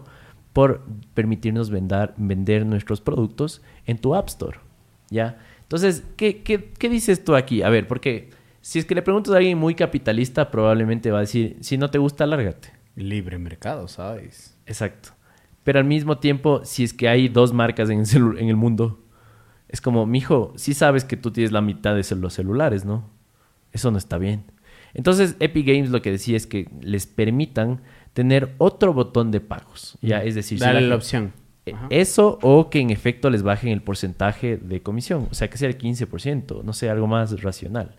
por 0.53 0.81
permitirnos 1.13 1.69
vender, 1.69 2.15
vender 2.17 2.65
nuestros 2.65 2.99
productos 2.99 3.61
en 3.85 3.99
tu 3.99 4.15
App 4.15 4.27
Store. 4.29 4.57
¿Ya? 5.11 5.37
Entonces, 5.69 6.03
¿qué, 6.17 6.41
¿qué, 6.41 6.89
dices 6.89 7.23
tú 7.23 7.35
aquí? 7.35 7.61
A 7.61 7.69
ver, 7.69 7.87
porque 7.87 8.31
si 8.59 8.79
es 8.79 8.85
que 8.85 8.95
le 8.95 9.03
preguntas 9.03 9.35
a 9.35 9.37
alguien 9.37 9.55
muy 9.55 9.75
capitalista, 9.75 10.49
probablemente 10.49 11.11
va 11.11 11.19
a 11.19 11.21
decir, 11.21 11.57
si 11.59 11.77
no 11.77 11.91
te 11.91 11.99
gusta, 11.99 12.25
lárgate. 12.25 12.73
Libre 12.95 13.37
mercado, 13.37 13.87
¿sabes? 13.87 14.57
Exacto. 14.65 15.09
Pero 15.63 15.77
al 15.77 15.85
mismo 15.85 16.17
tiempo, 16.17 16.61
si 16.65 16.83
es 16.83 16.91
que 16.91 17.07
hay 17.07 17.27
dos 17.29 17.53
marcas 17.53 17.91
en 17.91 17.99
el, 17.99 18.39
en 18.39 18.49
el 18.49 18.55
mundo, 18.55 18.99
es 19.67 19.79
como, 19.79 20.07
mijo, 20.07 20.53
sí 20.55 20.73
sabes 20.73 21.05
que 21.05 21.17
tú 21.17 21.29
tienes 21.29 21.51
la 21.51 21.61
mitad 21.61 21.93
de 21.93 22.15
los 22.15 22.33
celulares, 22.33 22.83
¿no? 22.83 23.07
Eso 23.71 23.91
no 23.91 23.99
está 23.99 24.17
bien. 24.17 24.45
Entonces, 24.95 25.35
Epic 25.39 25.67
Games 25.67 25.91
lo 25.91 26.01
que 26.01 26.09
decía 26.09 26.35
es 26.35 26.47
que 26.47 26.67
les 26.81 27.05
permitan 27.05 27.83
tener 28.13 28.55
otro 28.57 28.91
botón 28.91 29.29
de 29.29 29.39
pagos. 29.39 29.99
Ya, 30.01 30.23
es 30.23 30.33
decir, 30.33 30.57
darle 30.57 30.81
la 30.81 30.95
opción. 30.95 31.31
Eso 31.89 32.39
o 32.41 32.69
que 32.69 32.79
en 32.79 32.89
efecto 32.89 33.29
les 33.29 33.43
bajen 33.43 33.71
el 33.71 33.81
porcentaje 33.81 34.57
de 34.57 34.81
comisión, 34.81 35.27
o 35.31 35.33
sea, 35.33 35.49
que 35.49 35.57
sea 35.57 35.69
el 35.69 35.77
15%, 35.77 36.63
no 36.63 36.73
sé, 36.73 36.89
algo 36.89 37.07
más 37.07 37.41
racional. 37.41 37.95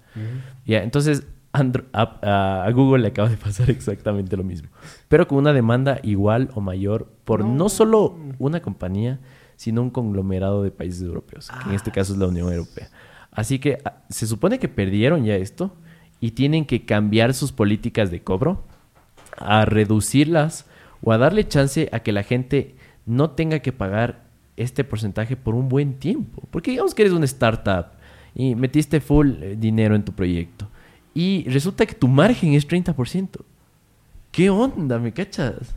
Ya, 0.65 0.83
entonces 0.83 1.25
a, 1.53 2.71
Google 2.73 3.03
le 3.03 3.09
acaba 3.09 3.29
de 3.29 3.37
pasar 3.37 3.71
exactamente 3.71 4.37
lo 4.37 4.45
mismo, 4.45 4.69
pero 5.09 5.27
con 5.27 5.39
una 5.39 5.53
demanda 5.53 6.01
igual 6.03 6.51
o 6.55 6.61
mayor 6.61 7.09
por 7.25 7.45
no, 7.45 7.69
solo 7.69 8.17
una 8.39 8.61
compañía, 8.61 9.19
sino 9.57 9.83
un 9.83 9.91
conglomerado 9.91 10.63
de 10.63 10.71
países 10.71 11.03
europeos, 11.03 11.51
que 11.63 11.69
en 11.69 11.75
este 11.75 11.91
caso 11.91 12.13
es 12.13 12.19
la 12.19 12.27
Unión 12.27 12.53
Europea. 12.53 12.89
Así 13.31 13.59
que 13.59 13.79
ah, 13.85 14.03
se 14.09 14.27
supone 14.27 14.59
que 14.59 14.69
perdieron 14.69 15.25
ya 15.25 15.37
esto 15.37 15.77
y 16.21 16.33
tienen 16.33 16.65
que 16.65 16.85
cambiar 16.85 17.35
sus 17.35 17.53
políticas 17.53 18.11
de 18.11 18.23
cobro, 18.23 18.65
a 19.37 19.65
reducirlas 19.65 20.67
o 21.03 21.13
a 21.13 21.19
darle 21.19 21.47
chance 21.47 21.89
a 21.93 22.01
que 22.01 22.13
la 22.13 22.23
gente 22.23 22.75
no 23.07 23.31
tenga 23.31 23.61
que 23.61 23.72
pagar 23.72 24.24
este 24.57 24.85
porcentaje 24.85 25.37
por 25.37 25.55
un 25.55 25.68
buen 25.68 25.95
tiempo. 25.95 26.43
Porque 26.51 26.70
digamos 26.70 26.95
que 26.95 27.03
eres 27.03 27.14
una 27.14 27.24
startup 27.24 27.87
y 28.35 28.55
metiste 28.55 29.01
full 29.01 29.43
eh, 29.43 29.57
dinero 29.59 29.95
en 29.95 30.05
tu 30.05 30.12
proyecto 30.12 30.68
y 31.14 31.45
resulta 31.49 31.87
que 31.87 31.95
tu 31.95 32.09
margen 32.09 32.55
es 32.55 32.68
30%. 32.68 33.29
¿Qué 34.31 34.51
onda? 34.51 34.99
¿Me 34.99 35.12
cachas? 35.12 35.74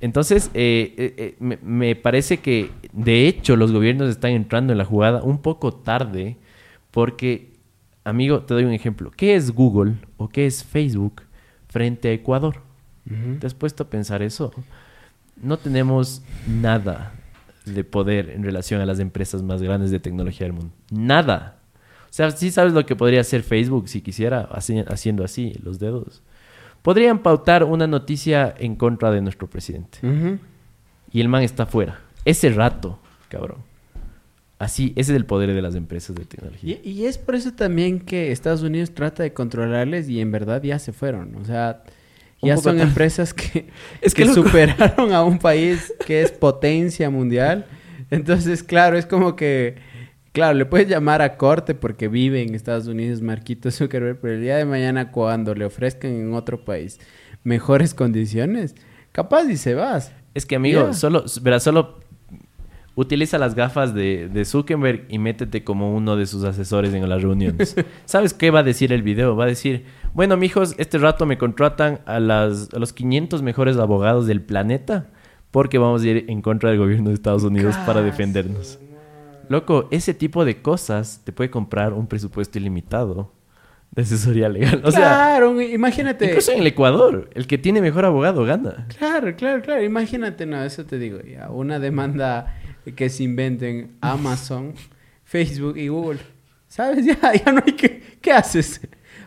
Entonces, 0.00 0.50
eh, 0.54 0.94
eh, 0.96 1.36
me, 1.40 1.58
me, 1.62 1.96
parece 1.96 2.38
que 2.38 2.70
de 2.92 3.26
hecho 3.26 3.56
los 3.56 3.72
gobiernos 3.72 4.10
están 4.10 4.32
entrando 4.32 4.72
en 4.72 4.78
la 4.78 4.84
jugada 4.84 5.22
un 5.22 5.38
poco 5.38 5.72
tarde 5.72 6.36
porque, 6.90 7.54
amigo, 8.04 8.42
te 8.42 8.54
doy 8.54 8.64
un 8.64 8.72
ejemplo. 8.72 9.10
¿Qué 9.10 9.34
es 9.34 9.50
Google 9.52 9.94
o 10.16 10.28
qué 10.28 10.46
es 10.46 10.62
Facebook 10.62 11.22
frente 11.68 12.08
a 12.08 12.12
Ecuador? 12.12 12.62
¿Te 13.40 13.46
has 13.46 13.54
puesto 13.54 13.84
a 13.84 13.90
pensar 13.90 14.20
eso? 14.20 14.52
No 15.42 15.56
tenemos 15.56 16.22
nada. 16.46 17.12
de 17.64 17.84
poder 17.84 18.30
en 18.30 18.42
relación 18.42 18.80
a 18.80 18.86
las 18.86 18.98
empresas 18.98 19.42
más 19.42 19.60
grandes 19.60 19.90
de 19.90 20.00
tecnología 20.00 20.46
del 20.46 20.54
mundo. 20.54 20.72
Nada. 20.90 21.58
O 22.04 22.12
sea, 22.12 22.30
sí 22.30 22.50
sabes 22.50 22.72
lo 22.72 22.86
que 22.86 22.96
podría 22.96 23.20
hacer 23.20 23.42
Facebook 23.42 23.88
si 23.88 24.00
quisiera, 24.00 24.48
haciendo 24.50 25.22
así, 25.22 25.52
los 25.62 25.78
dedos. 25.78 26.22
Podrían 26.80 27.18
pautar 27.18 27.64
una 27.64 27.86
noticia 27.86 28.54
en 28.56 28.76
contra 28.76 29.10
de 29.10 29.20
nuestro 29.20 29.50
presidente. 29.50 29.98
Y 31.12 31.20
el 31.20 31.28
man 31.28 31.42
está 31.42 31.66
fuera. 31.66 32.00
Ese 32.24 32.48
rato, 32.50 32.98
cabrón. 33.28 33.58
Así, 34.58 34.92
ese 34.96 35.12
es 35.12 35.16
el 35.16 35.24
poder 35.24 35.54
de 35.54 35.62
las 35.62 35.74
empresas 35.74 36.16
de 36.16 36.24
tecnología. 36.24 36.78
Y, 36.82 37.04
es 37.04 37.16
por 37.18 37.34
eso 37.34 37.52
también 37.52 38.00
que 38.00 38.32
Estados 38.32 38.62
Unidos 38.62 38.92
trata 38.92 39.22
de 39.22 39.32
controlarles 39.32 40.08
y 40.08 40.20
en 40.20 40.32
verdad 40.32 40.62
ya 40.62 40.78
se 40.78 40.92
fueron. 40.92 41.36
O 41.36 41.44
sea, 41.44 41.84
ya 42.42 42.56
son 42.56 42.80
empresas 42.80 43.34
que, 43.34 43.68
es 44.00 44.14
que, 44.14 44.26
superaron 44.26 45.12
a 45.12 45.22
un 45.22 45.38
país 45.38 45.92
que 46.06 46.22
es 46.22 46.30
potencia 46.30 47.10
mundial. 47.10 47.66
Entonces, 48.10 48.62
claro, 48.62 48.96
es 48.96 49.06
como 49.06 49.36
que, 49.36 49.76
claro, 50.32 50.54
le 50.54 50.64
puedes 50.64 50.88
llamar 50.88 51.20
a 51.22 51.36
corte 51.36 51.74
porque 51.74 52.08
vive 52.08 52.42
en 52.42 52.54
Estados 52.54 52.86
Unidos 52.86 53.20
Marquito 53.22 53.70
Zuckerberg, 53.70 54.20
pero 54.20 54.34
el 54.34 54.42
día 54.42 54.56
de 54.56 54.64
mañana 54.64 55.10
cuando 55.10 55.54
le 55.54 55.64
ofrezcan 55.64 56.12
en 56.12 56.34
otro 56.34 56.64
país 56.64 56.98
mejores 57.44 57.94
condiciones, 57.94 58.74
capaz 59.12 59.44
y 59.44 59.56
se 59.56 59.74
vas. 59.74 60.12
Es 60.34 60.46
que, 60.46 60.56
amigo, 60.56 60.92
solo, 60.94 61.24
verás, 61.42 61.62
solo 61.62 62.00
utiliza 63.00 63.38
las 63.38 63.54
gafas 63.54 63.94
de, 63.94 64.28
de, 64.28 64.44
Zuckerberg 64.44 65.06
y 65.08 65.20
métete 65.20 65.62
como 65.62 65.94
uno 65.94 66.16
de 66.16 66.26
sus 66.26 66.42
asesores 66.42 66.92
en 66.92 67.08
las 67.08 67.22
reuniones. 67.22 67.76
¿Sabes 68.06 68.34
qué 68.34 68.50
va 68.50 68.58
a 68.58 68.62
decir 68.64 68.92
el 68.92 69.02
video? 69.02 69.36
Va 69.36 69.44
a 69.44 69.46
decir, 69.46 69.84
bueno, 70.14 70.36
mijos, 70.36 70.74
este 70.78 70.98
rato 70.98 71.24
me 71.24 71.38
contratan 71.38 72.00
a, 72.06 72.18
las, 72.18 72.70
a 72.74 72.80
los 72.80 72.92
500 72.92 73.40
mejores 73.42 73.76
abogados 73.76 74.26
del 74.26 74.42
planeta 74.42 75.10
porque 75.52 75.78
vamos 75.78 76.02
a 76.02 76.08
ir 76.08 76.24
en 76.26 76.42
contra 76.42 76.70
del 76.70 76.80
gobierno 76.80 77.10
de 77.10 77.14
Estados 77.14 77.44
Unidos 77.44 77.76
para 77.86 78.02
defendernos. 78.02 78.80
Loco, 79.48 79.86
ese 79.92 80.12
tipo 80.12 80.44
de 80.44 80.60
cosas 80.60 81.22
te 81.22 81.32
puede 81.32 81.50
comprar 81.50 81.92
un 81.92 82.08
presupuesto 82.08 82.58
ilimitado 82.58 83.32
de 83.92 84.02
asesoría 84.02 84.48
legal. 84.48 84.82
O 84.84 84.90
claro, 84.90 85.62
imagínate. 85.62 86.26
Incluso 86.26 86.50
en 86.50 86.58
el 86.58 86.66
Ecuador, 86.66 87.30
el 87.34 87.46
que 87.46 87.58
tiene 87.58 87.80
mejor 87.80 88.04
abogado 88.04 88.44
gana. 88.44 88.88
Claro, 88.98 89.36
claro, 89.36 89.62
claro. 89.62 89.84
Imagínate, 89.84 90.46
no, 90.46 90.64
eso 90.64 90.84
te 90.84 90.98
digo 90.98 91.20
ya. 91.20 91.48
Una 91.48 91.78
demanda 91.78 92.58
que 92.94 93.08
se 93.10 93.24
inventen 93.24 93.96
Amazon, 94.00 94.74
Facebook 95.24 95.76
y 95.76 95.88
Google. 95.88 96.20
¿Sabes? 96.68 97.04
Ya, 97.06 97.32
ya 97.34 97.52
no 97.52 97.62
hay 97.64 97.72
que... 97.72 98.18
¿Qué 98.20 98.32
haces? 98.32 98.80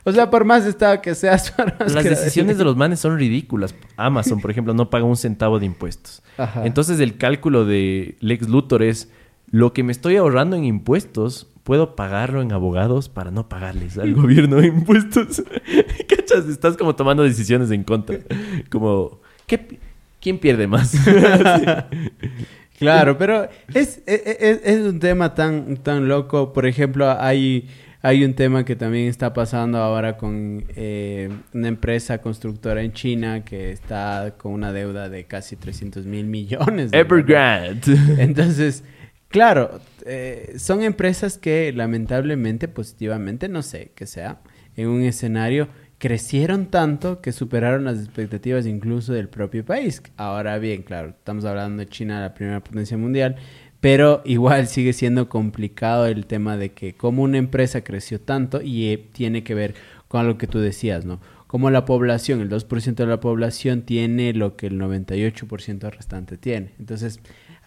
O 0.03 0.11
sea, 0.11 0.29
por 0.29 0.45
más 0.45 0.65
estado 0.65 1.01
que 1.01 1.15
seas... 1.15 1.53
Las 1.79 2.03
decisiones 2.03 2.57
de 2.57 2.63
los 2.63 2.75
manes 2.75 2.99
son 2.99 3.17
ridículas. 3.17 3.75
Amazon, 3.97 4.41
por 4.41 4.51
ejemplo, 4.51 4.73
no 4.73 4.89
paga 4.89 5.05
un 5.05 5.17
centavo 5.17 5.59
de 5.59 5.65
impuestos. 5.65 6.23
Entonces 6.63 6.99
el 6.99 7.17
cálculo 7.17 7.65
de 7.65 8.15
Lex 8.19 8.47
Luthor 8.47 8.83
es... 8.83 9.09
Lo 9.53 9.73
que 9.73 9.83
me 9.83 9.91
estoy 9.91 10.15
ahorrando 10.15 10.55
en 10.55 10.63
impuestos, 10.63 11.45
puedo 11.63 11.97
pagarlo 11.97 12.41
en 12.41 12.53
abogados 12.53 13.09
para 13.09 13.31
no 13.31 13.49
pagarles 13.49 13.97
al 13.97 14.13
gobierno 14.13 14.63
impuestos. 14.63 15.43
¿Cachas? 16.07 16.45
Estás 16.45 16.77
como 16.77 16.95
tomando 16.95 17.23
decisiones 17.23 17.69
en 17.71 17.83
contra. 17.83 18.19
Como... 18.69 19.19
¿qué, 19.47 19.77
¿Quién 20.21 20.37
pierde 20.37 20.67
más? 20.67 20.93
Claro, 22.81 23.17
pero 23.19 23.47
es, 23.73 24.01
e, 24.07 24.15
e, 24.25 24.59
es, 24.63 24.79
un 24.79 24.99
tema 24.99 25.35
tan, 25.35 25.77
tan 25.77 26.07
loco. 26.07 26.51
Por 26.51 26.65
ejemplo, 26.65 27.15
hay, 27.19 27.69
hay 28.01 28.25
un 28.25 28.33
tema 28.33 28.65
que 28.65 28.75
también 28.75 29.07
está 29.07 29.33
pasando 29.33 29.77
ahora 29.77 30.17
con 30.17 30.65
eh, 30.75 31.29
una 31.53 31.67
empresa 31.67 32.17
constructora 32.17 32.81
en 32.81 32.91
China 32.91 33.45
que 33.45 33.71
está 33.71 34.33
con 34.37 34.53
una 34.53 34.73
deuda 34.73 35.09
de 35.09 35.25
casi 35.25 35.55
300 35.55 36.07
mil 36.07 36.25
millones. 36.25 36.91
Evergrande. 36.91 37.99
Entonces, 38.17 38.83
claro, 39.27 39.79
eh, 40.07 40.55
son 40.57 40.81
empresas 40.81 41.37
que 41.37 41.71
lamentablemente, 41.71 42.67
positivamente, 42.67 43.47
no 43.47 43.61
sé 43.61 43.91
qué 43.93 44.07
sea, 44.07 44.41
en 44.75 44.87
un 44.87 45.03
escenario 45.03 45.67
crecieron 46.01 46.65
tanto 46.65 47.21
que 47.21 47.31
superaron 47.31 47.85
las 47.85 47.99
expectativas 47.99 48.65
incluso 48.65 49.13
del 49.13 49.29
propio 49.29 49.63
país. 49.63 50.01
Ahora 50.17 50.57
bien, 50.57 50.81
claro, 50.81 51.09
estamos 51.09 51.45
hablando 51.45 51.81
de 51.81 51.87
China, 51.87 52.19
la 52.19 52.33
primera 52.33 52.59
potencia 52.59 52.97
mundial, 52.97 53.35
pero 53.81 54.23
igual 54.25 54.67
sigue 54.67 54.93
siendo 54.93 55.29
complicado 55.29 56.07
el 56.07 56.25
tema 56.25 56.57
de 56.57 56.71
que 56.71 56.95
como 56.95 57.21
una 57.21 57.37
empresa 57.37 57.83
creció 57.83 58.19
tanto 58.19 58.63
y 58.63 58.87
eh, 58.87 59.09
tiene 59.11 59.43
que 59.43 59.53
ver 59.53 59.75
con 60.07 60.25
lo 60.25 60.39
que 60.39 60.47
tú 60.47 60.57
decías, 60.57 61.05
¿no? 61.05 61.19
Como 61.45 61.69
la 61.69 61.85
población, 61.85 62.41
el 62.41 62.49
2% 62.49 62.95
de 62.95 63.05
la 63.05 63.19
población 63.19 63.83
tiene 63.83 64.33
lo 64.33 64.55
que 64.55 64.67
el 64.67 64.79
98% 64.79 65.91
restante 65.91 66.35
tiene. 66.35 66.71
Entonces, 66.79 67.19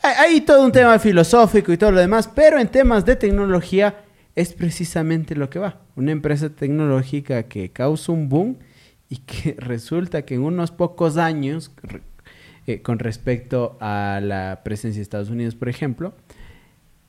hay 0.02 0.40
todo 0.40 0.64
un 0.64 0.72
tema 0.72 0.98
filosófico 0.98 1.72
y 1.72 1.76
todo 1.76 1.92
lo 1.92 2.00
demás, 2.00 2.28
pero 2.34 2.58
en 2.58 2.66
temas 2.66 3.04
de 3.04 3.14
tecnología 3.14 3.94
es 4.36 4.52
precisamente 4.52 5.36
lo 5.36 5.50
que 5.50 5.58
va. 5.58 5.80
Una 5.96 6.12
empresa 6.12 6.50
tecnológica 6.50 7.44
que 7.44 7.70
causa 7.70 8.12
un 8.12 8.28
boom 8.28 8.58
y 9.08 9.18
que 9.18 9.54
resulta 9.58 10.22
que 10.22 10.34
en 10.34 10.42
unos 10.42 10.70
pocos 10.70 11.16
años, 11.16 11.72
eh, 12.66 12.82
con 12.82 12.98
respecto 12.98 13.76
a 13.80 14.20
la 14.22 14.62
presencia 14.64 14.98
de 14.98 15.02
Estados 15.02 15.30
Unidos, 15.30 15.54
por 15.54 15.68
ejemplo, 15.68 16.14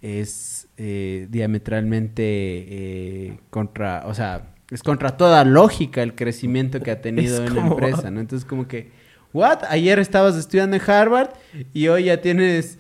es 0.01 0.67
eh, 0.77 1.27
diametralmente 1.31 2.23
eh, 2.23 3.39
contra, 3.49 4.03
o 4.05 4.13
sea, 4.13 4.53
es 4.69 4.83
contra 4.83 5.17
toda 5.17 5.43
lógica 5.43 6.03
el 6.03 6.15
crecimiento 6.15 6.81
que 6.81 6.91
ha 6.91 7.01
tenido 7.01 7.43
en 7.43 7.55
la 7.55 7.67
empresa, 7.67 8.11
¿no? 8.11 8.19
Entonces 8.19 8.47
como 8.47 8.67
que, 8.67 8.91
¿what? 9.33 9.63
Ayer 9.69 9.97
estabas 9.99 10.35
estudiando 10.35 10.75
en 10.75 10.81
Harvard 10.85 11.29
y 11.73 11.87
hoy 11.87 12.05
ya 12.05 12.21
tienes 12.21 12.77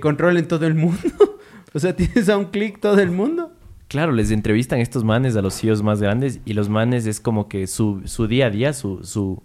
control 0.00 0.36
en 0.36 0.46
todo 0.46 0.66
el 0.66 0.74
mundo. 0.74 1.00
o 1.72 1.78
sea, 1.78 1.96
tienes 1.96 2.28
a 2.28 2.38
un 2.38 2.46
clic 2.46 2.78
todo 2.78 3.00
el 3.00 3.10
mundo. 3.10 3.53
Claro, 3.88 4.12
les 4.12 4.30
entrevistan 4.30 4.80
estos 4.80 5.04
manes 5.04 5.36
a 5.36 5.42
los 5.42 5.60
CEOs 5.60 5.82
más 5.82 6.00
grandes 6.00 6.40
y 6.44 6.54
los 6.54 6.68
manes 6.68 7.06
es 7.06 7.20
como 7.20 7.48
que 7.48 7.66
su, 7.66 8.02
su 8.06 8.26
día 8.26 8.46
a 8.46 8.50
día, 8.50 8.72
su, 8.72 9.04
su, 9.04 9.42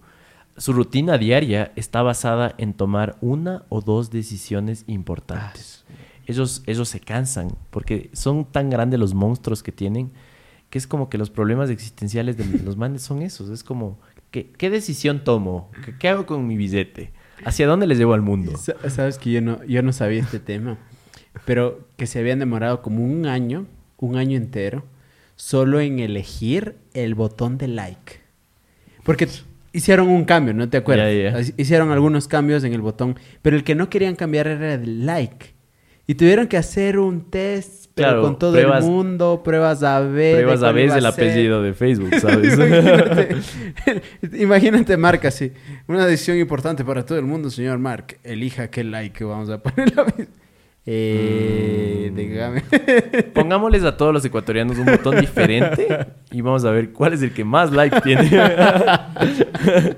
su, 0.58 0.74
rutina 0.74 1.18
diaria 1.18 1.72
está 1.76 2.02
basada 2.02 2.56
en 2.58 2.74
tomar 2.74 3.18
una 3.22 3.64
o 3.70 3.82
dos 3.82 4.12
decisiones 4.12 4.86
importantes. 4.88 5.86
Ah, 5.88 5.94
ellos, 6.26 6.64
ellos 6.66 6.90
se 6.90 7.00
cansan 7.00 7.50
porque 7.70 8.10
son 8.14 8.46
tan 8.46 8.70
grandes 8.70 9.00
los 9.00 9.14
monstruos 9.14 9.62
que 9.62 9.72
tienen 9.72 10.12
que 10.70 10.78
es 10.78 10.88
como 10.88 11.10
que 11.10 11.18
los 11.18 11.30
problemas 11.30 11.70
existenciales 11.70 12.38
de 12.38 12.46
los 12.64 12.78
manes 12.78 13.02
son 13.02 13.22
esos. 13.22 13.50
Es 13.50 13.64
como, 13.64 14.00
¿qué, 14.32 14.52
qué 14.52 14.70
decisión 14.70 15.24
tomo? 15.24 15.72
¿Qué, 15.84 15.98
¿Qué, 15.98 16.10
hago 16.10 16.26
con 16.26 16.46
mi 16.46 16.58
billete? 16.58 17.12
¿Hacia 17.44 17.68
dónde 17.68 17.88
les 17.88 17.98
llevo 17.98 18.14
al 18.14 18.22
mundo? 18.22 18.54
Sabes 18.58 19.18
que 19.18 19.32
yo 19.32 19.42
no, 19.42 19.64
yo 19.64 19.82
no 19.82 19.94
sabía 19.94 20.22
este 20.22 20.40
tema, 20.40 20.78
pero 21.46 21.88
que 21.98 22.06
se 22.06 22.20
habían 22.20 22.40
demorado 22.40 22.82
como 22.82 23.04
un 23.04 23.26
año 23.26 23.66
un 24.00 24.18
año 24.18 24.38
entero 24.38 24.84
solo 25.36 25.80
en 25.80 26.00
elegir 26.00 26.76
el 26.94 27.16
botón 27.16 27.58
de 27.58 27.70
like. 27.70 28.20
Porque 29.04 29.28
hicieron 29.72 30.10
un 30.10 30.26
cambio, 30.26 30.54
¿no 30.54 30.70
te 30.70 30.78
acuerdas? 30.78 31.54
Hicieron 31.58 31.92
algunos 31.92 32.28
cambios 32.28 32.64
en 32.64 32.74
el 32.74 32.82
botón, 32.82 33.18
pero 33.42 33.56
el 33.56 33.64
que 33.64 33.76
no 33.76 33.90
querían 33.90 34.16
cambiar 34.16 34.48
era 34.48 34.74
el 34.74 35.06
like. 35.06 35.54
Y 36.08 36.16
tuvieron 36.16 36.48
que 36.48 36.58
hacer 36.58 36.98
un 36.98 37.30
test, 37.30 37.92
pero 37.94 38.24
con 38.24 38.40
todo 38.40 38.58
el 38.58 38.82
mundo, 38.82 39.42
pruebas 39.44 39.84
a 39.84 40.00
ver. 40.00 40.38
Pruebas 40.38 40.64
a 40.64 40.72
ver 40.72 40.90
el 40.90 41.06
apellido 41.06 41.62
de 41.62 41.74
Facebook, 41.74 42.16
¿sabes? 42.20 42.58
imagínate, 44.34 44.98
Mark, 44.98 45.26
así. 45.28 45.52
Una 45.88 46.08
decisión 46.08 46.38
importante 46.38 46.84
para 46.84 47.06
todo 47.06 47.20
el 47.20 47.26
mundo, 47.26 47.52
señor 47.52 47.78
Mark. 47.78 48.18
Elija 48.24 48.70
qué 48.70 48.84
like 48.84 49.24
vamos 49.24 49.50
a 49.52 49.60
poner. 49.62 49.94
Eh, 50.86 52.12
mm. 52.12 52.20
Pongámosles 53.34 53.84
a 53.84 53.96
todos 53.96 54.14
los 54.14 54.26
ecuatorianos 54.26 54.78
un 54.78 54.86
botón 54.86 55.20
diferente 55.20 56.08
y 56.32 56.42
vamos 56.42 56.66
a 56.66 56.72
ver 56.72 56.92
cuál 56.92 57.14
es 57.14 57.22
el 57.22 57.34
que 57.34 57.44
más 57.44 57.72
like 57.72 58.02
tiene. 58.02 58.30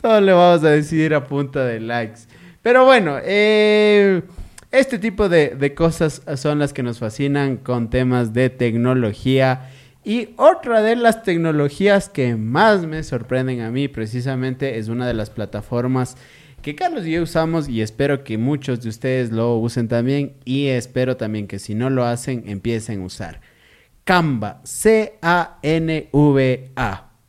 Todo 0.00 0.20
le 0.20 0.32
vamos 0.32 0.64
a 0.64 0.70
decidir 0.70 1.14
a 1.14 1.24
punta 1.24 1.64
de 1.64 1.80
likes. 1.80 2.20
Pero 2.62 2.84
bueno, 2.84 3.16
eh, 3.22 4.22
este 4.70 4.98
tipo 4.98 5.28
de, 5.28 5.50
de 5.50 5.74
cosas 5.74 6.22
son 6.36 6.58
las 6.58 6.72
que 6.72 6.82
nos 6.82 6.98
fascinan 6.98 7.56
con 7.56 7.90
temas 7.90 8.32
de 8.32 8.50
tecnología. 8.50 9.70
Y 10.04 10.30
otra 10.36 10.82
de 10.82 10.94
las 10.94 11.24
tecnologías 11.24 12.08
que 12.08 12.36
más 12.36 12.86
me 12.86 13.02
sorprenden 13.02 13.60
a 13.62 13.72
mí 13.72 13.88
precisamente 13.88 14.78
es 14.78 14.88
una 14.88 15.06
de 15.06 15.14
las 15.14 15.30
plataformas 15.30 16.16
que 16.66 16.74
Carlos 16.74 17.06
y 17.06 17.12
yo 17.12 17.22
usamos 17.22 17.68
y 17.68 17.80
espero 17.80 18.24
que 18.24 18.38
muchos 18.38 18.82
de 18.82 18.88
ustedes 18.88 19.30
lo 19.30 19.56
usen 19.56 19.86
también 19.86 20.32
y 20.44 20.66
espero 20.66 21.16
también 21.16 21.46
que 21.46 21.60
si 21.60 21.76
no 21.76 21.90
lo 21.90 22.04
hacen 22.04 22.42
empiecen 22.48 23.02
a 23.02 23.04
usar. 23.04 23.40
Canva, 24.02 24.62
C-A-N-V-A. 24.64 25.12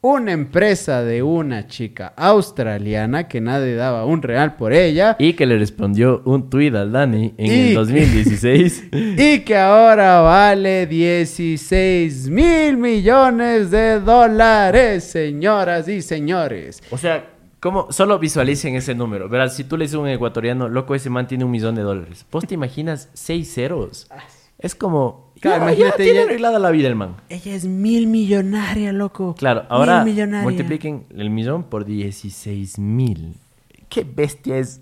Una 0.01 0.31
empresa 0.31 1.03
de 1.03 1.21
una 1.21 1.67
chica 1.67 2.13
australiana 2.17 3.27
que 3.27 3.39
nadie 3.39 3.75
daba 3.75 4.05
un 4.05 4.23
real 4.23 4.55
por 4.55 4.73
ella. 4.73 5.15
Y 5.19 5.33
que 5.33 5.45
le 5.45 5.59
respondió 5.59 6.23
un 6.25 6.49
tweet 6.49 6.75
al 6.75 6.91
Dani 6.91 7.35
en 7.38 7.51
el 7.51 7.75
2016. 7.75 8.85
y 8.91 9.41
que 9.41 9.55
ahora 9.55 10.21
vale 10.21 10.88
16 10.88 12.27
mil 12.31 12.77
millones 12.77 13.69
de 13.69 13.99
dólares, 13.99 15.03
señoras 15.03 15.88
y 15.88 16.01
señores. 16.01 16.81
O 16.89 16.97
sea, 16.97 17.36
¿Cómo? 17.59 17.91
Solo 17.91 18.19
visualicen 18.19 18.75
ese 18.75 18.93
número. 18.93 19.29
Verás, 19.29 19.55
si 19.55 19.63
tú 19.63 19.77
le 19.77 19.85
dices 19.85 19.95
a 19.95 19.99
un 19.99 20.07
ecuatoriano, 20.07 20.69
loco, 20.69 20.93
ese 20.95 21.09
man 21.09 21.27
tiene 21.27 21.43
un 21.43 21.51
millón 21.51 21.75
de 21.75 21.81
dólares. 21.81 22.25
¿Vos 22.31 22.45
te 22.45 22.53
imaginas 22.53 23.09
seis 23.13 23.51
ceros? 23.53 24.07
Es 24.59 24.75
como... 24.75 25.27
Claro, 25.39 25.57
ya, 25.65 25.71
imagínate, 25.71 25.97
ya 25.99 26.03
tiene 26.11 26.19
ya- 26.19 26.25
arreglada 26.25 26.59
la 26.59 26.71
vida 26.71 26.87
el 26.87 26.95
man. 26.95 27.15
Ella 27.29 27.53
es 27.55 27.65
mil 27.65 28.07
millonaria, 28.07 28.91
loco. 28.91 29.35
Claro, 29.37 29.65
ahora 29.69 30.03
Mil 30.03 30.13
millonaria. 30.13 30.43
multipliquen 30.43 31.05
el 31.15 31.29
millón 31.29 31.63
por 31.63 31.85
16 31.85 32.79
mil. 32.79 33.35
¡Qué 33.89 34.03
bestia 34.03 34.57
es! 34.57 34.81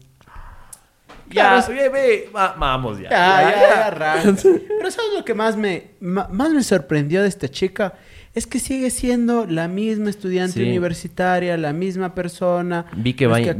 Claro, 1.29 1.59
Ya, 1.67 1.73
ve, 1.73 1.89
ve, 1.89 2.29
va- 2.35 2.55
vamos 2.57 2.99
ya. 2.99 3.09
Ya, 3.09 3.41
Ya, 3.41 3.51
ya, 3.99 4.23
ya. 4.23 4.35
Pero 4.77 4.91
¿sabes 4.91 5.11
lo 5.17 5.25
que 5.25 5.33
más 5.33 5.57
me, 5.57 5.87
más 5.99 6.29
me 6.51 6.63
sorprendió 6.63 7.21
de 7.23 7.27
esta 7.27 7.49
chica? 7.49 7.93
Es 8.35 8.45
que 8.47 8.59
sigue 8.59 8.89
siendo 8.89 9.45
la 9.45 9.67
misma 9.69 10.09
estudiante 10.09 10.59
Sí. 10.59 10.63
universitaria, 10.69 11.55
la 11.57 11.71
misma 11.71 12.13
persona. 12.13 12.85
Vi 12.95 13.13
que, 13.13 13.27
va, 13.27 13.39
es 13.39 13.47
ha 13.47 13.53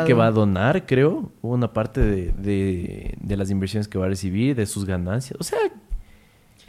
vi- 0.00 0.06
que 0.06 0.14
va 0.14 0.26
a 0.26 0.30
donar, 0.30 0.86
creo, 0.86 1.30
una 1.42 1.72
parte 1.74 2.00
de, 2.00 2.32
de- 2.38 3.14
de 3.20 3.36
las 3.36 3.50
inversiones 3.50 3.88
que 3.88 3.98
va 3.98 4.06
a 4.06 4.08
recibir, 4.08 4.56
de 4.56 4.64
sus 4.66 4.86
ganancias. 4.86 5.36
O 5.38 5.44
sea, 5.44 5.58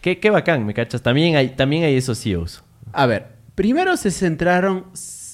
qué, 0.02 0.20
qué 0.20 0.30
bacán, 0.30 0.66
¿me 0.66 0.74
cachas? 0.74 1.02
También 1.02 1.38
hay, 1.38 1.50
también 1.50 1.84
hay 1.86 1.96
esos 1.96 2.20
CEOs. 2.22 2.64
A 2.92 3.06
ver, 3.06 3.28
primero 3.56 3.96
se 3.96 4.12
centraron, 4.12 4.86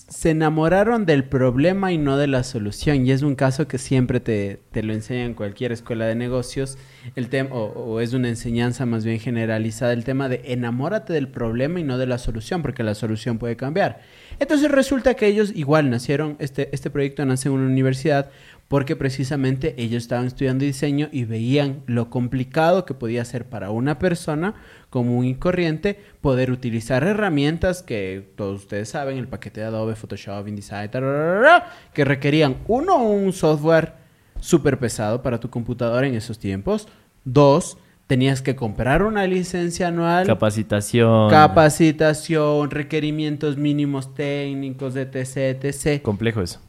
se 0.09 0.31
enamoraron 0.31 1.05
del 1.05 1.23
problema 1.23 1.91
y 1.91 1.97
no 1.97 2.17
de 2.17 2.27
la 2.27 2.43
solución. 2.43 3.05
Y 3.05 3.11
es 3.11 3.21
un 3.21 3.35
caso 3.35 3.67
que 3.67 3.77
siempre 3.77 4.19
te, 4.19 4.59
te 4.71 4.81
lo 4.83 4.93
enseña 4.93 5.23
en 5.23 5.35
cualquier 5.35 5.71
escuela 5.71 6.05
de 6.05 6.15
negocios. 6.15 6.77
El 7.15 7.29
tema, 7.29 7.55
o, 7.55 7.65
o 7.67 7.99
es 7.99 8.13
una 8.13 8.27
enseñanza 8.27 8.85
más 8.85 9.05
bien 9.05 9.19
generalizada, 9.19 9.93
el 9.93 10.03
tema 10.03 10.27
de 10.27 10.41
enamórate 10.45 11.13
del 11.13 11.27
problema 11.27 11.79
y 11.79 11.83
no 11.83 11.97
de 11.97 12.07
la 12.07 12.17
solución, 12.17 12.61
porque 12.61 12.83
la 12.83 12.95
solución 12.95 13.37
puede 13.37 13.55
cambiar. 13.55 14.01
Entonces 14.39 14.71
resulta 14.71 15.13
que 15.13 15.27
ellos 15.27 15.51
igual 15.55 15.89
nacieron, 15.89 16.35
este, 16.39 16.69
este 16.73 16.89
proyecto 16.89 17.23
nace 17.25 17.49
en 17.49 17.55
una 17.55 17.67
universidad 17.67 18.31
porque 18.69 18.95
precisamente 18.95 19.73
ellos 19.77 20.03
estaban 20.03 20.27
estudiando 20.27 20.63
diseño 20.63 21.09
y 21.11 21.25
veían 21.25 21.81
lo 21.87 22.09
complicado 22.11 22.85
que 22.85 22.93
podía 22.93 23.25
ser 23.25 23.49
para 23.49 23.71
una 23.71 23.97
persona 23.97 24.53
común 24.91 25.25
y 25.25 25.35
corriente 25.35 25.99
poder 26.21 26.51
utilizar 26.51 27.03
herramientas 27.03 27.81
que 27.81 28.29
todos 28.35 28.61
ustedes 28.61 28.87
saben, 28.87 29.17
el 29.17 29.27
paquete 29.27 29.61
de 29.61 29.67
Adobe, 29.67 29.95
Photoshop, 29.95 30.47
InDesign, 30.47 30.91
tararara, 30.91 31.73
que 31.93 32.05
requerían 32.05 32.57
uno, 32.67 33.03
un 33.03 33.33
software 33.33 33.93
súper 34.39 34.77
pesado 34.77 35.23
para 35.23 35.39
tu 35.39 35.49
computadora 35.49 36.07
en 36.07 36.13
esos 36.13 36.37
tiempos, 36.37 36.87
dos, 37.25 37.79
tenías 38.05 38.43
que 38.43 38.55
comprar 38.55 39.01
una 39.01 39.25
licencia 39.25 39.87
anual, 39.87 40.27
Capacitación. 40.27 41.31
capacitación, 41.31 42.69
requerimientos 42.69 43.57
mínimos 43.57 44.13
técnicos, 44.13 44.95
etc, 44.95 45.63
etc. 45.63 46.03
Complejo 46.03 46.41
eso. 46.41 46.59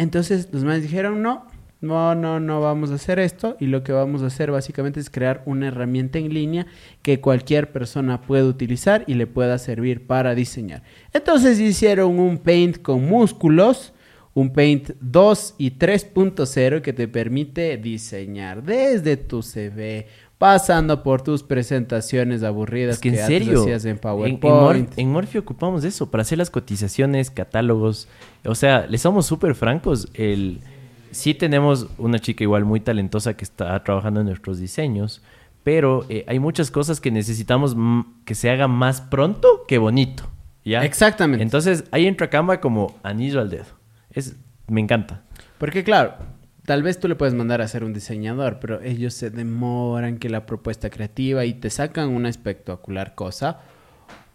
Entonces 0.00 0.48
los 0.50 0.64
más 0.64 0.80
dijeron, 0.80 1.20
no, 1.20 1.44
no, 1.80 2.14
no, 2.14 2.40
no 2.40 2.60
vamos 2.60 2.90
a 2.90 2.94
hacer 2.96 3.18
esto 3.18 3.56
y 3.58 3.66
lo 3.66 3.82
que 3.82 3.92
vamos 3.92 4.22
a 4.22 4.26
hacer 4.26 4.50
básicamente 4.50 5.00
es 5.00 5.08
crear 5.08 5.42
una 5.46 5.68
herramienta 5.68 6.18
en 6.18 6.32
línea 6.34 6.66
que 7.02 7.20
cualquier 7.20 7.72
persona 7.72 8.20
pueda 8.20 8.44
utilizar 8.44 9.04
y 9.06 9.14
le 9.14 9.26
pueda 9.26 9.56
servir 9.58 10.06
para 10.06 10.34
diseñar. 10.34 10.82
Entonces 11.12 11.58
hicieron 11.58 12.18
un 12.18 12.38
paint 12.38 12.82
con 12.82 13.06
músculos, 13.08 13.94
un 14.34 14.52
paint 14.52 14.90
2 15.00 15.54
y 15.58 15.72
3.0 15.72 16.82
que 16.82 16.92
te 16.92 17.08
permite 17.08 17.76
diseñar 17.78 18.62
desde 18.62 19.16
tu 19.16 19.42
CV, 19.42 20.06
pasando 20.38 21.02
por 21.02 21.22
tus 21.22 21.42
presentaciones 21.42 22.42
aburridas 22.42 22.94
Es 22.96 23.00
que 23.00 23.08
en 23.08 23.14
antes 23.16 23.26
serio, 23.26 23.60
hacías 23.62 23.84
en 23.84 23.90
en, 23.90 23.94
en, 23.96 24.00
PowerPoint. 24.00 24.88
Mor- 24.90 24.98
en 24.98 25.10
Morphy 25.12 25.38
ocupamos 25.38 25.84
eso 25.84 26.10
para 26.10 26.22
hacer 26.22 26.38
las 26.38 26.48
cotizaciones, 26.50 27.30
catálogos. 27.30 28.08
O 28.44 28.54
sea, 28.54 28.86
le 28.86 28.96
somos 28.98 29.26
súper 29.26 29.54
francos. 29.54 30.08
El, 30.14 30.60
sí 31.10 31.34
tenemos 31.34 31.88
una 31.98 32.18
chica 32.18 32.44
igual 32.44 32.64
muy 32.64 32.80
talentosa 32.80 33.34
que 33.34 33.44
está 33.44 33.82
trabajando 33.84 34.20
en 34.20 34.26
nuestros 34.26 34.58
diseños, 34.58 35.22
pero 35.62 36.06
eh, 36.08 36.24
hay 36.26 36.38
muchas 36.38 36.70
cosas 36.70 37.00
que 37.00 37.10
necesitamos 37.10 37.76
que 38.24 38.34
se 38.34 38.50
haga 38.50 38.68
más 38.68 39.00
pronto 39.00 39.64
que 39.68 39.78
bonito. 39.78 40.24
¿ya? 40.64 40.84
Exactamente. 40.84 41.42
Entonces 41.42 41.84
ahí 41.90 42.06
entra 42.06 42.30
Canva 42.30 42.60
como 42.60 42.98
anillo 43.02 43.40
al 43.40 43.50
dedo. 43.50 43.66
Es, 44.10 44.36
me 44.68 44.80
encanta. 44.80 45.22
Porque 45.58 45.84
claro, 45.84 46.14
tal 46.64 46.82
vez 46.82 46.98
tú 46.98 47.08
le 47.08 47.16
puedes 47.16 47.34
mandar 47.34 47.60
a 47.60 47.64
hacer 47.64 47.84
un 47.84 47.92
diseñador, 47.92 48.58
pero 48.60 48.80
ellos 48.80 49.14
se 49.14 49.30
demoran 49.30 50.18
que 50.18 50.30
la 50.30 50.46
propuesta 50.46 50.90
creativa 50.90 51.44
y 51.44 51.54
te 51.54 51.70
sacan 51.70 52.08
una 52.08 52.28
espectacular 52.28 53.14
cosa. 53.14 53.60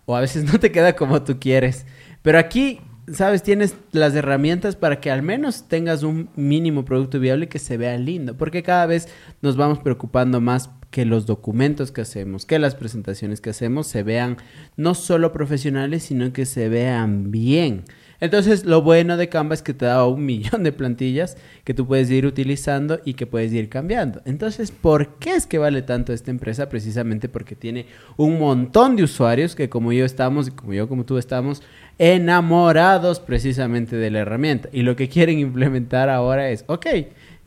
O 0.06 0.16
a 0.16 0.22
veces 0.22 0.44
no 0.52 0.60
te 0.60 0.72
queda 0.72 0.96
como 0.96 1.24
tú 1.24 1.40
quieres. 1.40 1.86
Pero 2.22 2.38
aquí, 2.40 2.82
sabes, 3.12 3.44
tienes 3.44 3.76
las 3.92 4.16
herramientas 4.16 4.76
para 4.76 5.00
que 5.00 5.12
al 5.12 5.22
menos 5.22 5.68
tengas 5.68 6.04
un 6.04 6.30
mínimo 6.36 6.86
producto 6.86 7.20
viable 7.20 7.48
que 7.48 7.60
se 7.60 7.78
vea 7.78 7.98
lindo. 7.98 8.36
Porque 8.38 8.64
cada 8.64 8.86
vez 8.86 9.08
nos 9.42 9.56
vamos 9.58 9.80
preocupando 9.80 10.42
más 10.42 10.70
que 10.92 11.06
los 11.06 11.26
documentos 11.26 11.92
que 11.92 12.02
hacemos, 12.02 12.46
que 12.46 12.58
las 12.58 12.76
presentaciones 12.76 13.42
que 13.42 13.50
hacemos 13.50 13.88
se 13.88 14.04
vean 14.04 14.38
no 14.78 14.96
solo 14.96 15.34
profesionales, 15.34 16.04
sino 16.04 16.32
que 16.32 16.46
se 16.46 16.70
vean 16.70 17.32
bien. 17.32 17.84
Entonces, 18.22 18.66
lo 18.66 18.82
bueno 18.82 19.18
de 19.18 19.28
Canva 19.28 19.56
es 19.56 19.62
que 19.62 19.74
te 19.74 19.86
da 19.86 20.06
un 20.08 20.26
millón 20.26 20.64
de 20.64 20.72
plantillas 20.72 21.38
que 21.64 21.74
tú 21.74 21.86
puedes 21.86 22.10
ir 22.10 22.26
utilizando 22.26 23.00
y 23.04 23.16
que 23.16 23.28
puedes 23.28 23.52
ir 23.52 23.70
cambiando. 23.70 24.22
Entonces, 24.26 24.72
¿por 24.72 25.16
qué 25.20 25.36
es 25.36 25.46
que 25.46 25.58
vale 25.58 25.82
tanto 25.82 26.14
esta 26.14 26.32
empresa? 26.32 26.70
Precisamente 26.70 27.30
porque 27.30 27.56
tiene 27.56 27.88
un 28.18 28.40
montón 28.40 28.96
de 28.96 29.04
usuarios 29.04 29.56
que 29.56 29.70
como 29.70 29.92
yo 29.92 30.06
estamos 30.06 30.48
y 30.48 30.52
como 30.52 30.74
yo 30.74 30.88
como 30.88 31.06
tú 31.06 31.18
estamos 31.18 31.62
enamorados 31.98 33.20
precisamente 33.20 33.96
de 33.96 34.10
la 34.12 34.20
herramienta. 34.20 34.70
Y 34.72 34.82
lo 34.84 34.96
que 34.96 35.10
quieren 35.10 35.40
implementar 35.40 36.10
ahora 36.10 36.50
es, 36.50 36.64
ok, 36.68 36.86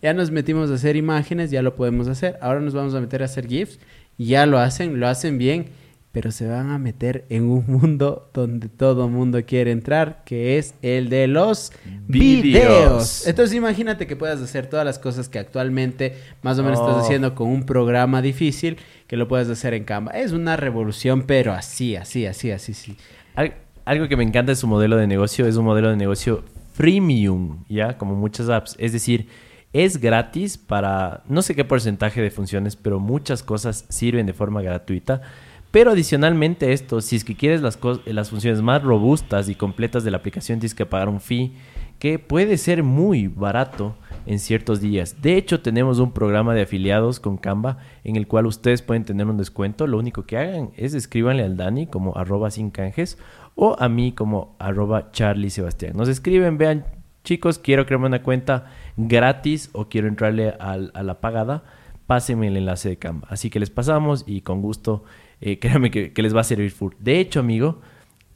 ya 0.03 0.14
nos 0.14 0.30
metimos 0.30 0.70
a 0.70 0.74
hacer 0.74 0.96
imágenes, 0.96 1.51
ya 1.51 1.62
lo 1.62 1.74
podemos 1.74 2.09
hacer. 2.09 2.38
Ahora 2.40 2.61
nos 2.61 2.74
vamos 2.74 2.94
a 2.94 3.01
meter 3.01 3.22
a 3.22 3.26
hacer 3.26 3.46
GIFs. 3.46 3.78
Ya 4.16 4.46
lo 4.46 4.59
hacen, 4.59 4.99
lo 5.01 5.09
hacen 5.09 5.38
bien 5.38 5.66
pero 6.11 6.32
se 6.32 6.49
van 6.49 6.70
a 6.70 6.78
meter 6.78 7.26
en 7.28 7.44
un 7.44 7.64
mundo 7.68 8.30
donde 8.34 8.68
todo 8.68 9.09
mundo 9.09 9.44
quiere 9.44 9.70
entrar, 9.70 10.22
que 10.24 10.59
es 10.59 10.74
el 10.82 11.11
de 11.11 11.28
los 11.28 11.70
Videos. 12.09 12.42
videos. 12.42 13.26
Entonces 13.28 13.55
imagínate 13.55 14.07
que 14.09 14.16
puedas 14.16 14.40
hacer 14.40 14.66
todas 14.66 14.86
las 14.86 14.99
cosas 14.99 15.28
que 15.28 15.38
actualmente 15.38 16.16
más 16.42 16.59
o 16.59 16.64
menos 16.64 16.80
Oh. 16.80 16.88
estás 16.88 17.05
haciendo 17.05 17.34
con 17.36 17.49
un 17.49 17.64
programa 17.64 18.20
difícil, 18.22 18.78
que 19.07 19.16
lo 19.18 19.28
puedas 19.28 19.49
hacer 19.51 19.74
en 19.74 19.84
Canva. 19.84 20.11
Es 20.12 20.32
una 20.32 20.57
revolución, 20.57 21.22
pero 21.24 21.53
así, 21.53 21.94
así, 21.94 22.24
así, 22.26 22.51
así, 22.51 22.72
sí. 22.74 22.96
Al- 23.36 23.55
algo 23.89 24.07
que 24.07 24.16
me 24.16 24.22
encanta 24.22 24.53
de 24.53 24.57
su 24.57 24.66
modelo 24.66 24.97
de 24.97 25.07
negocio 25.07 25.47
es 25.47 25.57
un 25.57 25.64
modelo 25.64 25.89
de 25.89 25.97
negocio 25.97 26.45
freemium, 26.74 27.64
¿ya? 27.68 27.97
Como 27.97 28.14
muchas 28.14 28.49
apps. 28.51 28.76
Es 28.78 28.93
decir, 28.93 29.28
es 29.72 29.99
gratis 29.99 30.59
para 30.59 31.22
no 31.28 31.41
sé 31.43 31.55
qué 31.55 31.64
porcentaje 31.64 32.20
de 32.20 32.30
funciones, 32.30 32.76
pero 32.76 33.01
muchas 33.01 33.43
cosas 33.43 33.86
sirven 33.89 34.26
de 34.26 34.34
forma 34.34 34.61
gratuita. 34.61 35.22
Pero 35.70 35.91
adicionalmente 35.93 36.72
esto, 36.72 37.01
si 37.01 37.16
es 37.16 37.24
que 37.24 37.34
quieres 37.34 37.62
las, 37.62 37.80
cos- 37.80 38.01
las 38.07 38.30
funciones 38.30 38.62
más 38.62 38.82
robustas 38.82 39.49
y 39.49 39.55
completas 39.55 40.05
de 40.05 40.11
la 40.11 40.18
aplicación, 40.18 40.61
tienes 40.61 40.74
que 40.74 40.86
pagar 40.86 41.09
un 41.09 41.20
fee 41.20 41.53
que 41.99 42.18
puede 42.18 42.59
ser 42.59 42.82
muy 42.82 43.26
barato 43.26 43.97
en 44.24 44.39
ciertos 44.39 44.80
días. 44.80 45.20
De 45.20 45.36
hecho, 45.36 45.61
tenemos 45.61 45.99
un 45.99 46.12
programa 46.12 46.55
de 46.55 46.62
afiliados 46.62 47.20
con 47.20 47.39
Canva 47.39 47.78
en 48.05 48.16
el 48.16 48.26
cual 48.26 48.47
ustedes 48.47 48.82
pueden 48.82 49.05
tener 49.05 49.26
un 49.26 49.36
descuento. 49.36 49.86
Lo 49.86 49.99
único 49.99 50.24
que 50.24 50.36
hagan 50.39 50.70
es 50.76 50.95
escríbanle 50.95 51.43
al 51.43 51.57
Dani 51.57 51.86
como 51.86 52.16
arroba 52.16 52.51
sin 52.51 52.70
canjes 52.70 53.18
o 53.61 53.76
a 53.80 53.88
mí 53.88 54.12
como 54.12 54.54
arroba 54.61 55.11
Charlie 55.11 55.50
Sebastián. 55.50 55.94
Nos 55.96 56.09
escriben, 56.09 56.59
vean, 56.59 56.84
chicos, 57.24 57.59
quiero 57.59 57.86
crearme 57.86 58.06
una 58.06 58.22
cuenta 58.22 58.70
gratis 58.96 59.68
o 59.72 59.88
quiero 59.88 60.06
entrarle 60.06 60.50
a 60.61 60.76
la 60.76 61.20
pagada. 61.20 61.64
Pásenme 62.06 62.46
el 62.46 62.56
enlace 62.56 62.88
de 62.88 62.98
Canva. 62.98 63.26
Así 63.28 63.50
que 63.50 63.59
les 63.59 63.70
pasamos 63.70 64.22
y 64.28 64.42
con 64.42 64.62
gusto, 64.62 65.02
eh, 65.40 65.59
créanme 65.61 65.90
que, 65.90 66.12
que 66.12 66.22
les 66.22 66.36
va 66.36 66.42
a 66.42 66.44
servir 66.44 66.70
full. 66.70 66.94
De 67.00 67.18
hecho, 67.18 67.40
amigo, 67.40 67.80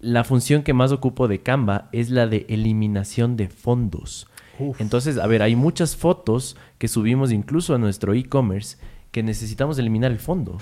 la 0.00 0.24
función 0.24 0.64
que 0.64 0.74
más 0.74 0.90
ocupo 0.90 1.28
de 1.28 1.40
Canva 1.40 1.88
es 1.92 2.10
la 2.10 2.26
de 2.26 2.44
eliminación 2.48 3.36
de 3.36 3.48
fondos. 3.48 4.26
Entonces, 4.80 5.18
a 5.18 5.26
ver, 5.28 5.42
hay 5.42 5.54
muchas 5.54 5.96
fotos 5.96 6.56
que 6.78 6.88
subimos 6.88 7.30
incluso 7.32 7.74
a 7.74 7.78
nuestro 7.78 8.12
e-commerce 8.12 8.76
que 9.12 9.22
necesitamos 9.22 9.78
eliminar 9.78 10.10
el 10.10 10.18
fondo. 10.18 10.58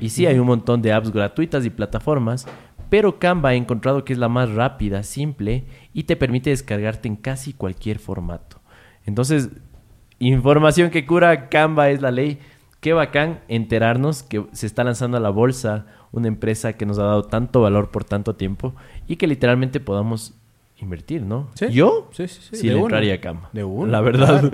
Y 0.00 0.10
sí, 0.10 0.26
hay 0.26 0.38
un 0.38 0.46
montón 0.46 0.82
de 0.82 0.92
apps 0.92 1.10
gratuitas 1.10 1.64
y 1.64 1.70
plataformas, 1.70 2.46
pero 2.92 3.18
Canva 3.18 3.54
he 3.54 3.56
encontrado 3.56 4.04
que 4.04 4.12
es 4.12 4.18
la 4.18 4.28
más 4.28 4.50
rápida, 4.50 5.02
simple 5.02 5.64
y 5.94 6.02
te 6.02 6.14
permite 6.14 6.50
descargarte 6.50 7.08
en 7.08 7.16
casi 7.16 7.54
cualquier 7.54 7.98
formato. 7.98 8.60
Entonces, 9.06 9.48
información 10.18 10.90
que 10.90 11.06
cura 11.06 11.48
Canva 11.48 11.88
es 11.88 12.02
la 12.02 12.10
ley. 12.10 12.38
Qué 12.80 12.92
bacán 12.92 13.40
enterarnos 13.48 14.22
que 14.22 14.44
se 14.52 14.66
está 14.66 14.84
lanzando 14.84 15.16
a 15.16 15.20
la 15.20 15.30
bolsa 15.30 15.86
una 16.10 16.28
empresa 16.28 16.74
que 16.74 16.84
nos 16.84 16.98
ha 16.98 17.04
dado 17.04 17.22
tanto 17.22 17.62
valor 17.62 17.90
por 17.90 18.04
tanto 18.04 18.36
tiempo 18.36 18.74
y 19.06 19.16
que 19.16 19.26
literalmente 19.26 19.80
podamos 19.80 20.34
invertir, 20.82 21.22
¿no? 21.22 21.50
¿Sí? 21.54 21.68
Yo 21.70 22.10
Sí, 22.12 22.28
sí, 22.28 22.40
sí. 22.50 22.56
sí 22.56 22.68
de 22.68 22.74
le 22.74 22.80
entraría 22.80 23.14
a 23.14 23.20
cama. 23.20 23.48
De 23.52 23.64
una. 23.64 23.92
La 23.92 24.00
verdad. 24.00 24.40
claro. 24.40 24.50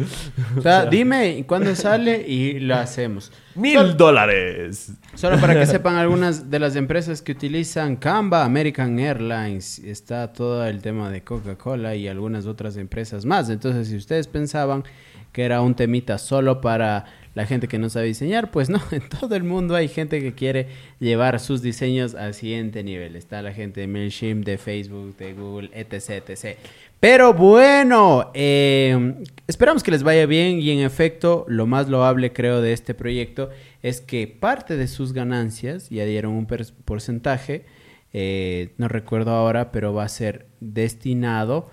O 0.57 0.61
sea, 0.61 0.87
dime 0.91 1.45
cuándo 1.47 1.75
sale 1.75 2.25
y 2.27 2.61
lo 2.61 2.77
hacemos. 2.77 3.33
¡Mil 3.55 3.97
dólares! 3.97 4.93
Solo 5.15 5.41
para 5.41 5.55
que 5.55 5.67
sepan 5.67 5.97
algunas 5.97 6.51
de 6.51 6.59
las 6.59 6.77
empresas 6.77 7.23
que 7.23 7.33
utilizan 7.33 7.97
Canva, 7.97 8.45
American 8.45 8.99
Airlines, 8.99 9.79
está 9.81 10.33
todo 10.33 10.65
el 10.67 10.81
tema 10.83 11.11
de 11.11 11.23
Coca-Cola 11.23 11.97
y 11.97 12.07
algunas 12.07 12.47
otras 12.47 12.77
empresas 12.77 13.25
más. 13.25 13.51
Entonces, 13.51 13.89
si 13.89 13.97
ustedes 13.97 14.29
pensaban 14.29 14.85
que 15.33 15.45
era 15.45 15.61
un 15.61 15.75
temita 15.75 16.19
solo 16.19 16.61
para 16.61 17.05
la 17.35 17.47
gente 17.47 17.69
que 17.69 17.79
no 17.79 17.89
sabe 17.91 18.07
diseñar, 18.07 18.51
pues 18.51 18.69
no, 18.69 18.81
en 18.91 19.09
todo 19.09 19.35
el 19.37 19.45
mundo 19.45 19.75
hay 19.75 19.89
gente 19.89 20.21
que 20.21 20.33
quiere 20.33 20.69
llevar 21.01 21.41
sus 21.41 21.63
diseños 21.63 22.15
al 22.15 22.35
siguiente 22.35 22.83
nivel. 22.83 23.17
Está 23.17 23.43
la 23.43 23.53
gente 23.53 23.81
de 23.81 23.87
MailChimp, 23.87 24.45
de 24.45 24.59
Facebook, 24.59 25.17
de 25.17 25.35
Google, 25.35 25.71
etc, 25.75 26.29
etc. 26.29 26.59
Pero 27.01 27.33
bueno, 27.33 28.31
eh, 28.35 29.15
esperamos 29.47 29.85
que 29.85 29.93
les 29.93 30.03
vaya 30.03 30.27
bien 30.27 30.61
y 30.61 30.71
en 30.71 30.81
efecto 30.81 31.45
lo 31.47 31.67
más 31.67 31.89
loable 31.89 32.33
creo 32.33 32.61
de 32.61 32.73
este 32.73 32.93
proyecto 32.93 33.51
es 33.83 34.01
que 34.01 34.27
parte 34.27 34.77
de 34.77 34.89
sus 34.89 35.13
ganancias, 35.13 35.91
ya 35.91 36.05
dieron 36.05 36.33
un 36.33 36.47
porcentaje, 36.47 37.65
eh, 38.13 38.73
no 38.79 38.89
recuerdo 38.89 39.33
ahora, 39.33 39.71
pero 39.71 39.93
va 39.93 40.05
a 40.05 40.09
ser 40.09 40.47
destinado 40.61 41.71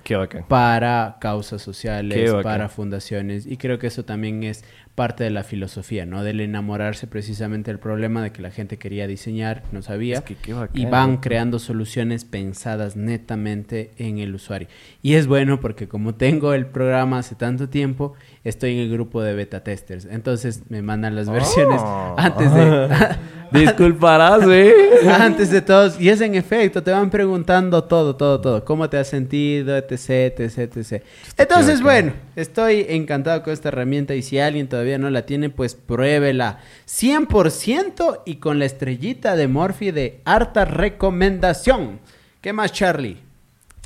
para 0.47 1.17
causas 1.19 1.61
sociales, 1.61 2.31
para 2.43 2.69
fundaciones 2.69 3.47
y 3.47 3.57
creo 3.57 3.79
que 3.79 3.87
eso 3.87 4.05
también 4.05 4.43
es 4.43 4.63
parte 4.95 5.23
de 5.25 5.29
la 5.29 5.43
filosofía, 5.43 6.05
¿no? 6.05 6.23
Del 6.23 6.39
enamorarse 6.39 7.05
precisamente 7.07 7.69
del 7.71 7.79
problema 7.79 8.21
de 8.23 8.31
que 8.31 8.41
la 8.41 8.51
gente 8.51 8.77
quería 8.77 9.07
diseñar, 9.07 9.63
no 9.73 9.81
sabía 9.81 10.19
Es 10.19 10.21
que 10.37 10.53
bacán, 10.53 10.79
y 10.79 10.85
van 10.85 11.09
loco. 11.11 11.21
creando 11.23 11.59
soluciones 11.59 12.23
pensadas 12.23 12.95
netamente 12.95 13.91
en 13.97 14.19
el 14.19 14.33
usuario. 14.35 14.67
Y 15.01 15.15
es 15.15 15.27
bueno 15.27 15.59
porque 15.59 15.87
como 15.89 16.15
tengo 16.15 16.53
el 16.53 16.65
programa 16.67 17.19
hace 17.19 17.35
tanto 17.35 17.67
tiempo, 17.67 18.13
estoy 18.45 18.73
en 18.75 18.79
el 18.79 18.89
grupo 18.91 19.21
de 19.21 19.33
beta 19.33 19.63
testers. 19.63 20.05
Entonces 20.05 20.63
me 20.69 20.81
mandan 20.81 21.15
las 21.15 21.29
versiones 21.29 21.81
Oh. 21.83 22.15
antes 22.17 22.53
de 22.53 22.87
Disculparás, 23.51 24.47
¿eh? 24.47 24.73
antes 25.09 25.51
de 25.51 25.61
todos 25.61 25.99
y 25.99 26.09
es 26.09 26.21
en 26.21 26.35
efecto, 26.35 26.81
te 26.83 26.91
van 26.91 27.09
preguntando 27.09 27.83
todo, 27.83 28.15
todo, 28.15 28.41
todo, 28.41 28.65
cómo 28.65 28.89
te 28.89 28.97
has 28.97 29.07
sentido, 29.07 29.75
etc, 29.75 30.39
etc, 30.39 30.77
etc. 30.77 31.03
Entonces, 31.37 31.81
bueno, 31.81 32.13
estoy 32.35 32.85
encantado 32.89 33.43
con 33.43 33.53
esta 33.53 33.69
herramienta 33.69 34.15
y 34.15 34.21
si 34.21 34.39
alguien 34.39 34.67
todavía 34.67 34.97
no 34.97 35.09
la 35.09 35.25
tiene, 35.25 35.49
pues 35.49 35.75
pruébela 35.75 36.59
100% 36.87 38.21
y 38.25 38.35
con 38.35 38.59
la 38.59 38.65
estrellita 38.65 39.35
de 39.35 39.47
Morphy 39.47 39.91
de 39.91 40.21
harta 40.25 40.65
recomendación. 40.65 41.99
¿Qué 42.41 42.53
más, 42.53 42.71
Charlie? 42.71 43.17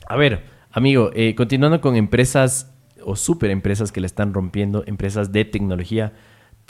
A 0.07 0.15
ver, 0.15 0.43
amigo, 0.71 1.11
eh, 1.13 1.35
continuando 1.35 1.81
con 1.81 1.95
empresas 1.95 2.71
o 3.03 3.15
super 3.15 3.49
empresas 3.51 3.91
que 3.91 4.01
le 4.01 4.07
están 4.07 4.33
rompiendo, 4.33 4.83
empresas 4.85 5.31
de 5.31 5.45
tecnología. 5.45 6.13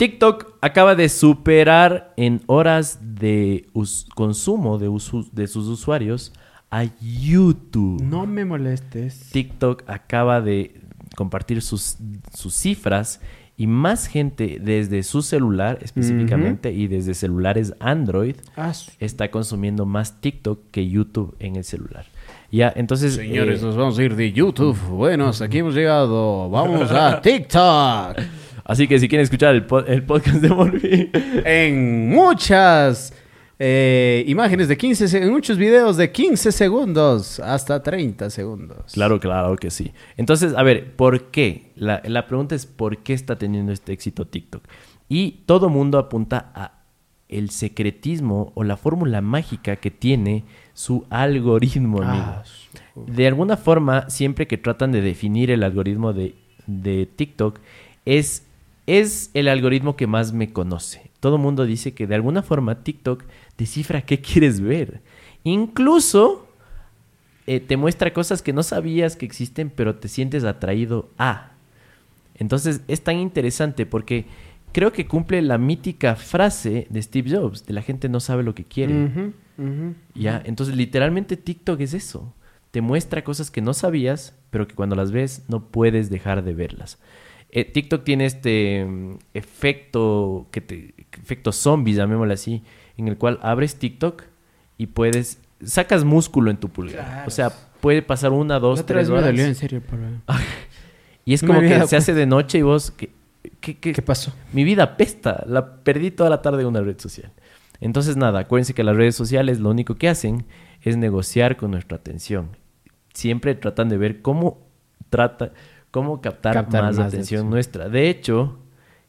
TikTok 0.00 0.54
acaba 0.62 0.94
de 0.94 1.10
superar 1.10 2.14
en 2.16 2.40
horas 2.46 3.00
de 3.02 3.68
consumo 4.14 4.78
de, 4.78 4.88
de 5.32 5.46
sus 5.46 5.66
usuarios 5.66 6.32
a 6.70 6.84
YouTube. 7.02 8.00
No 8.00 8.24
me 8.24 8.46
molestes. 8.46 9.28
TikTok 9.30 9.82
acaba 9.86 10.40
de 10.40 10.80
compartir 11.16 11.60
sus, 11.60 11.98
sus 12.32 12.54
cifras 12.54 13.20
y 13.58 13.66
más 13.66 14.06
gente 14.06 14.56
desde 14.58 15.02
su 15.02 15.20
celular 15.20 15.80
específicamente 15.82 16.72
y 16.72 16.86
desde 16.86 17.12
celulares 17.12 17.74
Android 17.78 18.36
Ah, 18.56 18.72
está 19.00 19.30
consumiendo 19.30 19.84
más 19.84 20.22
TikTok 20.22 20.70
que 20.70 20.88
YouTube 20.88 21.36
en 21.40 21.56
el 21.56 21.64
celular. 21.64 22.06
Ya, 22.50 22.72
entonces... 22.74 23.16
Señores, 23.16 23.60
eh, 23.60 23.66
nos 23.66 23.76
vamos 23.76 23.98
a 23.98 24.02
ir 24.02 24.16
de 24.16 24.32
YouTube. 24.32 24.78
Bueno, 24.88 25.28
hasta 25.28 25.44
aquí 25.44 25.58
hemos 25.58 25.74
llegado. 25.74 26.48
Vamos 26.48 26.90
a 26.90 27.20
TikTok. 27.22 28.16
Así 28.70 28.86
que 28.88 28.98
si 28.98 29.08
quieren 29.08 29.24
escuchar 29.24 29.54
el, 29.54 29.64
po- 29.66 29.80
el 29.84 30.02
podcast 30.04 30.36
de 30.38 30.48
Morphy, 30.48 31.10
en 31.44 32.08
muchas 32.08 33.12
eh, 33.58 34.24
imágenes 34.26 34.68
de 34.68 34.76
15, 34.78 35.08
se- 35.08 35.22
en 35.22 35.30
muchos 35.30 35.58
videos 35.58 35.96
de 35.96 36.10
15 36.10 36.50
segundos 36.52 37.40
hasta 37.40 37.82
30 37.82 38.30
segundos. 38.30 38.92
claro, 38.94 39.20
claro 39.20 39.56
que 39.56 39.70
sí. 39.70 39.92
Entonces, 40.16 40.54
a 40.56 40.62
ver, 40.62 40.94
¿por 40.96 41.30
qué? 41.30 41.72
La, 41.76 42.00
la 42.06 42.26
pregunta 42.26 42.54
es 42.54 42.64
¿por 42.66 42.98
qué 42.98 43.12
está 43.12 43.36
teniendo 43.36 43.72
este 43.72 43.92
éxito 43.92 44.26
TikTok? 44.26 44.62
Y 45.08 45.42
todo 45.46 45.68
mundo 45.68 45.98
apunta 45.98 46.52
a 46.54 46.72
el 47.28 47.50
secretismo 47.50 48.50
o 48.56 48.64
la 48.64 48.76
fórmula 48.76 49.20
mágica 49.20 49.76
que 49.76 49.90
tiene 49.90 50.44
su 50.72 51.04
algoritmo. 51.10 52.00
Ah, 52.02 52.42
su- 52.44 53.04
De 53.06 53.26
alguna 53.26 53.56
forma, 53.56 54.08
siempre 54.10 54.46
que 54.46 54.56
tratan 54.58 54.90
de 54.90 55.00
definir 55.00 55.50
el 55.50 55.62
algoritmo 55.62 56.12
de, 56.12 56.34
de 56.66 57.06
TikTok, 57.06 57.58
es, 58.04 58.46
es 58.98 59.30
el 59.34 59.46
algoritmo 59.46 59.94
que 59.94 60.08
más 60.08 60.32
me 60.32 60.52
conoce. 60.52 61.12
Todo 61.20 61.36
el 61.36 61.42
mundo 61.42 61.64
dice 61.64 61.94
que 61.94 62.08
de 62.08 62.16
alguna 62.16 62.42
forma 62.42 62.82
TikTok 62.82 63.22
descifra 63.56 64.02
qué 64.02 64.20
quieres 64.20 64.60
ver. 64.60 65.00
Incluso 65.44 66.48
eh, 67.46 67.60
te 67.60 67.76
muestra 67.76 68.12
cosas 68.12 68.42
que 68.42 68.52
no 68.52 68.64
sabías 68.64 69.14
que 69.14 69.26
existen, 69.26 69.70
pero 69.70 69.94
te 69.94 70.08
sientes 70.08 70.42
atraído 70.42 71.08
a. 71.18 71.52
Entonces 72.34 72.80
es 72.88 73.02
tan 73.02 73.18
interesante 73.18 73.86
porque 73.86 74.26
creo 74.72 74.92
que 74.92 75.06
cumple 75.06 75.40
la 75.40 75.56
mítica 75.56 76.16
frase 76.16 76.88
de 76.90 77.00
Steve 77.00 77.30
Jobs, 77.30 77.66
de 77.66 77.74
la 77.74 77.82
gente 77.82 78.08
no 78.08 78.18
sabe 78.18 78.42
lo 78.42 78.56
que 78.56 78.64
quiere. 78.64 79.32
Ya, 80.16 80.42
entonces 80.44 80.74
literalmente 80.74 81.36
TikTok 81.36 81.80
es 81.80 81.94
eso. 81.94 82.34
Te 82.72 82.80
muestra 82.80 83.22
cosas 83.22 83.52
que 83.52 83.60
no 83.60 83.72
sabías, 83.72 84.34
pero 84.50 84.66
que 84.66 84.74
cuando 84.74 84.96
las 84.96 85.12
ves 85.12 85.44
no 85.48 85.66
puedes 85.66 86.10
dejar 86.10 86.42
de 86.42 86.54
verlas. 86.54 86.98
Eh, 87.52 87.64
TikTok 87.64 88.04
tiene 88.04 88.26
este 88.26 88.84
mm, 88.84 89.14
efecto, 89.34 90.46
que 90.50 90.60
te, 90.60 90.94
efecto 91.20 91.52
zombie, 91.52 91.94
llamémoslo 91.94 92.32
así, 92.32 92.62
en 92.96 93.08
el 93.08 93.16
cual 93.18 93.38
abres 93.42 93.76
TikTok 93.76 94.22
y 94.78 94.86
puedes, 94.86 95.40
sacas 95.64 96.04
músculo 96.04 96.50
en 96.50 96.56
tu 96.58 96.68
pulgar. 96.68 97.04
Claro. 97.04 97.24
O 97.26 97.30
sea, 97.30 97.50
puede 97.80 98.02
pasar 98.02 98.32
una, 98.32 98.58
dos, 98.58 98.78
La 98.78 98.82
otra 98.84 98.94
tres 98.96 99.08
vez 99.08 99.10
me 99.10 99.14
horas. 99.18 99.26
dolió 99.30 99.44
en 99.46 99.54
serio 99.54 99.80
pulgar. 99.80 100.10
Y 101.26 101.34
es 101.34 101.42
No 101.42 101.48
como 101.48 101.60
me 101.60 101.68
que 101.68 101.86
se 101.86 101.96
hace 101.96 102.14
de 102.14 102.26
noche 102.26 102.58
y 102.58 102.62
vos, 102.62 102.90
¿qué, 102.92 103.10
qué, 103.60 103.76
qué- 103.78 103.92
¿Qué 103.92 104.02
pasó? 104.02 104.32
mi 104.52 104.64
vida 104.64 104.96
pesta. 104.96 105.44
La 105.46 105.76
perdí 105.82 106.10
toda 106.10 106.30
la 106.30 106.40
tarde 106.42 106.62
en 106.62 106.68
una 106.68 106.80
red 106.80 106.98
social. 106.98 107.30
Entonces, 107.80 108.16
nada, 108.16 108.40
acuérdense 108.40 108.72
que 108.74 108.82
las 108.82 108.96
redes 108.96 109.14
sociales 109.16 109.60
lo 109.60 109.70
único 109.70 109.94
que 109.96 110.08
hacen 110.08 110.46
es 110.82 110.96
negociar 110.96 111.56
con 111.56 111.70
nuestra 111.72 111.98
atención. 111.98 112.56
Siempre 113.12 113.54
tratan 113.54 113.88
de 113.90 113.98
ver 113.98 114.22
cómo 114.22 114.66
trata, 115.10 115.52
cómo 115.90 116.20
captar, 116.20 116.54
Captar 116.54 116.82
más, 116.84 116.98
más 116.98 117.08
atención 117.08 117.50
nuestra. 117.50 117.88
De 117.88 118.08
hecho, 118.08 118.58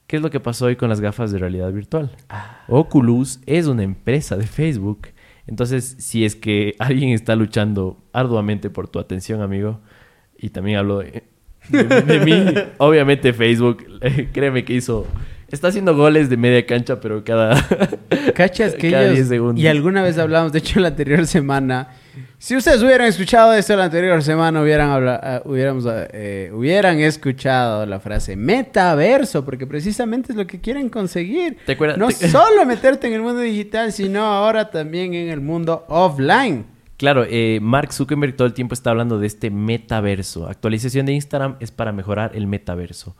¿qué 0.07 0.15
es 0.17 0.21
lo 0.21 0.29
que 0.29 0.39
pasó 0.39 0.65
hoy 0.65 0.75
con 0.75 0.89
las 0.89 1.01
gafas 1.01 1.31
de 1.31 1.37
realidad 1.39 1.71
virtual? 1.71 2.11
Ah. 2.29 2.63
Oculus 2.67 3.39
es 3.45 3.67
una 3.67 3.83
empresa 3.83 4.35
de 4.37 4.47
Facebook. 4.47 5.07
Entonces, 5.47 5.95
si 5.99 6.25
es 6.25 6.35
que 6.35 6.75
alguien 6.79 7.09
está 7.09 7.35
luchando 7.35 7.97
arduamente 8.13 8.69
por 8.69 8.87
tu 8.87 8.99
atención, 8.99 9.41
amigo, 9.41 9.79
y 10.37 10.49
también 10.49 10.77
hablo 10.77 10.99
de, 10.99 11.23
de- 11.69 11.83
de 11.83 12.19
mí, 12.25 12.45
obviamente 12.77 13.33
Facebook, 13.33 13.85
eh, 14.01 14.29
créeme 14.33 14.65
que 14.65 14.73
hizo, 14.73 15.05
está 15.49 15.67
haciendo 15.67 15.95
goles 15.95 16.29
de 16.29 16.37
media 16.37 16.65
cancha, 16.65 16.99
pero 16.99 17.23
cada... 17.23 17.55
¿Cachas 18.33 18.73
que 18.79 18.89
Cada 18.91 19.03
ellos... 19.03 19.15
10 19.15 19.27
segundos. 19.27 19.63
Y 19.63 19.67
alguna 19.67 20.01
vez 20.01 20.17
hablamos, 20.17 20.51
de 20.51 20.59
hecho, 20.59 20.79
la 20.79 20.89
anterior 20.89 21.25
semana... 21.27 21.89
Si 22.43 22.55
ustedes 22.55 22.81
hubieran 22.81 23.05
escuchado 23.05 23.53
esto 23.53 23.75
la 23.75 23.83
anterior 23.83 24.23
semana, 24.23 24.63
hubieran, 24.63 24.89
habla- 24.89 25.43
hubiéramos, 25.45 25.85
eh, 25.87 26.49
hubieran 26.51 26.97
escuchado 26.99 27.85
la 27.85 27.99
frase 27.99 28.35
metaverso, 28.35 29.45
porque 29.45 29.67
precisamente 29.67 30.31
es 30.31 30.35
lo 30.35 30.47
que 30.47 30.59
quieren 30.59 30.89
conseguir. 30.89 31.59
¿Te 31.67 31.73
acuerdas? 31.73 31.99
No 31.99 32.07
Te- 32.07 32.27
solo 32.29 32.65
meterte 32.65 33.05
en 33.05 33.13
el 33.13 33.21
mundo 33.21 33.41
digital, 33.41 33.91
sino 33.91 34.23
ahora 34.25 34.71
también 34.71 35.13
en 35.13 35.29
el 35.29 35.39
mundo 35.39 35.85
offline. 35.87 36.65
Claro, 36.97 37.25
eh, 37.29 37.59
Mark 37.61 37.93
Zuckerberg 37.93 38.35
todo 38.35 38.47
el 38.47 38.53
tiempo 38.55 38.73
está 38.73 38.89
hablando 38.89 39.19
de 39.19 39.27
este 39.27 39.51
metaverso. 39.51 40.47
Actualización 40.47 41.05
de 41.05 41.13
Instagram 41.13 41.57
es 41.59 41.69
para 41.69 41.91
mejorar 41.91 42.31
el 42.33 42.47
metaverso. 42.47 43.15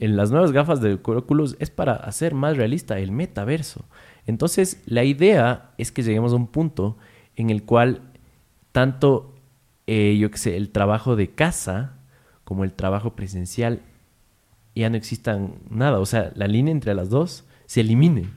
En 0.00 0.16
las 0.16 0.32
nuevas 0.32 0.50
gafas 0.50 0.80
de 0.80 0.94
Oculus 0.94 1.54
es 1.60 1.70
para 1.70 1.92
hacer 1.94 2.34
más 2.34 2.56
realista 2.56 2.98
el 2.98 3.12
metaverso. 3.12 3.84
Entonces, 4.26 4.82
la 4.86 5.04
idea 5.04 5.70
es 5.78 5.92
que 5.92 6.02
lleguemos 6.02 6.32
a 6.32 6.36
un 6.36 6.48
punto 6.48 6.96
en 7.36 7.50
el 7.50 7.62
cual 7.62 8.00
tanto, 8.74 9.36
eh, 9.86 10.16
yo 10.18 10.32
qué 10.32 10.38
sé, 10.38 10.56
el 10.56 10.70
trabajo 10.70 11.14
de 11.14 11.30
casa 11.30 11.92
como 12.42 12.64
el 12.64 12.72
trabajo 12.72 13.14
presencial 13.14 13.82
ya 14.74 14.90
no 14.90 14.96
existan 14.96 15.60
nada. 15.70 16.00
O 16.00 16.06
sea, 16.06 16.32
la 16.34 16.48
línea 16.48 16.72
entre 16.72 16.92
las 16.92 17.08
dos 17.08 17.44
se 17.66 17.82
elimine. 17.82 18.30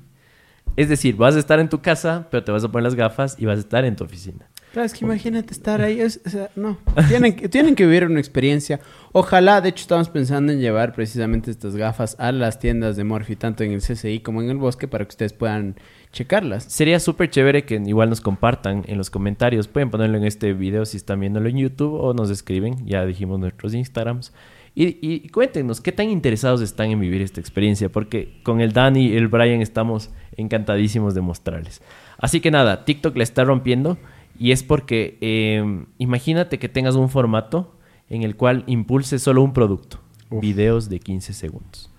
Es 0.76 0.90
decir, 0.90 1.16
vas 1.16 1.36
a 1.36 1.40
estar 1.40 1.60
en 1.60 1.70
tu 1.70 1.82
casa, 1.82 2.28
pero 2.30 2.44
te 2.44 2.52
vas 2.52 2.64
a 2.64 2.68
poner 2.72 2.84
las 2.84 2.94
gafas 2.94 3.36
y 3.40 3.48
vas 3.48 3.58
a 3.58 3.62
estar 3.62 3.84
en 3.84 3.96
tu 3.96 4.04
oficina. 4.04 4.48
Claro, 4.74 4.86
es 4.86 4.94
que 4.94 5.06
imagínate 5.06 5.54
estar 5.54 5.82
ahí. 5.82 6.04
o 6.04 6.10
sea, 6.10 6.52
no. 6.56 6.78
Tienen, 7.08 7.36
tienen 7.50 7.74
que 7.74 7.88
vivir 7.88 8.06
una 8.06 8.20
experiencia. 8.20 8.80
Ojalá, 9.14 9.60
de 9.60 9.70
hecho, 9.70 9.82
estamos 9.82 10.08
pensando 10.10 10.52
en 10.52 10.60
llevar 10.60 10.94
precisamente 10.94 11.50
estas 11.50 11.76
gafas 11.76 12.16
a 12.20 12.32
las 12.32 12.60
tiendas 12.60 12.96
de 12.96 13.04
Morphy, 13.04 13.36
tanto 13.36 13.64
en 13.64 13.72
el 13.72 13.82
CCI 13.82 14.20
como 14.20 14.44
en 14.44 14.52
el 14.52 14.58
bosque, 14.58 14.88
para 14.88 15.04
que 15.04 15.10
ustedes 15.10 15.34
puedan 15.34 15.78
checarlas. 16.12 16.64
Sería 16.64 17.00
súper 17.00 17.30
chévere 17.30 17.66
que 17.66 17.76
igual 17.76 18.10
nos 18.10 18.22
compartan 18.22 18.84
en 18.88 18.98
los 18.98 19.10
comentarios. 19.10 19.68
Pueden 19.68 19.90
ponerlo 19.90 20.18
en 20.18 20.24
este 20.24 20.54
video 20.54 20.86
si 20.86 20.98
están 20.98 21.20
viéndolo 21.20 21.50
en 21.50 21.58
YouTube 21.58 21.94
o 21.94 22.14
nos 22.14 22.30
escriben. 22.30 22.86
Ya 22.86 23.06
dijimos 23.06 23.40
nuestros 23.40 23.74
Instagrams. 23.74 24.34
Y, 24.74 24.98
y 25.02 25.30
cuéntenos 25.30 25.82
qué 25.82 25.92
tan 25.92 26.10
interesados 26.10 26.62
están 26.62 26.92
en 26.92 27.00
vivir 27.00 27.22
esta 27.22 27.40
experiencia. 27.40 27.90
Porque 27.90 28.40
con 28.44 28.62
el 28.62 28.74
Dani 28.74 29.08
y 29.08 29.16
el 29.16 29.28
Brian 29.28 29.62
estamos 29.62 30.12
encantadísimos 30.36 31.14
de 31.16 31.22
mostrarles. 31.22 31.82
Así 32.18 32.40
que 32.42 32.52
nada, 32.52 32.86
TikTok 32.86 33.16
le 33.16 33.24
está 33.24 33.44
rompiendo. 33.44 33.98
Y 34.40 34.52
es 34.52 34.64
porque 34.64 35.18
eh, 35.22 35.86
imagínate 35.98 36.60
que 36.60 36.70
tengas 36.70 36.96
un 36.96 37.10
formato 37.10 37.76
en 38.10 38.24
el 38.24 38.36
cual 38.36 38.64
impulse 38.68 39.20
solo 39.20 39.42
un 39.42 39.54
producto. 39.54 40.00
Uf. 40.30 40.42
Videos 40.42 40.90
de 40.90 41.00
15 41.00 41.34
segundos. 41.34 41.90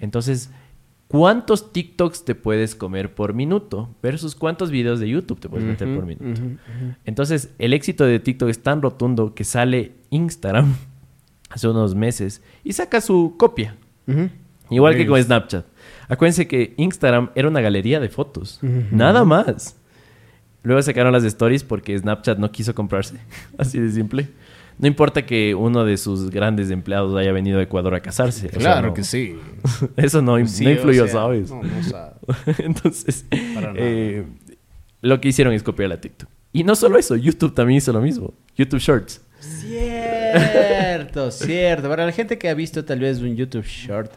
Entonces, 0.00 0.50
¿cuántos 1.08 1.72
TikToks 1.72 2.24
te 2.24 2.34
puedes 2.34 2.74
comer 2.74 3.14
por 3.14 3.34
minuto? 3.34 3.88
Versus 4.02 4.34
cuántos 4.34 4.70
videos 4.70 5.00
de 5.00 5.08
YouTube 5.08 5.40
te 5.40 5.48
puedes 5.48 5.66
meter 5.66 5.92
por 5.94 6.06
minuto. 6.06 6.40
Entonces, 7.04 7.54
el 7.58 7.72
éxito 7.72 8.04
de 8.04 8.20
TikTok 8.20 8.48
es 8.48 8.62
tan 8.62 8.80
rotundo 8.82 9.34
que 9.34 9.44
sale 9.44 9.92
Instagram 10.10 10.74
hace 11.50 11.68
unos 11.68 11.94
meses 11.94 12.42
y 12.62 12.72
saca 12.72 13.00
su 13.00 13.34
copia. 13.36 13.74
Igual 14.70 14.96
que 14.96 15.06
con. 15.06 15.22
Snapchat. 15.22 15.64
Acuérdense 16.08 16.46
que 16.46 16.74
Instagram 16.76 17.30
era 17.34 17.48
una 17.48 17.60
galería 17.60 18.00
de 18.00 18.08
fotos. 18.08 18.60
Nada 18.90 19.24
más. 19.24 19.76
Luego 20.62 20.82
sacaron 20.82 21.12
las 21.12 21.24
stories 21.24 21.64
porque 21.64 21.98
Snapchat 21.98 22.38
no 22.38 22.50
quiso 22.50 22.74
comprarse. 22.74 23.16
Así 23.58 23.78
de 23.78 23.90
simple. 23.90 24.28
No 24.78 24.86
importa 24.86 25.26
que 25.26 25.54
uno 25.54 25.84
de 25.84 25.96
sus 25.96 26.30
grandes 26.30 26.70
empleados 26.70 27.16
haya 27.18 27.32
venido 27.32 27.58
a 27.58 27.62
Ecuador 27.62 27.94
a 27.94 28.00
casarse. 28.00 28.46
o 28.46 28.50
sea, 28.50 28.58
Claro 28.60 28.88
no- 28.88 28.94
que 28.94 29.02
sí. 29.04 29.36
Eso 29.96 30.22
no, 30.22 30.36
Sí, 30.46 30.64
no 30.64 30.70
o 30.70 30.72
influyó, 30.74 31.04
sea, 31.04 31.12
¿sabes? 31.14 31.50
no, 31.50 31.62
no 31.62 31.82
sabe. 31.82 32.14
Entonces, 32.58 33.26
eh, 33.30 34.24
lo 35.02 35.20
que 35.20 35.28
hicieron 35.28 35.52
es 35.54 35.62
copiar 35.62 35.88
la 35.88 36.00
TikTok. 36.00 36.28
Y 36.52 36.64
no 36.64 36.74
solo 36.76 36.98
eso, 36.98 37.16
YouTube 37.16 37.54
también 37.54 37.78
hizo 37.78 37.92
lo 37.92 38.00
mismo. 38.00 38.32
YouTube 38.56 38.80
Shorts. 38.80 39.20
Cierto, 39.40 41.30
cierto. 41.30 41.88
Para 41.88 42.06
la 42.06 42.12
gente 42.12 42.38
que 42.38 42.48
ha 42.48 42.54
visto 42.54 42.84
tal 42.84 43.00
vez 43.00 43.20
un 43.20 43.36
YouTube 43.36 43.64
Short 43.64 44.12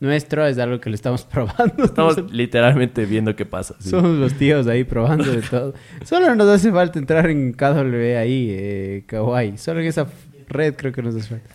nuestro, 0.00 0.46
es 0.46 0.58
algo 0.58 0.80
que 0.80 0.90
lo 0.90 0.94
estamos 0.94 1.22
probando. 1.32 1.84
Estamos 1.84 2.30
literalmente 2.32 3.04
viendo 3.06 3.34
qué 3.36 3.46
pasa. 3.46 3.74
sí. 3.78 3.90
Somos 3.90 4.10
los 4.18 4.34
tíos 4.34 4.66
ahí 4.66 4.84
probando 4.84 5.24
de 5.30 5.42
todo. 5.42 5.74
Solo 6.04 6.34
nos 6.34 6.48
hace 6.48 6.70
falta 6.72 6.98
entrar 6.98 7.28
en 7.30 7.52
KW 7.52 8.18
ahí, 8.18 8.48
eh, 8.50 9.04
Kawaii. 9.06 9.56
Solo 9.58 9.80
en 9.80 9.86
esa 9.86 10.06
red 10.48 10.74
creo 10.76 10.92
que 10.92 11.02
nos 11.02 11.14
hace 11.16 11.28
falta. 11.28 11.48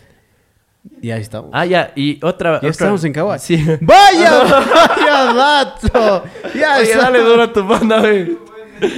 Y 1.00 1.10
ahí 1.12 1.20
estamos. 1.22 1.50
Ah, 1.52 1.64
ya, 1.64 1.92
y 1.94 2.18
otra. 2.24 2.52
ya 2.54 2.56
otra- 2.58 2.68
estamos 2.70 3.04
en 3.04 3.12
Kawaii. 3.12 3.38
Sí. 3.38 3.56
¡Vaya! 3.80 4.42
¡Vaya 4.42 5.32
dato! 5.34 6.24
Ya, 6.58 6.76
Oye, 6.78 6.82
está- 6.90 6.98
dale 7.04 7.20
duro 7.20 7.42
a 7.42 7.52
tu 7.52 7.64
banda, 7.66 8.00
güey. 8.00 8.36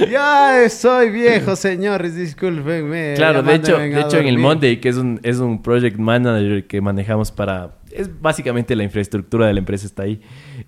ya 0.09 0.67
soy 0.67 1.11
viejo, 1.11 1.55
señores, 1.55 2.15
discúlpenme. 2.15 3.13
Claro, 3.15 3.43
de 3.43 3.53
hecho, 3.53 3.77
de 3.77 4.01
hecho 4.01 4.17
en 4.17 4.25
el. 4.25 4.39
Monday, 4.39 4.79
que 4.79 4.89
es 4.89 4.95
un, 4.97 5.19
es 5.21 5.37
un 5.37 5.61
project 5.61 5.97
manager 5.99 6.65
que 6.65 6.81
manejamos 6.81 7.31
para... 7.31 7.75
Es 7.95 8.21
básicamente 8.21 8.75
la 8.75 8.83
infraestructura 8.83 9.47
de 9.47 9.53
la 9.53 9.59
empresa 9.59 9.85
está 9.85 10.03
ahí. 10.03 10.21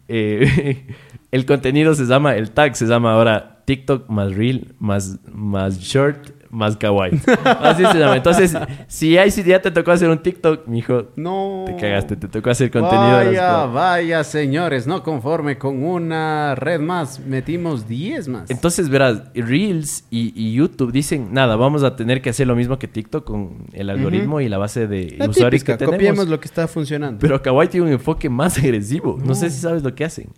Eh, 0.08 0.88
el 1.32 1.46
contenido 1.46 1.94
se 1.94 2.06
llama, 2.06 2.36
el 2.36 2.52
tag 2.52 2.76
se 2.76 2.86
llama 2.86 3.14
ahora 3.14 3.64
TikTok 3.66 4.10
más 4.10 4.34
Reel, 4.34 4.76
más, 4.80 5.20
más 5.32 5.80
Short, 5.80 6.37
más 6.50 6.78
Kawaii. 6.78 7.20
Así 7.62 7.86
se 7.86 8.00
llama. 8.00 8.16
Entonces, 8.18 8.56
si 8.88 9.12
ya 9.46 9.62
te 9.62 9.72
tocó 9.72 9.92
hacer 9.92 10.10
un 10.10 10.20
TikTok, 10.20 10.68
mijo, 10.68 11.08
No. 11.16 11.64
te 11.66 11.76
cagaste, 11.76 12.16
te 12.16 12.28
tocó 12.28 12.50
hacer 12.50 12.72
contenido. 12.72 13.12
Vaya, 13.18 13.66
vaya, 13.66 14.24
señores, 14.24 14.88
no 14.88 15.04
conforme 15.04 15.58
con 15.58 15.84
una 15.84 16.56
red 16.56 16.80
más, 16.80 17.20
metimos 17.20 17.88
10 17.88 18.28
más. 18.28 18.50
Entonces, 18.50 18.90
verás, 18.90 19.24
Reels 19.34 20.06
y, 20.10 20.34
y 20.36 20.54
YouTube 20.54 20.92
dicen, 20.92 21.30
nada, 21.34 21.56
vamos 21.56 21.84
a 21.84 21.96
tener 21.96 22.22
que 22.22 22.30
hacer 22.30 22.48
lo 22.48 22.56
mismo 22.56 22.78
que 22.80 22.88
TikTok 22.88 23.24
con 23.26 23.66
el 23.74 23.90
algoritmo 23.90 24.42
y 24.42 24.50
la 24.50 24.58
base 24.58 24.88
de 24.88 25.16
La 25.18 25.28
usuarios 25.30 25.62
típica, 25.64 25.74
que 25.74 25.86
tenemos. 25.86 25.96
copiemos 25.98 26.28
lo 26.28 26.40
que 26.40 26.46
está 26.48 26.68
funcionando. 26.68 27.20
Pero 27.20 27.42
Kawaii 27.42 27.70
tiene 27.70 27.86
un 27.88 27.92
enfoque 27.94 28.30
más 28.30 28.58
agresivo. 28.60 29.18
No. 29.24 29.36
sé 29.36 29.50
si 29.50 29.60
sabes 29.60 29.84
lo 29.84 29.94
que 29.94 30.06
hacen. 30.06 30.30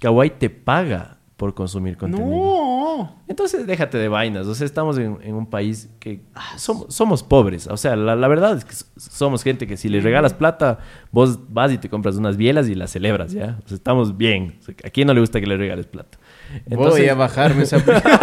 Kawaii 0.00 0.30
te 0.30 0.48
paga 0.50 1.18
por 1.40 1.54
consumir 1.54 1.96
contenido. 1.96 2.28
no. 2.28 3.16
Entonces 3.26 3.66
déjate 3.66 3.96
de 3.96 4.08
vainas. 4.08 4.46
O 4.46 4.54
sea, 4.54 4.66
estamos 4.66 4.98
en, 4.98 5.16
en 5.22 5.34
un 5.34 5.48
país 5.48 5.88
que 5.98 6.20
ah, 6.34 6.58
somos, 6.58 6.94
somos 6.94 7.22
pobres. 7.22 7.66
O 7.66 7.78
sea, 7.78 7.96
la, 7.96 8.14
la 8.14 8.28
verdad 8.28 8.58
es 8.58 8.66
que 8.66 8.74
somos 8.98 9.42
gente 9.42 9.66
que 9.66 9.78
si 9.78 9.88
le 9.88 10.02
regalas 10.02 10.34
plata, 10.34 10.80
vos 11.10 11.38
vas 11.48 11.72
y 11.72 11.78
te 11.78 11.88
compras 11.88 12.16
unas 12.16 12.36
bielas 12.36 12.68
y 12.68 12.74
las 12.74 12.90
celebras, 12.90 13.32
¿ya? 13.32 13.58
O 13.64 13.68
sea, 13.68 13.76
estamos 13.76 14.18
bien. 14.18 14.58
O 14.60 14.64
sea, 14.64 14.74
¿A 14.84 14.90
quién 14.90 15.06
no 15.06 15.14
le 15.14 15.20
gusta 15.20 15.40
que 15.40 15.46
le 15.46 15.56
regales 15.56 15.86
plata? 15.86 16.18
Voy 16.66 17.08
a 17.08 17.14
bajarme 17.14 17.62
esa 17.62 17.78
aplicación. 17.78 18.20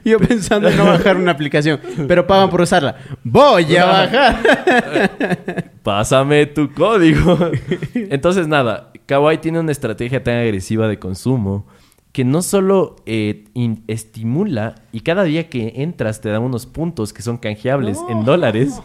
Yo 0.02 0.18
pensando 0.18 0.70
en 0.70 0.78
no 0.78 0.86
bajar 0.86 1.18
una 1.18 1.32
aplicación, 1.32 1.78
pero 2.08 2.26
pagan 2.26 2.48
por 2.48 2.62
usarla. 2.62 2.96
Voy 3.22 3.76
a 3.76 3.84
bajar. 3.84 5.69
Pásame 5.82 6.46
tu 6.46 6.72
código. 6.72 7.38
Entonces, 7.94 8.46
nada, 8.48 8.92
Kawaii 9.06 9.38
tiene 9.38 9.60
una 9.60 9.72
estrategia 9.72 10.22
tan 10.22 10.36
agresiva 10.36 10.88
de 10.88 10.98
consumo 10.98 11.66
que 12.12 12.24
no 12.24 12.42
solo 12.42 12.96
eh, 13.06 13.44
in- 13.54 13.84
estimula 13.86 14.74
y 14.92 15.00
cada 15.00 15.22
día 15.22 15.48
que 15.48 15.74
entras 15.76 16.20
te 16.20 16.28
dan 16.28 16.42
unos 16.42 16.66
puntos 16.66 17.12
que 17.12 17.22
son 17.22 17.38
canjeables 17.38 17.98
en 18.08 18.24
dólares, 18.24 18.80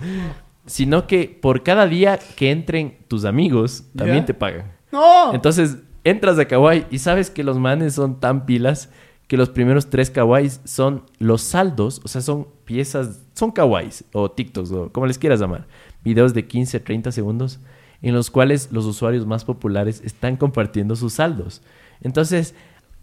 sino 0.68 1.08
que 1.08 1.28
por 1.42 1.64
cada 1.64 1.88
día 1.88 2.20
que 2.36 2.52
entren 2.52 2.98
tus 3.08 3.26
amigos 3.26 3.86
también 3.96 4.20
¿Ya? 4.20 4.26
te 4.28 4.34
pagan. 4.36 4.72
No. 4.92 5.34
Entonces, 5.34 5.78
entras 6.04 6.38
a 6.40 6.46
Kawaii 6.46 6.86
y 6.92 7.00
sabes 7.00 7.30
que 7.32 7.44
los 7.44 7.58
manes 7.58 7.96
son 7.96 8.20
tan 8.20 8.46
pilas 8.46 8.90
que 9.28 9.38
los 9.38 9.50
primeros 9.50 9.90
tres 9.90 10.12
Kawais 10.12 10.62
son 10.66 11.02
los 11.18 11.42
saldos, 11.42 12.00
o 12.04 12.08
sea, 12.08 12.22
son 12.22 12.48
piezas, 12.64 13.24
son 13.34 13.50
Kawais 13.52 14.04
o 14.14 14.30
TikToks 14.30 14.72
o 14.72 14.92
como 14.92 15.08
les 15.08 15.18
quieras 15.18 15.40
llamar, 15.40 15.66
videos 16.06 16.34
de 16.34 16.48
15, 16.48 16.80
30 16.80 17.12
segundos 17.12 17.60
en 18.02 18.14
los 18.14 18.30
cuales 18.32 18.70
los 18.72 18.86
usuarios 18.86 19.26
más 19.26 19.44
populares 19.44 20.02
están 20.06 20.38
compartiendo 20.38 20.96
sus 20.96 21.14
saldos. 21.14 21.62
Entonces, 22.02 22.54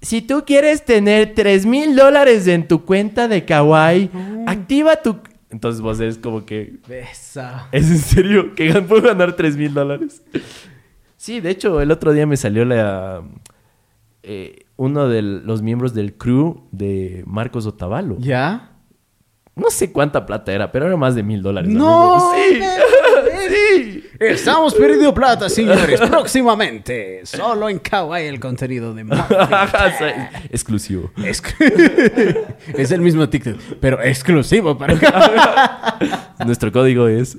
si 0.00 0.22
tú 0.22 0.44
quieres 0.46 0.84
tener 0.84 1.34
3 1.34 1.66
mil 1.66 1.96
dólares 1.96 2.46
en 2.46 2.66
tu 2.66 2.84
cuenta 2.84 3.28
de 3.28 3.44
Kawaii, 3.44 4.10
activa 4.46 4.96
tu... 4.96 5.18
Entonces 5.50 5.80
vos 5.80 6.00
eres 6.00 6.18
como 6.18 6.46
que... 6.46 6.78
Besa. 6.88 7.68
¿Es 7.72 7.90
en 7.90 7.98
serio? 7.98 8.54
¿Que 8.54 8.72
puedo 8.82 9.02
ganar 9.02 9.36
3 9.36 9.56
mil 9.56 9.74
dólares? 9.74 10.22
Sí, 11.16 11.40
de 11.40 11.50
hecho, 11.50 11.80
el 11.80 11.90
otro 11.90 12.12
día 12.12 12.26
me 12.26 12.36
salió 12.36 12.64
la... 12.64 13.22
eh, 14.22 14.64
uno 14.76 15.08
de 15.08 15.22
los 15.22 15.62
miembros 15.62 15.94
del 15.94 16.14
crew 16.14 16.66
de 16.72 17.22
Marcos 17.26 17.66
Otavalo. 17.66 18.16
¿Ya? 18.18 18.71
No 19.54 19.68
sé 19.70 19.92
cuánta 19.92 20.24
plata 20.24 20.50
era, 20.52 20.72
pero 20.72 20.86
era 20.86 20.96
más 20.96 21.14
de 21.14 21.22
mil 21.22 21.42
dólares. 21.42 21.70
No, 21.70 22.30
amigo. 22.32 22.34
Sí. 22.34 22.62
sí. 23.50 24.04
Estamos 24.18 24.74
perdiendo 24.74 25.12
plata, 25.12 25.48
señores. 25.50 26.00
Próximamente. 26.00 27.20
Solo 27.24 27.68
en 27.68 27.78
Kawaii 27.78 28.28
el 28.28 28.40
contenido 28.40 28.94
de 28.94 29.02
exclusivo. 30.50 31.10
Exclu- 31.16 32.38
es 32.78 32.90
el 32.92 33.00
mismo 33.00 33.28
TikTok, 33.28 33.56
pero 33.80 34.00
exclusivo 34.02 34.78
para 34.78 34.94
acá. 34.94 35.98
Nuestro 36.46 36.70
código 36.72 37.08
es... 37.08 37.36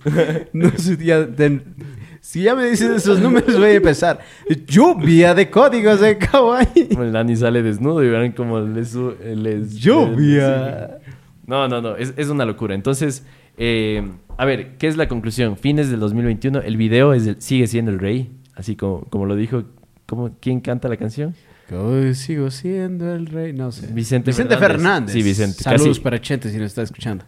No 0.54 0.72
sé, 0.78 0.98
ya 0.98 1.26
ten- 1.28 1.76
si 2.22 2.44
ya 2.44 2.56
me 2.56 2.66
dices 2.68 2.90
esos 2.90 3.20
números, 3.20 3.58
voy 3.58 3.70
a 3.70 3.74
empezar. 3.74 4.20
Lluvia 4.68 5.34
de 5.34 5.50
códigos 5.50 6.00
de 6.00 6.18
Kawaii. 6.18 6.90
el 6.92 7.12
Dani 7.12 7.36
sale 7.36 7.62
desnudo 7.64 8.02
y 8.04 8.10
verán 8.10 8.32
cómo 8.32 8.60
les... 8.62 8.94
les 8.96 9.76
Lluvia. 9.76 11.00
No, 11.46 11.68
no, 11.68 11.82
no. 11.82 11.96
Es, 11.96 12.14
es 12.18 12.30
una 12.30 12.46
locura. 12.46 12.74
Entonces, 12.76 13.26
eh, 13.58 14.08
a 14.38 14.46
ver, 14.46 14.78
¿qué 14.78 14.88
es 14.88 14.98
la 14.98 15.08
conclusión? 15.08 15.58
Fines 15.58 15.90
del 15.90 16.00
2021, 16.00 16.62
el 16.62 16.78
video 16.78 17.14
es 17.14 17.28
el- 17.28 17.42
sigue 17.42 17.68
siendo 17.68 17.92
el 17.92 18.00
rey. 18.00 18.32
Así 18.56 18.76
como, 18.76 19.02
como 19.06 19.26
lo 19.26 19.36
dijo... 19.36 19.64
¿cómo, 20.06 20.38
¿Quién 20.40 20.60
canta 20.62 20.88
la 20.90 20.98
canción? 20.98 21.34
Hoy 21.72 22.14
sigo 22.14 22.52
siendo 22.52 23.14
el 23.16 23.26
rey. 23.26 23.52
No 23.54 23.72
sé. 23.72 23.88
Vicente 23.88 24.32
Vicente 24.32 24.58
Fernández. 24.58 24.78
Fernández. 24.82 25.14
Sí, 25.14 25.24
Vicente. 25.24 25.64
Saludos 25.64 25.88
Casi- 25.98 26.02
para 26.02 26.22
Chente 26.22 26.50
si 26.50 26.58
nos 26.58 26.68
está 26.68 26.82
escuchando. 26.84 27.26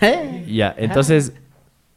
Ya, 0.48 0.74
entonces 0.76 1.32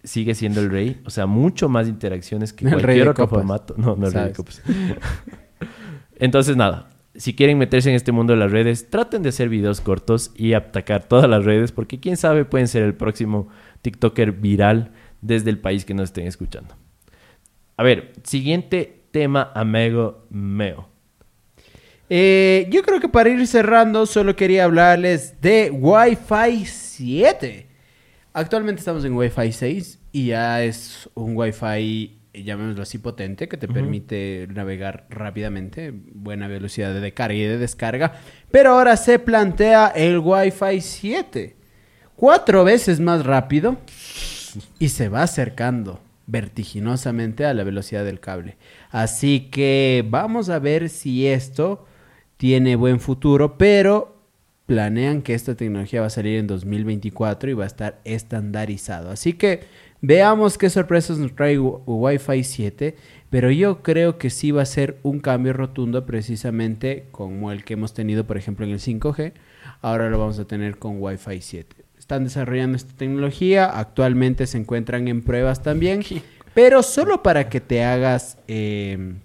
sigue 0.03 0.35
siendo 0.35 0.61
el 0.61 0.69
rey. 0.69 1.01
O 1.05 1.09
sea, 1.09 1.25
mucho 1.25 1.67
más 1.69 1.87
interacciones 1.87 2.53
que 2.53 2.65
El 2.65 2.71
rey 2.73 2.81
cualquier 2.81 3.03
de 3.05 3.09
otro 3.09 3.27
copas. 3.27 3.39
formato. 3.39 3.73
No, 3.77 3.95
no 3.95 4.05
el 4.07 4.13
rey 4.13 4.25
de 4.25 4.33
copas. 4.33 4.61
entonces, 6.19 6.55
nada. 6.55 6.89
Si 7.17 7.33
quieren 7.33 7.57
meterse 7.57 7.89
en 7.89 7.95
este 7.95 8.11
mundo 8.11 8.33
de 8.33 8.39
las 8.39 8.51
redes, 8.51 8.89
traten 8.89 9.23
de 9.23 9.29
hacer 9.29 9.49
videos 9.49 9.81
cortos 9.81 10.31
y 10.35 10.53
atacar 10.53 11.07
todas 11.07 11.29
las 11.29 11.45
redes, 11.45 11.71
porque 11.71 11.99
quién 11.99 12.17
sabe, 12.17 12.45
pueden 12.45 12.67
ser 12.67 12.83
el 12.83 12.93
próximo 12.93 13.47
TikToker 13.81 14.33
viral 14.33 14.91
desde 15.21 15.49
el 15.49 15.59
país 15.59 15.85
que 15.85 15.93
nos 15.93 16.09
estén 16.09 16.27
escuchando. 16.27 16.75
A 17.77 17.83
ver, 17.83 18.13
siguiente 18.23 19.03
tema, 19.11 19.51
amigo 19.53 20.25
meo. 20.29 20.89
Eh, 22.09 22.67
yo 22.69 22.83
creo 22.83 22.99
que 22.99 23.09
para 23.09 23.29
ir 23.29 23.47
cerrando, 23.47 24.05
solo 24.05 24.35
quería 24.35 24.65
hablarles 24.65 25.41
de 25.41 25.71
Wi-Fi 25.71 26.65
7. 26.65 27.67
Actualmente 28.33 28.79
estamos 28.79 29.03
en 29.05 29.13
Wi-Fi 29.13 29.51
6 29.51 29.99
y 30.11 30.27
ya 30.27 30.63
es 30.63 31.09
un 31.15 31.35
Wi-Fi, 31.35 32.19
llamémoslo 32.43 32.83
así, 32.83 32.97
potente, 32.97 33.47
que 33.47 33.57
te 33.57 33.67
permite 33.67 34.47
navegar 34.53 35.05
rápidamente, 35.09 35.91
buena 35.93 36.47
velocidad 36.47 36.99
de 36.99 37.13
carga 37.13 37.35
y 37.35 37.43
de 37.43 37.57
descarga. 37.57 38.13
Pero 38.51 38.71
ahora 38.71 38.97
se 38.97 39.19
plantea 39.19 39.87
el 39.87 40.19
Wi-Fi 40.19 40.81
7, 40.81 41.55
cuatro 42.15 42.63
veces 42.63 42.99
más 42.99 43.25
rápido 43.25 43.77
y 44.79 44.89
se 44.89 45.09
va 45.09 45.23
acercando 45.23 45.99
vertiginosamente 46.27 47.45
a 47.45 47.53
la 47.53 47.63
velocidad 47.63 48.03
del 48.05 48.19
cable. 48.19 48.57
Así 48.89 49.49
que 49.51 50.05
vamos 50.07 50.49
a 50.49 50.59
ver 50.59 50.89
si 50.89 51.27
esto 51.27 51.85
tiene 52.37 52.75
buen 52.75 52.99
futuro, 52.99 53.57
pero 53.57 54.15
planean 54.65 55.21
que 55.21 55.33
esta 55.33 55.55
tecnología 55.55 56.01
va 56.01 56.07
a 56.07 56.11
salir 56.11 56.39
en 56.39 56.47
2024 56.47 57.51
y 57.51 57.53
va 57.53 57.65
a 57.65 57.67
estar 57.67 58.01
estandarizado. 58.03 59.11
Así 59.11 59.33
que 59.33 59.61
veamos 60.01 60.57
qué 60.57 60.69
sorpresas 60.69 61.17
nos 61.17 61.35
trae 61.35 61.57
Wi-Fi 61.59 62.43
7, 62.43 62.95
pero 63.29 63.51
yo 63.51 63.83
creo 63.83 64.17
que 64.17 64.29
sí 64.29 64.51
va 64.51 64.61
a 64.61 64.65
ser 64.65 64.97
un 65.03 65.19
cambio 65.19 65.53
rotundo 65.53 66.05
precisamente 66.05 67.05
como 67.11 67.51
el 67.51 67.63
que 67.63 67.73
hemos 67.73 67.93
tenido, 67.93 68.25
por 68.25 68.37
ejemplo, 68.37 68.65
en 68.65 68.71
el 68.71 68.79
5G. 68.79 69.33
Ahora 69.81 70.09
lo 70.09 70.19
vamos 70.19 70.39
a 70.39 70.45
tener 70.45 70.77
con 70.77 71.01
Wi-Fi 71.01 71.41
7. 71.41 71.75
Están 71.97 72.23
desarrollando 72.23 72.77
esta 72.77 72.95
tecnología, 72.95 73.65
actualmente 73.65 74.47
se 74.47 74.57
encuentran 74.57 75.07
en 75.07 75.21
pruebas 75.21 75.63
también, 75.63 76.03
pero 76.53 76.83
solo 76.83 77.23
para 77.23 77.49
que 77.49 77.61
te 77.61 77.83
hagas... 77.83 78.37
Eh, 78.47 79.15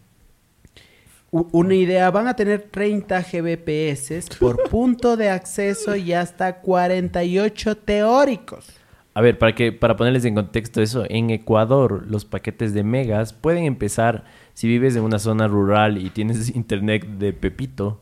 una 1.32 1.74
idea, 1.74 2.10
van 2.10 2.26
a 2.26 2.34
tener 2.34 2.62
30 2.70 3.22
Gbps 3.22 4.36
por 4.38 4.62
punto 4.70 5.16
de 5.16 5.30
acceso 5.30 5.94
y 5.94 6.12
hasta 6.12 6.60
48 6.60 7.76
teóricos. 7.76 8.79
A 9.14 9.20
ver, 9.20 9.38
para 9.38 9.54
que 9.54 9.72
para 9.72 9.96
ponerles 9.96 10.24
en 10.24 10.34
contexto 10.34 10.80
eso, 10.80 11.04
en 11.08 11.30
Ecuador 11.30 12.06
los 12.08 12.24
paquetes 12.24 12.74
de 12.74 12.84
megas 12.84 13.32
pueden 13.32 13.64
empezar 13.64 14.24
si 14.54 14.68
vives 14.68 14.94
en 14.96 15.02
una 15.02 15.18
zona 15.18 15.48
rural 15.48 15.98
y 15.98 16.10
tienes 16.10 16.54
internet 16.54 17.06
de 17.18 17.32
Pepito, 17.32 18.00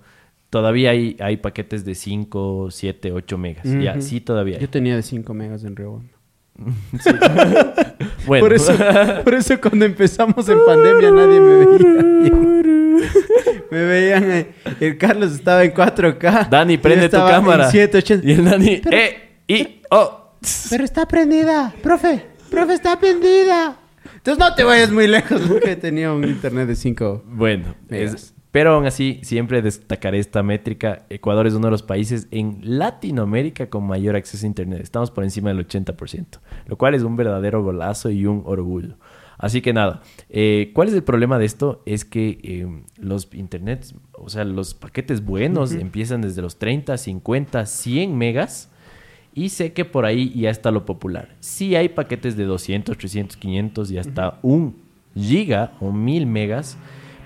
todavía 0.50 0.90
hay, 0.90 1.16
hay 1.20 1.38
paquetes 1.38 1.84
de 1.84 1.94
5, 1.94 2.68
7, 2.70 3.12
8 3.12 3.38
megas. 3.38 3.64
Ya, 3.64 4.00
sí 4.00 4.20
todavía. 4.20 4.56
Hay. 4.56 4.62
Yo 4.62 4.68
tenía 4.68 4.96
de 4.96 5.02
5 5.02 5.32
megas 5.34 5.64
en 5.64 5.76
Río 5.76 6.02
bueno. 8.26 8.44
Por 8.44 8.52
eso, 8.52 8.72
por 9.22 9.34
eso 9.34 9.60
cuando 9.60 9.84
empezamos 9.84 10.48
en 10.48 10.58
pandemia 10.66 11.12
nadie 11.12 11.40
me 11.40 11.64
veía. 11.64 12.32
Me 13.70 13.84
veían, 13.84 14.30
eh, 14.30 14.48
el 14.80 14.96
Carlos 14.96 15.32
estaba 15.32 15.62
en 15.62 15.72
4K. 15.74 16.48
Dani, 16.48 16.78
prende 16.78 17.08
tu 17.08 17.16
cámara. 17.16 17.70
Y 17.72 17.78
el 18.32 18.44
Dani, 18.44 18.80
eh, 18.90 19.28
y, 19.46 19.82
oh. 19.90 20.17
Pero 20.70 20.84
está 20.84 21.06
prendida, 21.06 21.74
profe, 21.82 22.26
profe, 22.50 22.74
está 22.74 22.98
prendida. 22.98 23.78
Entonces 24.16 24.38
no 24.38 24.54
te 24.54 24.64
vayas 24.64 24.90
muy 24.90 25.06
lejos 25.06 25.40
porque 25.48 25.76
tenía 25.76 26.12
un 26.12 26.24
internet 26.24 26.68
de 26.68 26.76
5. 26.76 27.24
Bueno, 27.26 27.74
pero 28.50 28.74
aún 28.74 28.86
así 28.86 29.20
siempre 29.22 29.62
destacaré 29.62 30.18
esta 30.18 30.42
métrica. 30.42 31.06
Ecuador 31.10 31.46
es 31.46 31.54
uno 31.54 31.66
de 31.66 31.72
los 31.72 31.82
países 31.82 32.28
en 32.30 32.60
Latinoamérica 32.62 33.68
con 33.68 33.86
mayor 33.86 34.16
acceso 34.16 34.46
a 34.46 34.48
internet. 34.48 34.80
Estamos 34.82 35.10
por 35.10 35.24
encima 35.24 35.50
del 35.50 35.66
80%, 35.66 36.40
lo 36.66 36.78
cual 36.78 36.94
es 36.94 37.02
un 37.02 37.16
verdadero 37.16 37.62
golazo 37.62 38.10
y 38.10 38.26
un 38.26 38.42
orgullo. 38.46 38.96
Así 39.38 39.60
que 39.60 39.72
nada, 39.72 40.02
eh, 40.30 40.72
¿cuál 40.74 40.88
es 40.88 40.94
el 40.94 41.04
problema 41.04 41.38
de 41.38 41.44
esto? 41.44 41.82
Es 41.86 42.04
que 42.04 42.40
eh, 42.42 42.82
los 42.96 43.28
internets, 43.32 43.94
o 44.12 44.28
sea, 44.28 44.44
los 44.44 44.74
paquetes 44.74 45.24
buenos 45.24 45.72
empiezan 45.72 46.22
desde 46.22 46.42
los 46.42 46.58
30, 46.58 46.96
50, 46.98 47.64
100 47.64 48.18
megas. 48.18 48.70
Y 49.38 49.50
sé 49.50 49.72
que 49.72 49.84
por 49.84 50.04
ahí 50.04 50.32
ya 50.34 50.50
está 50.50 50.72
lo 50.72 50.84
popular. 50.84 51.28
Sí 51.38 51.76
hay 51.76 51.88
paquetes 51.88 52.36
de 52.36 52.44
200, 52.44 52.98
300, 52.98 53.36
500 53.36 53.90
y 53.92 53.98
hasta 53.98 54.40
un 54.42 54.82
giga 55.14 55.74
o 55.78 55.92
1000 55.92 56.26
megas. 56.26 56.76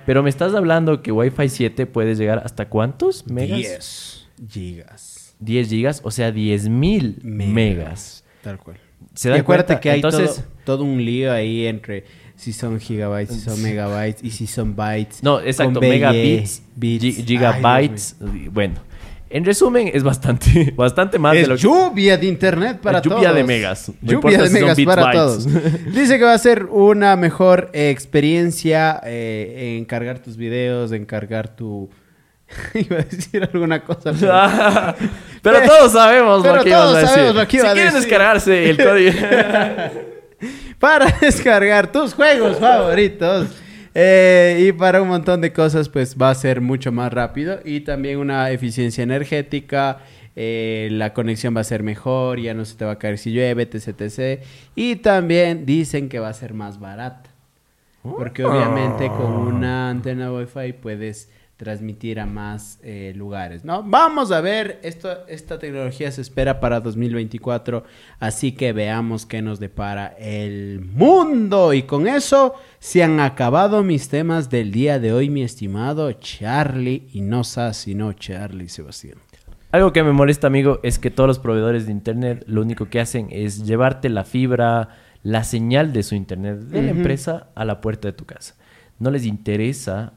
Pero 0.05 0.23
me 0.23 0.29
estás 0.29 0.55
hablando 0.55 1.01
que 1.01 1.11
Wi-Fi 1.11 1.49
7 1.49 1.87
puede 1.87 2.15
llegar 2.15 2.43
hasta 2.45 2.69
cuántos 2.69 3.27
megas? 3.27 4.29
10 4.37 4.51
gigas. 4.51 5.37
10 5.39 5.69
gigas, 5.71 6.01
o 6.05 6.11
sea, 6.11 6.31
10.000 6.31 7.23
megas. 7.23 7.53
megas. 7.55 8.25
Tal 8.43 8.59
cual. 8.59 8.77
¿Se 9.15 9.31
dan 9.31 9.43
cuenta? 9.43 9.81
que 9.81 9.89
hay 9.89 9.97
Entonces, 9.97 10.45
todo, 10.65 10.85
un 10.85 11.03
lío 11.03 11.33
ahí 11.33 11.67
entre 11.67 12.05
si 12.37 12.53
son 12.53 12.79
gigabytes, 12.79 13.35
si 13.35 13.41
son 13.41 13.63
megabytes 13.63 14.23
y 14.23 14.31
si 14.33 14.47
son 14.47 14.77
bytes. 14.77 15.23
No, 15.23 15.41
exacto, 15.41 15.81
megabits, 15.81 16.63
gigabytes. 16.79 18.17
bueno, 18.51 18.83
en 19.33 19.45
resumen, 19.45 19.91
es 19.93 20.03
bastante, 20.03 20.73
bastante 20.77 21.19
más 21.19 21.33
de 21.33 21.47
lo 21.47 21.57
que... 21.57 21.63
lluvia 21.63 22.17
de 22.19 22.27
internet 22.27 22.79
para 22.81 23.01
todos. 23.01 23.17
Lluvia 23.17 23.33
de 23.33 23.45
megas. 23.45 23.91
lluvia 24.03 24.43
de 24.43 24.51
megas 24.51 24.79
para 24.85 25.11
todos. 25.11 25.47
Dice 25.93 26.19
que 26.19 26.25
va 26.25 26.35
a 26.35 26.39
ser 26.39 26.67
una 26.67 27.17
mejor 27.17 27.71
experiencia 27.73 29.01
eh, 29.05 29.77
en 29.79 29.85
cargar 29.87 30.19
tus 30.19 30.37
videos, 30.37 30.93
en 30.93 31.07
cargar 31.07 31.57
tu 31.57 31.89
iba 32.75 32.99
a 32.99 33.03
decir 33.03 33.43
alguna 33.43 33.83
cosa. 33.83 34.13
Pero, 35.43 35.63
todos 35.63 35.93
sabemos 35.93 36.45
lo 36.45 36.63
que 36.63 36.75
a 36.75 36.93
decir. 36.93 37.41
si 37.41 37.47
quieren 37.47 37.95
descargarse 37.95 38.71
el 38.71 38.77
código. 38.77 39.19
para 40.79 41.07
descargar 41.21 41.91
tus 41.91 42.15
juegos 42.15 42.59
favoritos. 42.59 43.49
Eh, 43.95 44.67
y 44.67 44.73
para 44.73 45.03
un 45.03 45.09
montón 45.09 45.41
de 45.41 45.53
cosas, 45.53 45.89
pues 45.89 46.17
va 46.21 46.31
a 46.31 46.35
ser 46.35 46.61
mucho 46.61 46.93
más 46.93 47.13
rápido. 47.13 47.61
Y 47.65 47.81
también 47.81 48.19
una 48.19 48.51
eficiencia 48.51 49.03
energética. 49.03 50.01
Eh, 50.35 50.89
la 50.93 51.13
conexión 51.13 51.55
va 51.55 51.61
a 51.61 51.65
ser 51.65 51.83
mejor, 51.83 52.41
ya 52.41 52.55
no 52.55 52.65
se 52.65 52.77
te 52.77 52.87
va 52.87 52.93
a 52.93 52.99
caer 52.99 53.19
si 53.19 53.33
llueve, 53.33 53.65
etc, 53.65 54.01
etc. 54.01 54.43
Y 54.75 54.97
también 54.97 55.67
dicen 55.67 56.09
que 56.09 56.19
va 56.21 56.29
a 56.29 56.33
ser 56.33 56.55
más 56.55 56.81
barata. 56.81 57.31
Porque 58.03 58.45
obviamente 58.45 59.07
con 59.09 59.33
una 59.33 59.89
antena 59.89 60.33
Wi-Fi 60.33 60.73
puedes 60.73 61.31
transmitir 61.57 62.19
a 62.19 62.27
más 62.27 62.81
eh, 62.83 63.13
lugares, 63.15 63.65
¿no? 63.65 63.83
Vamos 63.85 64.33
a 64.33 64.41
ver, 64.41 64.81
esto, 64.83 65.27
esta 65.29 65.59
tecnología 65.59 66.11
se 66.11 66.21
espera 66.21 66.59
para 66.59 66.81
2024, 66.81 67.85
así 68.19 68.53
que 68.53 68.73
veamos 68.73 69.27
qué 69.27 69.43
nos 69.43 69.61
depara 69.61 70.09
el 70.19 70.81
mundo. 70.81 71.73
Y 71.73 71.85
con 71.85 72.09
eso 72.09 72.55
se 72.81 73.05
han 73.05 73.21
acabado 73.21 73.83
mis 73.85 74.09
temas 74.09 74.51
del 74.51 74.73
día 74.73 74.99
de 74.99 75.13
hoy, 75.13 75.31
mi 75.31 75.43
estimado 75.43 76.11
Charlie, 76.15 77.09
y 77.13 77.21
no 77.21 77.45
sé 77.45 77.73
sino 77.75 78.13
Charlie 78.13 78.69
Sebastián. 78.69 79.19
Algo 79.71 79.93
que 79.93 80.03
me 80.03 80.13
molesta, 80.13 80.49
amigo, 80.49 80.81
es 80.83 80.99
que 80.99 81.11
todos 81.11 81.29
los 81.29 81.39
proveedores 81.39 81.87
de 81.87 81.93
Internet 81.93 82.45
lo 82.47 82.61
único 82.61 82.87
que 82.91 83.01
hacen 83.01 83.29
es 83.31 83.65
llevarte 83.65 84.09
la 84.09 84.25
fibra, 84.25 84.89
la 85.23 85.45
señal 85.45 85.93
de 85.93 86.03
su 86.03 86.15
Internet 86.15 86.59
de 86.59 86.83
la 86.83 86.91
empresa 86.91 87.49
a 87.55 87.65
la 87.65 87.81
puerta 87.81 88.09
de 88.09 88.13
tu 88.13 88.27
casa. 88.27 88.55
No 88.99 89.11
les 89.11 89.25
interesa 89.25 90.13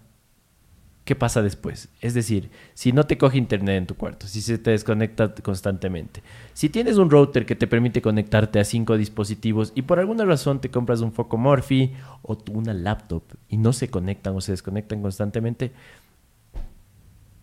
¿qué 1.06 1.16
pasa 1.16 1.42
después? 1.44 1.90
Es 2.02 2.16
decir, 2.16 2.50
si 2.74 2.92
no 2.92 3.06
te 3.06 3.18
coge 3.18 3.38
internet 3.38 3.78
en 3.78 3.88
tu 3.88 3.96
cuarto, 3.96 4.28
si 4.28 4.42
se 4.42 4.58
te 4.58 4.72
desconecta 4.72 5.34
constantemente, 5.36 6.24
si 6.54 6.70
tienes 6.70 6.98
un 6.98 7.12
router 7.12 7.46
que 7.46 7.56
te 7.56 7.68
permite 7.68 8.02
conectarte 8.02 8.60
a 8.60 8.66
cinco 8.66 8.98
dispositivos 8.98 9.72
y 9.76 9.84
por 9.84 10.00
alguna 10.00 10.26
razón 10.26 10.60
te 10.60 10.72
compras 10.72 11.02
un 11.02 11.14
foco 11.14 11.38
Morphy 11.38 11.94
o 12.24 12.38
una 12.52 12.74
laptop 12.74 13.24
y 13.48 13.58
no 13.58 13.72
se 13.72 13.88
conectan 13.88 14.36
o 14.36 14.42
se 14.42 14.52
desconectan 14.52 15.02
constantemente, 15.02 15.72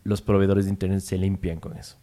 los 0.04 0.20
proveedores 0.20 0.64
de 0.64 0.72
internet 0.72 1.00
se 1.00 1.16
limpian 1.16 1.60
con 1.60 1.76
eso. 1.76 1.96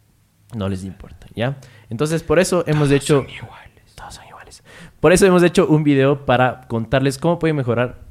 No 0.56 0.70
les 0.70 0.86
importa, 0.86 1.28
¿ya? 1.36 1.60
Entonces, 1.90 2.24
por 2.24 2.40
eso 2.40 2.64
hemos 2.66 2.88
Todos 2.88 3.02
hecho... 3.04 3.22
Son 3.22 3.30
iguales. 3.30 3.96
Todos 3.96 4.14
son 4.16 4.26
iguales. 4.26 4.64
Por 5.02 5.12
eso 5.12 5.26
hemos 5.26 5.44
hecho 5.44 5.68
un 5.68 5.84
video 5.84 6.26
para 6.26 6.62
contarles 6.68 7.18
cómo 7.18 7.38
pueden 7.38 7.58
mejorar 7.58 8.09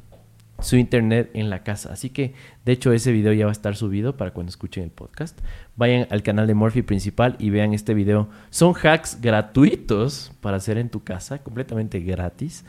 su 0.60 0.76
internet 0.76 1.30
en 1.34 1.50
la 1.50 1.62
casa. 1.62 1.92
Así 1.92 2.10
que, 2.10 2.34
de 2.64 2.72
hecho, 2.72 2.92
ese 2.92 3.12
video 3.12 3.32
ya 3.32 3.46
va 3.46 3.50
a 3.50 3.52
estar 3.52 3.76
subido 3.76 4.16
para 4.16 4.32
cuando 4.32 4.50
escuchen 4.50 4.84
el 4.84 4.90
podcast. 4.90 5.38
Vayan 5.76 6.06
al 6.10 6.22
canal 6.22 6.46
de 6.46 6.54
Morphy 6.54 6.82
principal 6.82 7.36
y 7.38 7.50
vean 7.50 7.74
este 7.74 7.94
video. 7.94 8.28
Son 8.50 8.74
hacks 8.74 9.20
gratuitos 9.20 10.32
para 10.40 10.56
hacer 10.56 10.78
en 10.78 10.88
tu 10.88 11.04
casa, 11.04 11.38
completamente 11.38 12.00
gratis, 12.00 12.64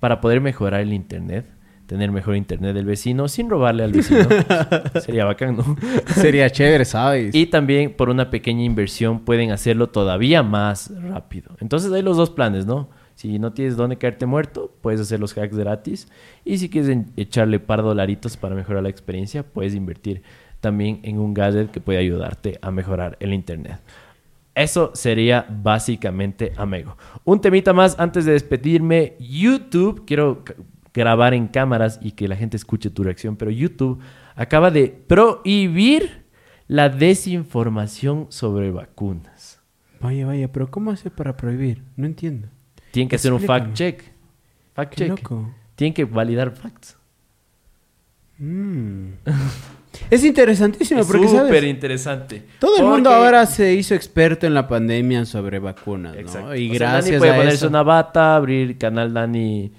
para 0.00 0.20
poder 0.20 0.40
mejorar 0.40 0.80
el 0.80 0.92
internet. 0.92 1.46
Tener 1.86 2.10
mejor 2.10 2.34
internet 2.34 2.74
del 2.74 2.86
vecino 2.86 3.28
sin 3.28 3.50
robarle 3.50 3.84
al 3.84 3.92
vecino. 3.92 4.26
Sería 5.04 5.26
bacán, 5.26 5.58
¿no? 5.58 5.76
Sería 6.06 6.48
chévere, 6.48 6.86
¿sabes? 6.86 7.34
Y 7.34 7.44
también 7.44 7.92
por 7.92 8.08
una 8.08 8.30
pequeña 8.30 8.64
inversión 8.64 9.20
pueden 9.20 9.50
hacerlo 9.50 9.90
todavía 9.90 10.42
más 10.42 10.90
rápido. 11.02 11.54
Entonces 11.60 11.92
hay 11.92 12.00
los 12.00 12.16
dos 12.16 12.30
planes, 12.30 12.64
¿no? 12.64 12.88
Si 13.14 13.38
no 13.38 13.52
tienes 13.52 13.76
dónde 13.76 13.96
caerte 13.96 14.26
muerto, 14.26 14.72
puedes 14.80 15.00
hacer 15.00 15.20
los 15.20 15.36
hacks 15.36 15.56
gratis. 15.56 16.08
Y 16.44 16.58
si 16.58 16.68
quieres 16.68 16.98
echarle 17.16 17.60
par 17.60 17.82
dolaritos 17.82 18.36
para 18.36 18.54
mejorar 18.54 18.82
la 18.82 18.88
experiencia, 18.88 19.42
puedes 19.42 19.74
invertir 19.74 20.22
también 20.60 21.00
en 21.02 21.18
un 21.18 21.34
gadget 21.34 21.70
que 21.70 21.80
puede 21.80 21.98
ayudarte 21.98 22.58
a 22.62 22.70
mejorar 22.70 23.16
el 23.20 23.32
internet. 23.32 23.80
Eso 24.54 24.92
sería 24.94 25.46
básicamente 25.48 26.52
Amigo. 26.56 26.96
Un 27.24 27.40
temita 27.40 27.72
más 27.72 27.98
antes 27.98 28.24
de 28.24 28.32
despedirme. 28.32 29.14
YouTube, 29.18 30.04
quiero 30.06 30.44
grabar 30.92 31.34
en 31.34 31.48
cámaras 31.48 31.98
y 32.00 32.12
que 32.12 32.28
la 32.28 32.36
gente 32.36 32.56
escuche 32.56 32.88
tu 32.88 33.02
reacción, 33.02 33.36
pero 33.36 33.50
YouTube 33.50 34.00
acaba 34.36 34.70
de 34.70 34.88
prohibir 34.88 36.24
la 36.68 36.88
desinformación 36.88 38.26
sobre 38.30 38.70
vacunas. 38.70 39.60
Vaya, 40.00 40.26
vaya, 40.26 40.50
pero 40.52 40.70
¿cómo 40.70 40.92
hace 40.92 41.10
para 41.10 41.36
prohibir? 41.36 41.82
No 41.96 42.06
entiendo. 42.06 42.48
Tienen 42.94 43.08
que 43.08 43.16
hacer 43.16 43.32
un 43.32 43.40
fact 43.40 43.74
check. 43.74 44.04
Fact 44.72 44.94
Qué 44.94 44.96
check. 44.96 45.08
loco. 45.08 45.52
Tienen 45.74 45.92
que 45.92 46.04
validar 46.04 46.52
facts. 46.52 46.96
Mm. 48.38 49.14
es 50.10 50.24
interesantísimo 50.24 51.00
Es 51.00 51.06
porque, 51.08 51.26
súper 51.26 51.64
interesante. 51.64 52.44
Todo 52.60 52.76
el 52.78 52.84
mundo 52.84 53.10
ahora 53.10 53.46
se 53.46 53.74
hizo 53.74 53.96
experto 53.96 54.46
en 54.46 54.54
la 54.54 54.68
pandemia 54.68 55.24
sobre 55.24 55.58
vacunas, 55.58 56.14
¿no? 56.14 56.20
Y 56.22 56.22
O 56.22 56.28
sea, 56.28 56.42
Dani 56.42 56.68
gracias 56.68 57.18
puede 57.18 57.32
a 57.32 57.36
ponerse 57.36 57.56
eso... 57.56 57.68
una 57.68 57.82
bata, 57.82 58.36
abrir 58.36 58.78
canal 58.78 59.12
Dani... 59.12 59.72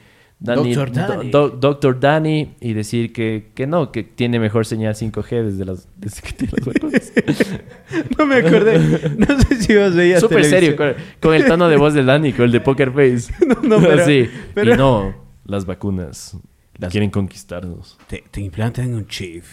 Dani 0.46 0.74
Dr. 0.74 0.92
Dani. 0.92 1.30
Do- 1.32 1.50
Do- 1.50 1.74
Dr. 1.74 2.00
Dani 2.00 2.56
y 2.62 2.74
decir 2.74 3.12
que, 3.12 3.48
que 3.54 3.68
no, 3.68 3.92
que 3.92 4.04
tiene 4.04 4.40
mejor 4.40 4.66
señal 4.66 4.94
5G 4.96 5.44
desde, 5.44 5.66
las, 5.66 5.88
desde 5.98 6.22
que 6.22 6.32
tiene 6.34 6.54
las 6.58 6.66
vacunas. 6.66 7.14
No 8.18 8.26
me 8.26 8.36
acordé. 8.36 8.80
No 9.18 9.40
sé 9.42 9.56
si 9.62 9.76
vos 9.76 9.94
veías 9.96 10.22
Súper 10.22 10.46
serio, 10.46 10.76
con, 10.76 10.94
con 11.22 11.34
el 11.34 11.46
tono 11.46 11.68
de 11.68 11.78
voz 11.78 11.94
de 11.94 12.04
Dani, 12.04 12.32
con 12.34 12.46
el 12.46 12.52
de 12.52 12.62
Poker 12.62 12.92
Face. 12.92 13.34
No, 13.46 13.56
no, 13.62 13.80
pero- 13.86 14.06
sí. 14.06 14.30
pero- 14.54 14.74
Y 14.74 14.78
no, 14.78 15.14
las 15.46 15.66
vacunas 15.66 16.38
Las- 16.78 16.92
quieren 16.92 17.10
conquistarnos. 17.10 17.98
Te, 18.08 18.24
te 18.32 18.42
implantan 18.42 18.94
un 18.94 19.08
chip 19.08 19.44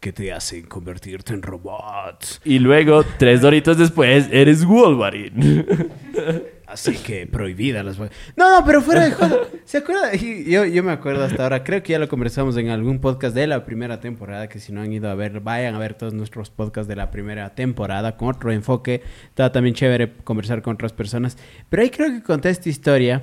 que 0.00 0.12
te 0.12 0.32
hace 0.32 0.62
convertirte 0.62 1.34
en 1.34 1.42
robot. 1.42 2.40
Y 2.44 2.60
luego, 2.60 3.02
tres 3.18 3.40
doritos 3.40 3.76
después, 3.78 4.28
eres 4.30 4.64
Wolverine. 4.64 5.64
Así 6.68 6.92
que 6.98 7.26
prohibida 7.26 7.82
las. 7.82 7.98
No, 7.98 8.08
no, 8.36 8.62
pero 8.66 8.82
fuera 8.82 9.04
de 9.04 9.12
joda. 9.12 9.38
¿Se 9.64 9.78
acuerda? 9.78 10.14
Yo, 10.14 10.66
yo 10.66 10.82
me 10.82 10.92
acuerdo 10.92 11.24
hasta 11.24 11.42
ahora. 11.42 11.64
Creo 11.64 11.82
que 11.82 11.92
ya 11.92 11.98
lo 11.98 12.08
conversamos 12.08 12.58
en 12.58 12.68
algún 12.68 13.00
podcast 13.00 13.34
de 13.34 13.46
la 13.46 13.64
primera 13.64 14.00
temporada. 14.00 14.50
Que 14.50 14.60
si 14.60 14.70
no 14.72 14.82
han 14.82 14.92
ido 14.92 15.08
a 15.08 15.14
ver, 15.14 15.40
vayan 15.40 15.74
a 15.74 15.78
ver 15.78 15.94
todos 15.94 16.12
nuestros 16.12 16.50
podcasts 16.50 16.86
de 16.86 16.96
la 16.96 17.10
primera 17.10 17.54
temporada 17.54 18.18
con 18.18 18.28
otro 18.28 18.52
enfoque. 18.52 19.02
Está 19.30 19.50
también 19.50 19.74
chévere 19.74 20.12
conversar 20.24 20.60
con 20.60 20.74
otras 20.74 20.92
personas. 20.92 21.38
Pero 21.70 21.82
ahí 21.82 21.88
creo 21.88 22.10
que 22.10 22.22
conté 22.22 22.50
esta 22.50 22.68
historia 22.68 23.22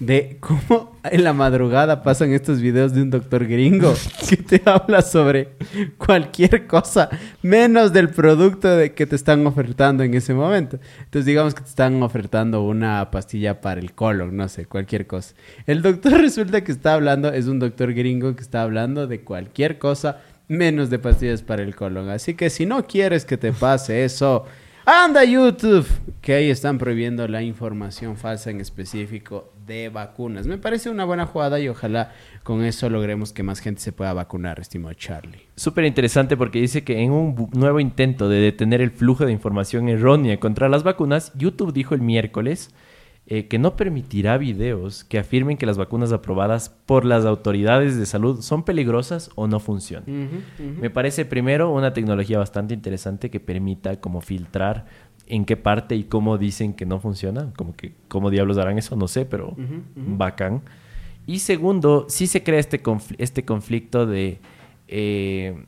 de 0.00 0.36
cómo 0.38 0.96
en 1.02 1.24
la 1.24 1.32
madrugada 1.32 2.02
pasan 2.02 2.32
estos 2.32 2.60
videos 2.60 2.92
de 2.92 3.02
un 3.02 3.10
doctor 3.10 3.46
gringo 3.46 3.94
que 4.28 4.36
te 4.36 4.62
habla 4.64 5.02
sobre 5.02 5.56
cualquier 5.96 6.66
cosa 6.66 7.08
menos 7.42 7.92
del 7.92 8.10
producto 8.10 8.68
de 8.68 8.94
que 8.94 9.06
te 9.06 9.16
están 9.16 9.44
ofertando 9.46 10.04
en 10.04 10.14
ese 10.14 10.34
momento. 10.34 10.78
Entonces 10.98 11.26
digamos 11.26 11.54
que 11.54 11.62
te 11.62 11.68
están 11.68 12.00
ofertando 12.02 12.62
una 12.62 13.10
pastilla 13.10 13.60
para 13.60 13.80
el 13.80 13.92
colon, 13.92 14.36
no 14.36 14.48
sé, 14.48 14.66
cualquier 14.66 15.06
cosa. 15.06 15.34
El 15.66 15.82
doctor 15.82 16.12
resulta 16.20 16.62
que 16.62 16.72
está 16.72 16.94
hablando, 16.94 17.32
es 17.32 17.46
un 17.46 17.58
doctor 17.58 17.92
gringo 17.92 18.36
que 18.36 18.42
está 18.42 18.62
hablando 18.62 19.06
de 19.06 19.22
cualquier 19.22 19.78
cosa 19.78 20.20
menos 20.46 20.90
de 20.90 20.98
pastillas 20.98 21.42
para 21.42 21.62
el 21.62 21.74
colon. 21.74 22.08
Así 22.08 22.34
que 22.34 22.50
si 22.50 22.66
no 22.66 22.86
quieres 22.86 23.24
que 23.24 23.36
te 23.36 23.52
pase 23.52 24.04
eso, 24.04 24.46
anda 24.90 25.22
YouTube, 25.22 25.86
que 26.22 26.32
ahí 26.32 26.48
están 26.48 26.78
prohibiendo 26.78 27.28
la 27.28 27.42
información 27.42 28.16
falsa 28.16 28.48
en 28.48 28.62
específico 28.62 29.52
de 29.66 29.90
vacunas. 29.90 30.46
Me 30.46 30.56
parece 30.56 30.88
una 30.88 31.04
buena 31.04 31.26
jugada 31.26 31.60
y 31.60 31.68
ojalá 31.68 32.12
con 32.42 32.64
eso 32.64 32.88
logremos 32.88 33.34
que 33.34 33.42
más 33.42 33.60
gente 33.60 33.82
se 33.82 33.92
pueda 33.92 34.14
vacunar, 34.14 34.60
estimado 34.60 34.94
Charlie. 34.94 35.46
Súper 35.56 35.84
interesante 35.84 36.38
porque 36.38 36.62
dice 36.62 36.84
que 36.84 37.02
en 37.02 37.10
un 37.10 37.50
nuevo 37.52 37.80
intento 37.80 38.30
de 38.30 38.40
detener 38.40 38.80
el 38.80 38.90
flujo 38.90 39.26
de 39.26 39.32
información 39.32 39.90
errónea 39.90 40.40
contra 40.40 40.70
las 40.70 40.84
vacunas, 40.84 41.32
YouTube 41.34 41.74
dijo 41.74 41.94
el 41.94 42.00
miércoles 42.00 42.70
eh, 43.30 43.46
que 43.46 43.58
no 43.58 43.76
permitirá 43.76 44.38
videos 44.38 45.04
que 45.04 45.18
afirmen 45.18 45.58
que 45.58 45.66
las 45.66 45.76
vacunas 45.76 46.12
aprobadas 46.12 46.70
por 46.86 47.04
las 47.04 47.26
autoridades 47.26 47.96
de 47.98 48.06
salud 48.06 48.40
son 48.40 48.62
peligrosas 48.62 49.30
o 49.34 49.46
no 49.46 49.60
funcionan. 49.60 50.06
Me 50.80 50.88
parece 50.88 51.26
primero 51.26 51.70
una 51.70 51.92
tecnología 51.92 52.38
bastante 52.38 52.72
interesante 52.72 53.30
que 53.30 53.38
permita 53.38 54.00
como 54.00 54.22
filtrar 54.22 54.86
en 55.26 55.44
qué 55.44 55.58
parte 55.58 55.94
y 55.94 56.04
cómo 56.04 56.38
dicen 56.38 56.72
que 56.72 56.86
no 56.86 57.00
funciona, 57.00 57.52
como 57.54 57.76
que 57.76 57.92
cómo 58.08 58.30
diablos 58.30 58.56
harán 58.56 58.78
eso, 58.78 58.96
no 58.96 59.08
sé, 59.08 59.26
pero 59.26 59.54
bacán. 60.16 60.62
Y 61.26 61.40
segundo, 61.40 62.06
sí 62.08 62.26
se 62.26 62.42
crea 62.42 62.58
este, 62.58 62.82
confl- 62.82 63.14
este 63.18 63.44
conflicto 63.44 64.06
de 64.06 64.38
eh, 64.88 65.64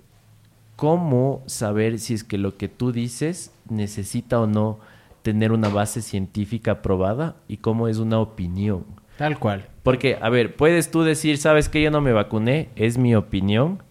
cómo 0.77 1.43
saber 1.45 1.99
si 1.99 2.15
es 2.15 2.25
que 2.25 2.39
lo 2.39 2.57
que 2.57 2.69
tú 2.69 2.93
dices 2.93 3.53
necesita 3.69 4.41
o 4.41 4.47
no 4.47 4.79
tener 5.23 5.53
una 5.53 5.69
base 5.69 6.03
científica 6.03 6.73
aprobada 6.73 7.37
y 7.49 7.59
cómo 7.59 7.89
es 7.89 7.99
una 7.99 8.19
opinión. 8.19 8.85
Tal 9.19 9.39
cual. 9.39 9.69
Porque, 9.83 10.19
a 10.21 10.29
ver, 10.31 10.57
puedes 10.57 10.91
tú 10.91 11.03
decir, 11.03 11.39
sabes 11.39 11.69
que 11.69 11.83
yo 11.83 11.91
no 11.91 12.01
me 12.01 12.13
vacuné, 12.13 12.71
es 12.77 12.99
mi 12.99 13.15
opinión, 13.15 13.83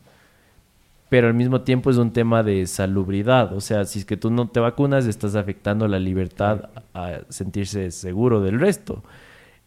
pero 1.10 1.28
al 1.28 1.34
mismo 1.34 1.62
tiempo 1.62 1.90
es 1.90 1.98
un 1.98 2.14
tema 2.14 2.44
de 2.44 2.66
salubridad. 2.68 3.54
O 3.54 3.62
sea, 3.62 3.86
si 3.86 4.00
es 4.00 4.06
que 4.06 4.18
tú 4.18 4.30
no 4.30 4.48
te 4.50 4.60
vacunas, 4.60 5.06
estás 5.06 5.36
afectando 5.36 5.88
la 5.88 6.00
libertad 6.00 6.70
a 6.94 7.22
sentirse 7.30 7.92
seguro 7.92 8.42
del 8.42 8.60
resto. 8.60 9.04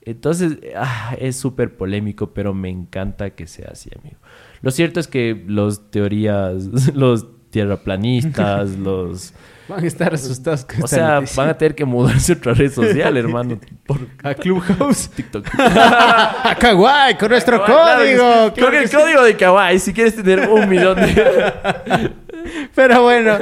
Entonces, 0.04 0.58
ah, 0.76 1.16
es 1.18 1.36
súper 1.36 1.76
polémico, 1.76 2.30
pero 2.32 2.54
me 2.54 2.68
encanta 2.68 3.30
que 3.30 3.46
sea 3.46 3.70
así, 3.72 3.90
amigo. 3.96 4.16
Lo 4.60 4.70
cierto 4.70 5.00
es 5.00 5.06
que 5.06 5.44
los 5.46 5.90
teorías, 5.90 6.90
los 6.94 7.26
tierraplanistas, 7.50 8.70
los... 8.78 9.34
Van 9.68 9.82
a 9.82 9.86
estar 9.86 10.12
asustados 10.12 10.64
con 10.64 10.82
O 10.82 10.84
esta 10.84 10.96
sea, 10.96 11.14
noticia. 11.16 11.42
van 11.42 11.50
a 11.50 11.58
tener 11.58 11.74
que 11.74 11.84
mudarse 11.84 12.32
a 12.32 12.36
otra 12.36 12.54
red 12.54 12.72
social, 12.72 13.16
hermano. 13.18 13.58
Por 13.86 13.98
a 14.22 14.34
Clubhouse. 14.34 15.08
TikTok. 15.10 15.46
a 15.58 16.56
Kawaii 16.58 17.16
con 17.16 17.30
nuestro 17.30 17.64
código. 17.64 18.52
Con 18.58 18.74
el 18.74 18.90
código 18.90 19.22
de 19.22 19.36
Kawaii, 19.36 19.78
si 19.78 19.92
quieres 19.92 20.16
tener 20.16 20.48
un 20.48 20.68
millón 20.68 20.96
de... 20.96 22.12
Pero 22.74 23.02
bueno, 23.02 23.38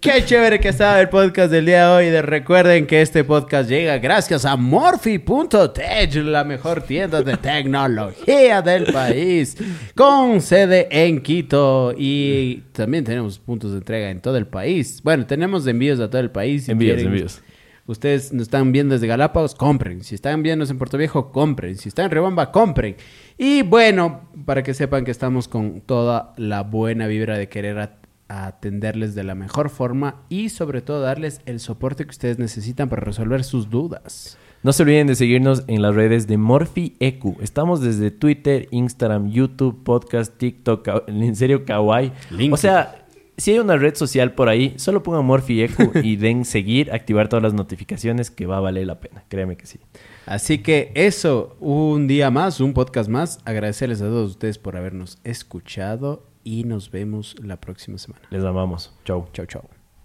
qué 0.00 0.24
chévere 0.24 0.60
que 0.60 0.68
estaba 0.68 1.00
el 1.00 1.08
podcast 1.08 1.50
del 1.50 1.66
día 1.66 1.88
de 1.88 1.92
hoy. 1.94 2.10
De- 2.10 2.22
Recuerden 2.22 2.86
que 2.86 3.00
este 3.02 3.24
podcast 3.24 3.68
llega 3.68 3.98
gracias 3.98 4.44
a 4.44 4.56
Morphy.tech, 4.56 6.14
la 6.16 6.44
mejor 6.44 6.82
tienda 6.82 7.22
de 7.22 7.36
tecnología 7.36 8.62
del 8.62 8.92
país, 8.92 9.56
con 9.94 10.40
sede 10.40 10.88
en 10.90 11.20
Quito 11.22 11.94
y 11.96 12.62
también 12.72 13.04
tenemos 13.04 13.38
puntos 13.38 13.72
de 13.72 13.78
entrega 13.78 14.10
en 14.10 14.20
todo 14.20 14.36
el 14.36 14.46
país. 14.46 15.00
Bueno, 15.02 15.26
tenemos 15.26 15.66
envíos 15.66 16.00
a 16.00 16.08
todo 16.08 16.20
el 16.20 16.30
país. 16.30 16.64
si 16.64 16.72
Envíos, 16.72 16.96
quieren. 16.96 17.12
envíos. 17.12 17.40
Ustedes 17.86 18.32
nos 18.32 18.44
están 18.44 18.72
viendo 18.72 18.94
desde 18.94 19.06
Galápagos, 19.06 19.54
compren. 19.54 20.02
Si 20.04 20.14
están 20.14 20.42
viendo 20.42 20.64
en 20.64 20.78
Puerto 20.78 20.96
Viejo, 20.96 21.30
compren. 21.30 21.76
Si 21.76 21.90
están 21.90 22.06
en 22.06 22.12
Rebamba, 22.12 22.50
compren. 22.50 22.96
Y 23.36 23.60
bueno, 23.60 24.30
para 24.46 24.62
que 24.62 24.72
sepan 24.72 25.04
que 25.04 25.10
estamos 25.10 25.48
con 25.48 25.82
toda 25.82 26.32
la 26.38 26.62
buena 26.62 27.06
vibra 27.08 27.36
de 27.36 27.50
querer 27.50 27.78
a- 27.78 27.98
a 28.28 28.46
atenderles 28.46 29.14
de 29.14 29.24
la 29.24 29.34
mejor 29.34 29.70
forma 29.70 30.22
y 30.28 30.48
sobre 30.48 30.82
todo 30.82 31.00
darles 31.00 31.40
el 31.46 31.60
soporte 31.60 32.04
que 32.04 32.10
ustedes 32.10 32.38
necesitan 32.38 32.88
para 32.88 33.02
resolver 33.02 33.44
sus 33.44 33.70
dudas. 33.70 34.38
No 34.62 34.72
se 34.72 34.82
olviden 34.82 35.06
de 35.06 35.14
seguirnos 35.14 35.64
en 35.66 35.82
las 35.82 35.94
redes 35.94 36.26
de 36.26 36.38
Morphy 36.38 36.96
EQ. 36.98 37.42
Estamos 37.42 37.82
desde 37.82 38.10
Twitter, 38.10 38.66
Instagram, 38.70 39.30
YouTube, 39.30 39.84
podcast, 39.84 40.38
TikTok, 40.38 40.88
en 41.06 41.36
serio, 41.36 41.66
Kawaii. 41.66 42.12
O 42.50 42.56
sea, 42.56 43.04
si 43.36 43.50
hay 43.50 43.58
una 43.58 43.76
red 43.76 43.94
social 43.94 44.32
por 44.32 44.48
ahí, 44.48 44.74
solo 44.76 45.02
pongan 45.02 45.24
Morphy 45.26 45.62
EQ 45.62 45.96
y 46.02 46.16
den 46.16 46.44
seguir, 46.44 46.92
activar 46.92 47.28
todas 47.28 47.42
las 47.42 47.52
notificaciones 47.52 48.30
que 48.30 48.46
va 48.46 48.56
a 48.56 48.60
valer 48.60 48.86
la 48.86 49.00
pena. 49.00 49.24
Créeme 49.28 49.56
que 49.56 49.66
sí. 49.66 49.80
Así 50.24 50.58
que 50.58 50.92
eso, 50.94 51.56
un 51.60 52.06
día 52.06 52.30
más, 52.30 52.60
un 52.60 52.72
podcast 52.72 53.10
más. 53.10 53.40
Agradecerles 53.44 54.00
a 54.00 54.06
todos 54.06 54.30
ustedes 54.30 54.58
por 54.58 54.76
habernos 54.76 55.18
escuchado 55.24 56.33
y 56.44 56.64
nos 56.64 56.90
vemos 56.90 57.34
la 57.42 57.56
próxima 57.56 57.98
semana. 57.98 58.22
Les 58.30 58.44
amamos. 58.44 58.92
Chau. 59.04 59.26
Chao, 59.32 59.46
chao. 59.46 59.73